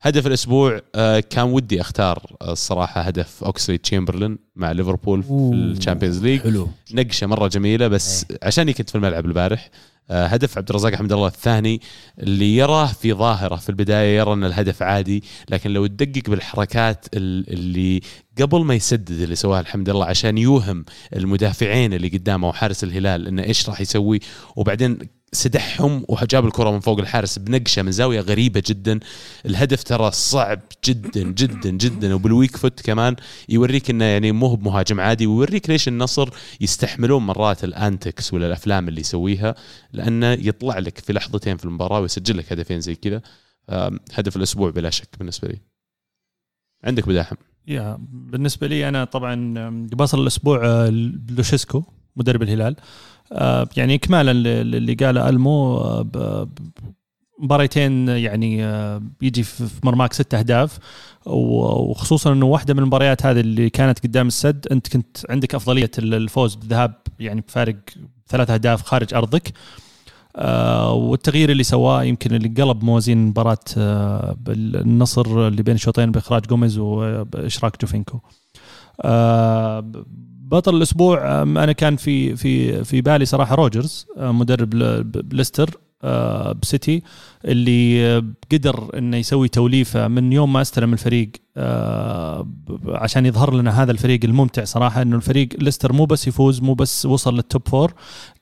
[0.00, 5.50] هدف الأسبوع أه، كان ودي أختار الصراحة هدف اوكسليد تشامبرلين مع ليفربول في.
[5.54, 6.40] ال Champions League.
[6.40, 6.68] حلو.
[6.92, 9.70] نقشة مرة جميلة بس عشاني كنت في الملعب البارح.
[9.70, 9.70] آه،
[10.10, 11.80] هدف عبد الرزاق حمد الله الثاني
[12.18, 17.52] اللي يراه في ظاهره في البداية يرى إن الهدف عادي لكن لو تدقق بالحركات ال-
[17.52, 18.00] اللي
[18.40, 20.84] قبل ما يسدد اللي سواها حمد الله عشان يوهم
[21.16, 24.20] المدافعين اللي قدامه وحارس الهلال إنه إيش راح يسوي
[24.56, 24.98] وبعدين
[25.32, 29.00] سدحهم وجاب الكرة من فوق الحارس بنقشة من زاوية غريبة جدا.
[29.46, 32.14] الهدف ترى صعب جدا جدا جدا.
[32.14, 33.16] وبال weak foot كمان
[33.48, 36.28] يوريك إنه يعني مو بمهاجم عادي ويوريك ليش النصر
[36.60, 39.54] يستحملون مرات ال antics ولا الافلام اللي يسويها.
[39.92, 43.22] لأنه يطلع لك في لحظتين في المباراة ويسجل لك هدفين زي كذا.
[44.14, 45.58] هدف الأسبوع بلا شك بالنسبة لي.
[46.84, 47.36] عندك بداحم
[47.68, 49.54] يا بالنسبة لي أنا طبعا
[49.92, 50.88] بصل الأسبوع آه،
[51.30, 51.82] لوشيسكو
[52.16, 52.76] مدرب الهلال.
[53.76, 54.32] يعني اكمالا
[54.62, 56.48] للي قاله ألمو آه،
[57.38, 60.78] مباريتين يعني آه، بيجي في في مرماك ست أهداف
[61.26, 66.54] وخصوصا إنه واحدة من المباريات هذه اللي كانت قدام السد أنت كنت عندك أفضلية الفوز
[66.54, 67.76] بالذهاب يعني بفارق
[68.28, 69.52] ثلاث أهداف خارج أرضك
[70.36, 76.42] آه، والتغيير اللي سواه يمكن اللي قلب موازين مباراة آه، النصر اللي بين الشوطين بإخراج
[76.42, 78.20] جوميز وإشراك جوفينكو.
[80.46, 84.74] بطل الأسبوع أنا كان في في في بالي صراحة روجرز مدرب
[85.32, 85.70] ليستر
[86.02, 87.02] آه، بسيتي
[87.44, 88.16] اللي
[88.52, 94.20] قدر إنه يسوي توليفة من يوم ما استلم الفريق ب- عشان يظهر لنا هذا الفريق
[94.24, 97.92] الممتع صراحة إنه الفريق ليستر مو بس يفوز مو بس وصل لل top four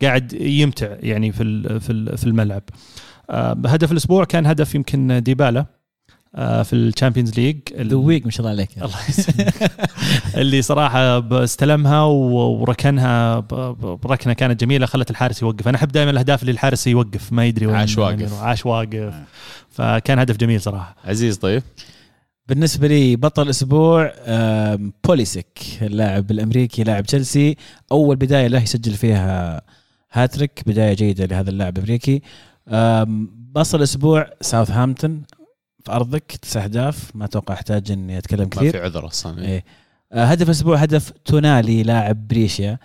[0.03, 2.63] قاعد يمتع يعني في في ال- في الملعب.
[3.31, 5.67] آه، هدف الأسبوع كان هدف يمكن ديبالا
[6.35, 8.71] في ال Champions League ذويق ما شاء الله عليك.
[8.77, 9.71] الله يسلمك.
[10.41, 13.39] اللي صراحة استلمها وركنها
[14.03, 15.69] بركنه كانت جميلة خلت الحارس يوقف.
[15.69, 18.43] أنا أحب دائما الأهداف اللي الحارس يوقف ما يدري وين عاش واقف.
[18.43, 19.15] عاش واقف.
[19.71, 20.97] فكان هدف جميل صراحة.
[21.05, 21.63] عزيز طيب.
[22.49, 23.49] بالنسبة لي بطل
[24.27, 27.57] آم، بوليسيك اللاعب الأمريكي لاعب تشيلسي.
[27.93, 29.63] أول بداية له يسجل فيها
[30.13, 32.23] هاتريك بداية جيدة لهذا اللاعب الأمريكي.
[32.69, 35.23] آم، بصل الأسبوع ساوثهامبتون.
[35.85, 37.11] في أرضك تسع أهداف.
[37.17, 38.73] ما أتوقع احتاج إني أتكلم ما كثير.
[38.73, 39.65] في عذر أصلا إيه.
[40.13, 42.79] آه، هدف الأسبوع هدف تونالي لاعب بريشيا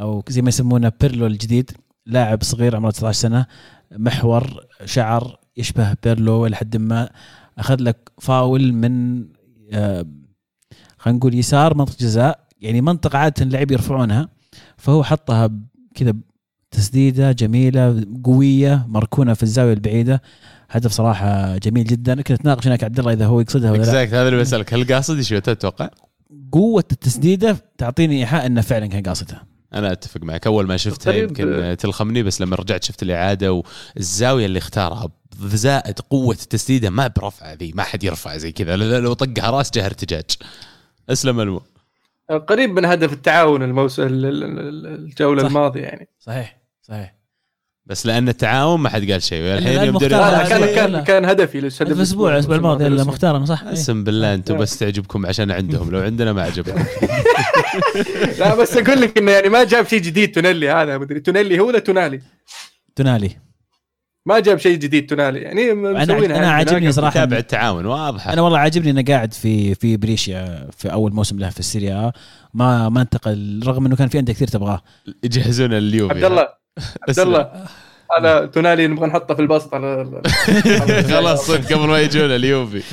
[0.00, 1.70] أو زي ما يسمونه بيرلو الجديد
[2.06, 3.46] لاعب صغير عمره 19 سنة
[3.92, 7.10] محور شعر يشبه بيرلو إلى حد ما.
[7.58, 9.24] أخذ لك فاول من
[9.72, 10.06] آه،
[10.98, 12.46] خلينا نقول يسار منطقة جزاء.
[12.60, 14.28] يعني منطقة عادة اللعيبه يرفعونها.
[14.76, 15.50] فهو حطها
[15.94, 16.14] كذا
[16.70, 20.22] تسديده جميلة قوية مركونة في الزاوية البعيدة.
[20.70, 22.14] هدف صراحة جميل جدا.
[22.14, 24.02] كنت نتناقش هناك عبد الله إذا هو يقصدها ولا لا.
[24.04, 24.74] هذا اللي بسألك.
[24.74, 25.90] هل قاصد يشوتها تتوقع؟
[26.52, 29.46] قوة التسديدة تعطيني إيحاء إنه فعلا كان قاصدها.
[29.74, 30.46] أنا أتفق معك.
[30.46, 31.28] أول ما شفتها طيب.
[31.28, 33.62] يمكن تلخمني بس لما رجعت شفت الإعادة
[33.96, 35.08] والزاوية اللي اختارها
[35.40, 36.90] زائد قوة التسديدة.
[36.90, 38.76] ما برفعه ذي ما حد يرفع زي كذا.
[38.76, 40.24] لو طقها راس جه ارتجاج
[41.10, 41.62] أسلم ألمو.
[42.48, 45.48] قريب من هدف التعاون الموسم ال- ال- ال- الجولة صح.
[45.48, 46.08] الماضية يعني.
[46.18, 47.19] صحيح صحيح.
[47.90, 50.74] بس لأن التعاون ما حد قال شيء الحين يوم لا كان.
[50.74, 53.68] كان كان هدفي الأسبوع الأسبوع الماضي اللي مختار أنا صح؟ إيه.
[53.68, 56.84] اقسم بالله أنتم بس تعجبكم عشان عندهم لو عندنا ما عجبكم.
[58.38, 61.66] لا بس أقول لك إنه يعني ما جاب شيء جديد تونيلي هذا مدري تونيلي هو
[61.66, 62.20] ولا تونالي؟
[62.96, 63.30] تونالي.
[64.26, 66.46] ما جاب شيء جديد تونالي يعني مسوينها أنا أنا يعني.
[66.46, 66.92] عاجبني.
[66.92, 67.14] صراحة.
[67.14, 71.50] تابع التعاون واضحه أنا والله عاجبني إنه قاعد في في بريشيا في أول موسم له
[71.50, 72.12] في السيريا.
[72.54, 74.82] ما ما انتقل رغم إنه كان في انديه كثير تبغاه.
[75.24, 76.14] يجهزون اليوفي.
[76.14, 76.59] عبد الله
[77.08, 77.64] عبد الله
[78.18, 80.22] هذا تونالي نبغى نحطه في البسط على
[81.10, 82.82] خلاص صدق قبل ما يجون اليوفي.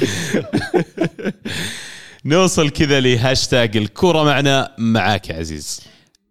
[2.26, 5.82] نوصل كذا لهاشتاج الكرة معنا معاك يا عزيز.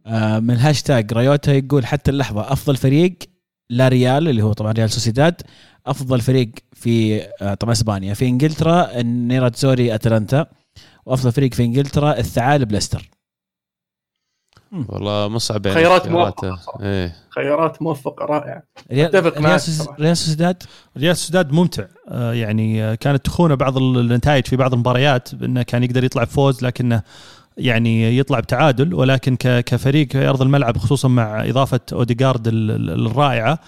[0.07, 3.15] آه، من هاشتاج رايوتا يقول حتى اللحظة أفضل فريق
[3.71, 5.43] لا ريال اللي هو طبعا ريال سوسيداد
[5.87, 8.15] أفضل فريق في آه، طبعا إسبانيا.
[8.15, 10.47] في إنجلترا نيراتزوري أتلانتا.
[11.07, 13.09] وأفضل فريق في إنجلترا الثعالب ليستر.
[14.89, 16.79] والله مصعب يعني خيارات صراحة.
[16.83, 17.15] إيه.
[17.29, 18.63] خيارات موفقة رائعة.
[18.93, 20.01] ريال, معك.
[20.01, 20.63] ريال سوسيداد
[20.99, 21.85] ريال سوسداد ممتع.
[22.09, 26.65] آه، يعني آه، كانت تخونه بعض النتائج في بعض المباريات انه كان يقدر يطلع بفوز
[26.65, 27.03] لكنه
[27.59, 33.07] يعني يطلع بتعادل ولكن ك- كفريق في أرض الملعب خصوصا مع إضافة اوديجارد ال- ال-
[33.07, 33.59] الرائعة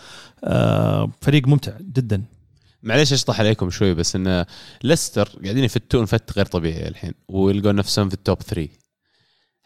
[0.44, 2.22] آه، فريق ممتع جدا.
[2.82, 4.44] معليش أشطح عليكم شوي بس إن
[4.84, 8.68] ليستر قاعدين يفتون فت غير طبيعي الحين ويلقون نفسهم في ال top 3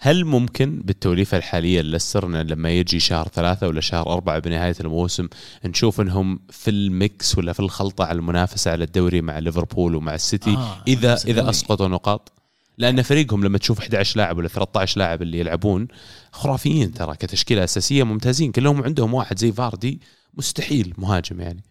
[0.04, 5.28] هل ممكن بالتوليفة الحالية ليستر إن لما يجي شهر ثلاثة ولا شهر أربعة بنهاية الموسم
[5.64, 10.14] نشوف إنهم في ال mix ولا في الخلطة على المنافسة على الدوري مع ليفربول ومع
[10.14, 11.50] السيتي؟ آه، إذا الدوري.
[11.50, 12.32] أسقطوا نقاط؟
[12.78, 15.88] لأن فريقهم لما تشوف 11 لاعب ولا 13 لاعب اللي يلعبون
[16.32, 18.52] خرافيين ترى كتشكيلة أساسية ممتازين.
[18.52, 20.00] كلهم عندهم واحد زي فاردي
[20.34, 21.62] مستحيل مهاجم يعني.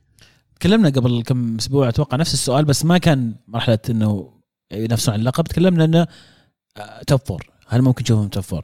[0.60, 4.34] تكلمنا قبل كم أسبوع أتوقع نفس السؤال بس ما كان مرحلة إنه
[4.72, 5.44] ينافسون على اللقب.
[5.44, 6.08] تكلمنا إنه
[6.78, 8.64] آه، top four هل ممكن نشوفهم top four؟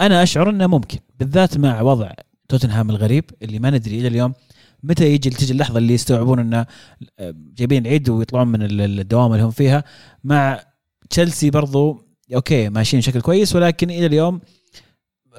[0.00, 2.10] أنا أشعر إنه ممكن بالذات مع وضع
[2.48, 4.34] توتنهام الغريب اللي ما ندري إلى اليوم
[4.82, 6.66] متى يجي تجي اللحظة اللي يستوعبون إنه
[7.18, 9.84] آه، جايبين العيد ويطلعون من ال- الدوام اللي هم فيها
[10.24, 10.62] مع
[11.10, 14.40] تشيلسي برضو okay ماشيين بشكل كويس ولكن إلى اليوم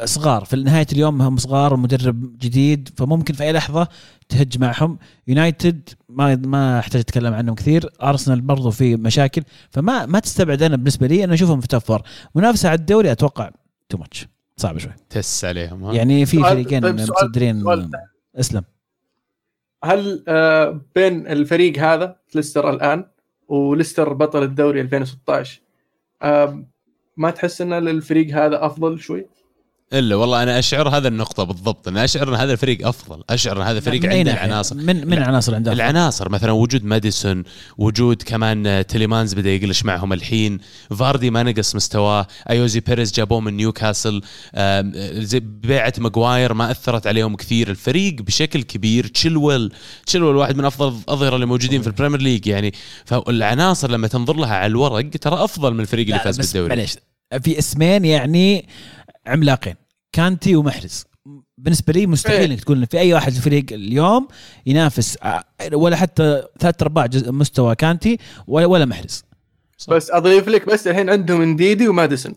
[0.06, 0.46] صغار.
[0.46, 3.88] في نهاية اليوم هم صغار ومدرب جديد فممكن في أي لحظة
[4.30, 5.00] تهج معهم.
[5.28, 7.90] يونايتد ما ما أحتاج أتكلم عنهم كثير.
[8.04, 9.44] ارسنال برضو في مشاكل.
[9.72, 12.02] فما ما تستبعد أنا بالنسبة لي أنا أشوفهم في top four
[12.36, 13.50] منافسة على الدوري أتوقع
[13.90, 14.28] too much
[14.58, 14.92] صعب شوي.
[15.10, 17.64] تس عليهم ها؟ يعني في فريقين طيب سؤال- متصدرين.
[18.36, 18.64] اسلم.
[19.84, 23.06] هل آه، بين الفريق هذا ليستر الآن
[23.48, 25.62] وليستر بطل الدوري 2016
[26.22, 26.64] آه،
[27.18, 29.26] ما تحس إن الفريق هذا أفضل شوي؟
[29.94, 33.68] إلا والله أنا أشعر هذا النقطة بالضبط أنا أشعر إن هذا الفريق أفضل أشعر إن
[33.68, 37.44] هذا الفريق عنده؟ العناصر من من عناصر عنده؟ العناصر مثلا وجود ماديسون
[37.78, 40.60] وجود كمان تيليمانز بدأ يقلش معهم الحين
[40.90, 44.22] فاردي ما نقص مستواه أيوزي بيريز جابوه من نيوكاسل
[45.42, 49.74] بيعة ماجواير ما أثرت عليهم كثير الفريق بشكل كبير تشيلويل
[50.06, 52.74] تشيلويل واحد من أفضل الأظهرة اللي موجودين في ال Premier League يعني
[53.06, 56.96] فالعناصر لما تنظر لها على الورق ترى أفضل من الفريق اللي فاز بالدوري معليش
[57.44, 58.68] في اسمين يعني
[59.28, 59.76] عملاقين
[60.14, 61.06] كانتي ومحرز.
[61.58, 62.46] بالنسبة لي مستحيل إيه.
[62.46, 64.28] إنك تقول إن في أي واحد في الفريق اليوم
[64.66, 65.44] ينافس آه،
[65.74, 68.18] ولا حتى ثلاث أرباع مستوى كانتي
[68.48, 69.24] ولا ولا محرز.
[69.90, 72.36] بس أضيف لك بس الحين عندهم إنديدي وماديسون.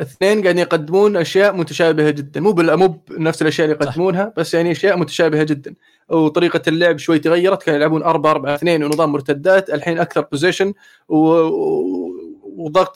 [0.00, 2.40] اثنين قاعدين يقدمون أشياء متشابهة جدا.
[2.40, 3.88] مو بال- مو بنفس الأشياء اللي صح.
[3.90, 5.74] يقدمونها بس يعني أشياء متشابهة جدا.
[6.08, 10.72] وطريقة اللعب شوي تغيرت كانوا يلعبون 4 4 2 ونظام مرتدات الحين أكثر بوزيشن
[11.08, 12.07] وضغط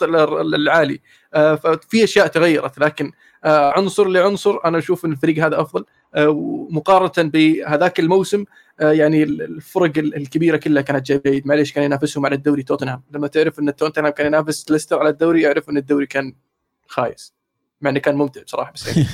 [0.01, 1.01] ال- العالي.
[1.33, 3.11] آه، ففي أشياء تغيرت لكن
[3.43, 5.85] آه، عنصر لعنصر أنا أشوف إن الفريق هذا أفضل.
[6.15, 8.43] آه، ومقارنة بهذاك الموسم
[8.79, 13.03] يعني الفرق ال- الكبيرة كلها كانت جاية بعيد معليش كان ينافسهم على الدوري توتنهام.
[13.11, 16.33] لما تعرف إن توتنهام كان ينافس ليستر على الدوري يعرف إن الدوري كان
[16.87, 17.33] خايس.
[17.81, 19.05] مع إنه كان ممتع بصراحة بس يعني.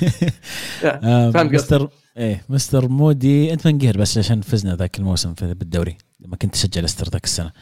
[1.32, 6.36] فهمت مستر إيه مستر مودي أنت منقهر بس عشان فزنا ذاك الموسم في بالدوري لما
[6.36, 7.52] كنت تشجع ليستر ذاك السنة.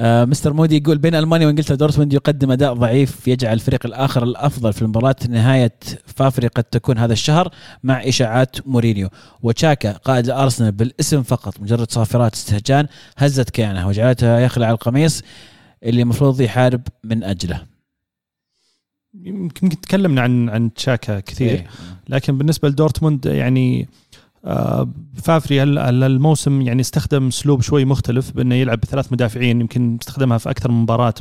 [0.00, 4.82] مستر مودي يقول بين ألمانيا وإنجلترا دورتموند يقدم أداء ضعيف يجعل الفريق الآخر الأفضل في
[4.82, 5.72] المباراة نهاية
[6.06, 7.50] فافري قد تكون هذا الشهر
[7.82, 9.08] مع إشاعات مورينيو
[9.42, 15.22] وتشاكا قائد الأرسنال بالاسم فقط مجرد صافرات استهجان هزت كيانه وجعلته يخلع القميص
[15.82, 17.62] اللي المفروض يحارب من أجله
[19.14, 21.66] يمكن تكلمنا عن عن تشاكا كثير إيه.
[22.08, 23.88] لكن بالنسبة لدورتموند يعني آه،
[25.22, 30.38] فافري هال- هال- الموسم يعني استخدم اسلوب شوي مختلف بأنه يلعب بثلاث مدافعين يمكن استخدمها
[30.38, 31.14] في أكثر من مباراة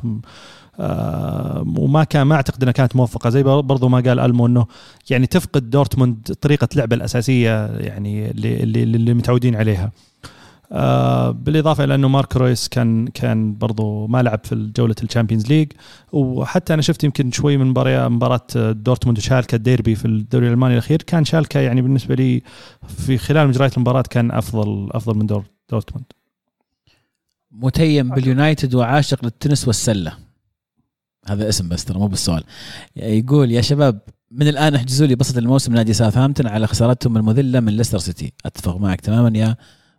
[0.79, 4.65] آه، وما كان ما أعتقد إنها كانت موفقة زي برضو ما قال ألمو إنه
[5.09, 9.85] يعني تفقد دورتموند طريقة لعبه الأساسية يعني اللي اللي, اللي متعودين عليها.
[9.85, 9.91] آه
[11.31, 15.71] بالإضافة إلى أنه مارك رويس كان كان برضو ما لعب في جولة ال Champions League.
[16.11, 21.01] وحتى أنا شفت يمكن شوي من مباراه مباراة دورتموند وشالكا الديربي في الدوري الألماني الأخير.
[21.01, 22.41] كان شالكا يعني بالنسبة لي
[22.87, 26.05] في خلال مجريات المباراة كان افضل أفضل من دور دورتموند.
[27.51, 30.13] متيم باليونايتد وعاشق للتنس والسلة.
[31.27, 32.43] هذا اسم بس ترى مو بالسؤال.
[32.95, 33.99] يقول يا شباب
[34.31, 38.33] من الآن احجزوا لي بسط الموسم نادي ساوثهامبتون على خسارتهم المذلة من ليستر سيتي.
[38.45, 39.55] أتفق معك تماما يا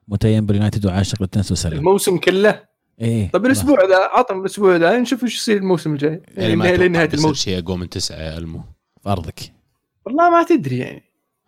[0.09, 2.63] متيم باليونايتد وعاشق للتنس والسله الموسم كله؟
[3.01, 6.23] إيه طب الأسبوع ذا عطهم الأسبوع ذا نشوف إيش يصير الموسم الجاي.
[6.37, 7.35] يعني ما يعني لنهاية الموسم.
[7.35, 8.61] شيء اقوى من تسعة يا ألمو.
[9.03, 9.53] في أرضك.
[10.07, 11.03] والله ما تدري يعني.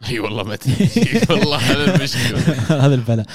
[0.09, 1.21] إي والله ما تدري.
[1.31, 2.39] والله هذا المشكلة.
[2.87, 3.27] هذا البلاء.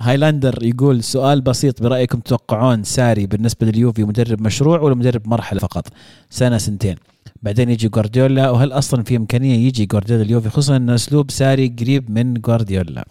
[0.00, 5.88] هايلاندر يقول سؤال بسيط برأيكم تتوقعون ساري بالنسبة لليوفي مدرب مشروع ولا مدرب مرحلة فقط؟
[6.30, 6.96] سنة سنتين.
[7.42, 12.10] بعدين يجي جوارديولا وهل أصلا في إمكانية يجي جوارديولا اليوفي خصوصا إن أسلوب ساري قريب
[12.10, 13.04] من جوارديولا؟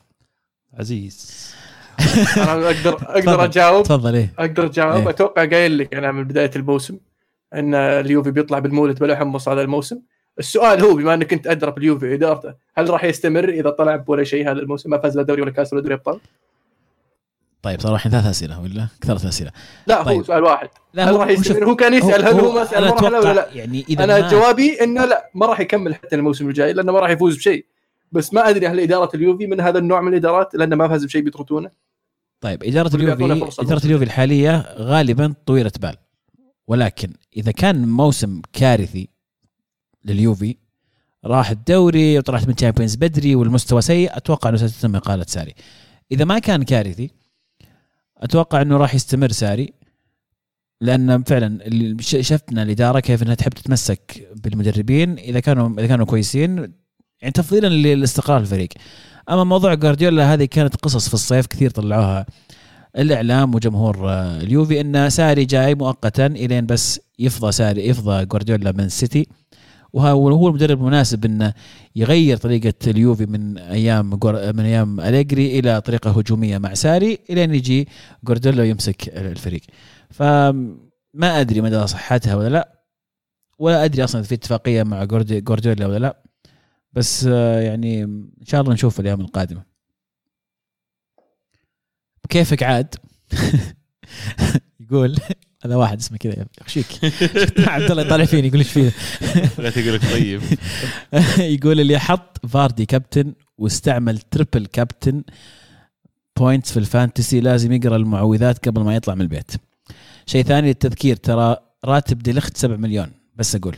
[0.79, 1.53] عزيز
[2.37, 2.93] أنا أقدر.
[2.93, 5.09] أقدر أجاوب تفضل إيه أقدر أجاوب إيه.
[5.09, 6.97] أتوقع قايل لك أنا من بداية الموسم
[7.53, 9.99] أن اليوفي بيطلع بالمولد بلا حمص هذا الموسم
[10.39, 14.51] السؤال هو بما انك انت أدرى باليوفي ادارته هل راح يستمر إذا طلع ولا شيء
[14.51, 16.19] هذا الموسم ما فاز لا دوري ولا كأس ولا دوري أبطال؟
[17.61, 19.51] طيب صار الحين ثلاث أسئلة ولا كثرت اسئله
[19.87, 20.23] لا هو طيب.
[20.23, 23.47] سؤال واحد لا هل راح يستمر هو كان يسأل هل هو ما سأل ولا لا؟
[23.53, 26.99] يعني إذا أنا ما جوابي إنه لا ما راح يكمل حتى الموسم الجاي لأنه ما
[26.99, 27.65] راح يفوز بشيء
[28.13, 31.21] بس ما أدري هل إدارة اليوفي من هذا النوع من الإدارات لأنه ما فاز بشيء
[31.21, 31.71] بيطردونه
[32.41, 35.95] طيب إدارة اليوفي إدارة اليوفي الحالية غالبا طويلة بال.
[36.67, 39.09] ولكن إذا كان موسم كارثي
[40.05, 40.57] لليوفي
[41.25, 45.53] راح الدوري وطلعت من Champions بدري والمستوى سيء أتوقع إنه ستتم إقالة ساري.
[46.11, 47.11] إذا ما كان كارثي
[48.17, 49.73] أتوقع إنه راح يستمر ساري
[50.81, 51.59] لأن فعلا
[51.99, 55.17] شفنا الإدارة كيف إنها تحب تتمسك بالمدربين.
[55.17, 56.82] إذا كانوا إذا كانوا كويسين
[57.23, 58.69] يعني تفضيلا لاستقرار الفريق.
[59.29, 62.25] أما موضوع جوارديولا هذه كانت قصص في الصيف كثير طلعوها.
[62.97, 68.79] الإعلام وجمهور آه، اليوفي إن ساري جاي مؤقتا إلين بس يفضى ساري يفضى جوارديولا من
[68.79, 69.27] السيتي
[69.93, 71.53] وهو هو المدرب المناسب انه
[71.95, 74.19] يغير طريقة اليوفي من أيام
[74.55, 77.87] من أيام أليجري إلى طريقة هجومية مع ساري إلين يجي
[78.23, 79.61] جوارديولا ويمسك الفريق.
[80.09, 82.79] فما أدري مدى صحتها ولا لا
[83.59, 86.22] ولا أدري أصلا في اتفاقية مع جواردي- جوارديولا ولا لا.
[86.93, 89.63] بس آه، يعني إن شاء الله نشوف الأيام القادمة.
[92.29, 92.95] كيفك عاد؟
[94.79, 95.17] يقول
[95.65, 96.87] هذا واحد اسمه كذا يخشيك.
[97.73, 98.91] عبد الله يطالع فيني يقول إيش فيه
[99.63, 100.41] لا تقول لك طيب.
[101.37, 105.23] يقول اللي حط فاردي كابتن واستعمل triple captain
[106.37, 109.51] points في ال fantasy لازم يقرأ المعوذات قبل ما يطلع من البيت.
[110.25, 113.77] شيء ثاني للتذكير ترى راتب ديليخت 7 مليون بس أقول.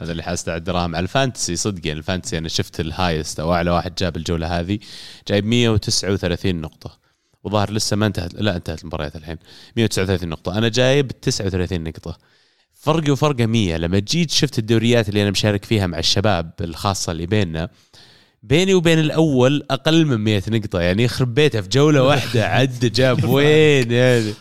[0.00, 0.96] هذا اللي حاسد على الدراهم.
[0.96, 4.16] على ال Fantasy صدق يعني ال Fantasy أنا شفت ال highest أو أعلى واحد جاب
[4.16, 4.78] الجولة هذه
[5.28, 6.98] جايب 139 نقطة.
[7.44, 9.36] وظاهر لسه ما انتهت لا انتهت المباريات الحين.
[9.76, 10.58] 139 نقطة.
[10.58, 12.18] أنا جايب 39 نقطة.
[12.72, 17.26] فرقي وفرقه 100 لما جيت شفت الدوريات اللي أنا مشارك فيها مع الشباب الخاصة اللي
[17.26, 17.68] بيننا
[18.42, 20.80] بيني وبين الأول أقل من 100 نقطة.
[20.80, 24.34] يعني يخرب بيته في جولة واحدة عد جاب وين يعني؟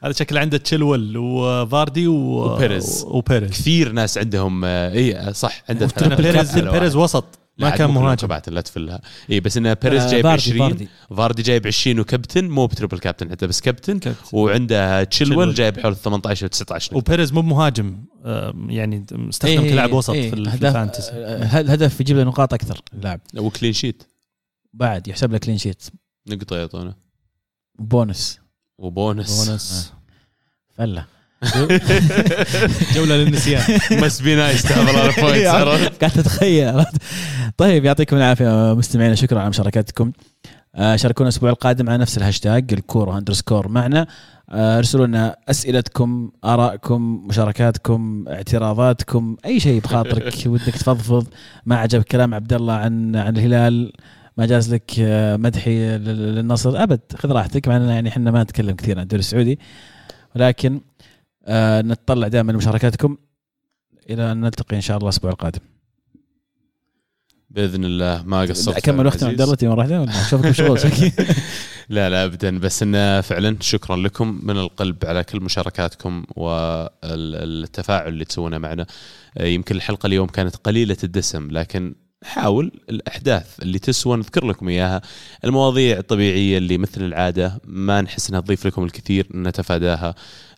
[0.00, 2.14] هذا شكل عنده تشيلويل وفاردي و...
[2.54, 3.04] وبيريز.
[3.06, 7.24] وبيريز كثير ناس عندهم آه، اي صح عنده بيريز بيريز وسط
[7.58, 8.28] ما كان مهاجم.
[8.48, 9.00] لا تفلها
[9.30, 10.88] اي بس انه بيريز آه، جايب فاردي- 20 فاردي.
[11.16, 14.20] فاردي جايب 20 وكابتن مو ب triple captain حتى بس captain captain.
[14.32, 15.54] وعنده تشيلويل.
[15.54, 16.96] جايب حول 18 أو 19 نقطة.
[17.10, 22.16] وبيريز مو مهاجم آه، يعني استخدم إيه، كلاعب وسط إيه، في ال Fantasy الهدف يجيب
[22.16, 24.02] له نقاط أكثر اللاعب و clean sheet
[24.72, 25.82] بعد يحسب له clean sheet
[26.28, 26.94] نقطة يعطونه
[27.78, 28.39] بونس
[28.80, 29.48] و bonus.
[29.48, 29.92] bonus.
[30.78, 31.04] فلة.
[32.94, 33.62] جولة للنسيان.
[33.92, 34.72] must be nice
[36.00, 36.84] قاعد تتخيل؟
[37.56, 40.12] طيب يعطيكم العافية مستمعينا شكرا على مشاركتكم.
[40.74, 44.06] آه، شاركونا الأسبوع القادم على نفس الهاشتاج الكورة underscore معنا.
[44.50, 51.26] آه، ارسلوا لنا أسئلتكم آرائكم مشاركاتكم اعتراضاتكم أي شيء بخاطرك ودك تفضفض.
[51.66, 53.92] ما عجبك كلام عبد الله عن عن الهلال
[54.40, 57.00] ما جاز لك آه، مدحي لل- للنصر أبد.
[57.16, 59.58] خذ راحتك مع اننا يعني إحنا ما نتكلم كثير عن الدوري السعودي.
[60.36, 60.80] ولكن
[61.46, 63.16] آه، نتطلع دائما لمشاركاتكم
[64.10, 65.60] إلى أن نلتقي إن شاء الله الأسبوع القادم.
[67.50, 68.22] بإذن الله.
[68.26, 70.80] ما قصرت أكمل وقت عبد الله مرة واحدة؟ ولا أشوفك مشغول
[71.88, 72.58] لا لا ابدا.
[72.58, 78.86] بس انه فعلا شكرا لكم من القلب على كل مشاركاتكم والتفاعل اللي تسوونه معنا.
[79.38, 81.94] آه، يمكن الحلقة اليوم كانت قليلة الدسم لكن
[82.24, 85.02] نحاول الأحداث اللي تسوى نذكر لكم إياها
[85.44, 90.14] المواضيع الطبيعية اللي مثل العادة ما نحس إنها تضيف لكم الكثير نتفاداها.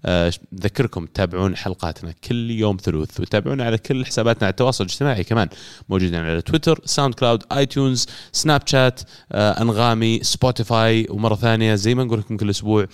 [0.06, 5.48] آه، نذكركم تتابعون حلقاتنا كل يوم ثلوث وتابعونا على كل حساباتنا على التواصل الاجتماعي كمان
[5.88, 9.00] موجودين على تويتر ساوند كلاود اي تيونز سناب شات
[9.32, 12.86] آه، أنغامي سبوتيفاي ومرة ثانية زي ما نقول لكم كل أسبوع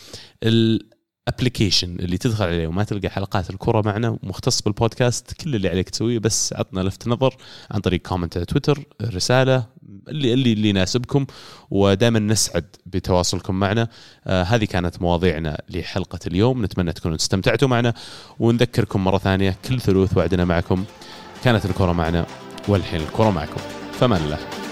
[1.28, 5.90] ال application اللي تدخل عليه وما تلقى حلقات الكرة معنا مختص بالبودكاست كل اللي عليك
[5.90, 7.36] تسويه بس عطنا لفت نظر
[7.70, 9.66] عن طريق comment على تويتر رسالة
[10.08, 11.26] اللي اللي اللي يناسبكم
[11.70, 13.88] ودائما نسعد بتواصلكم معنا.
[14.26, 17.94] آه هذه كانت مواضيعنا لحلقة اليوم نتمنى تكونوا استمتعتوا معنا
[18.38, 20.84] ونذكركم مرة ثانية كل ثلوث وعدنا معكم.
[21.44, 22.26] كانت الكرة معنا
[22.68, 23.60] والحين الكرة معكم.
[23.92, 24.67] فمان الله.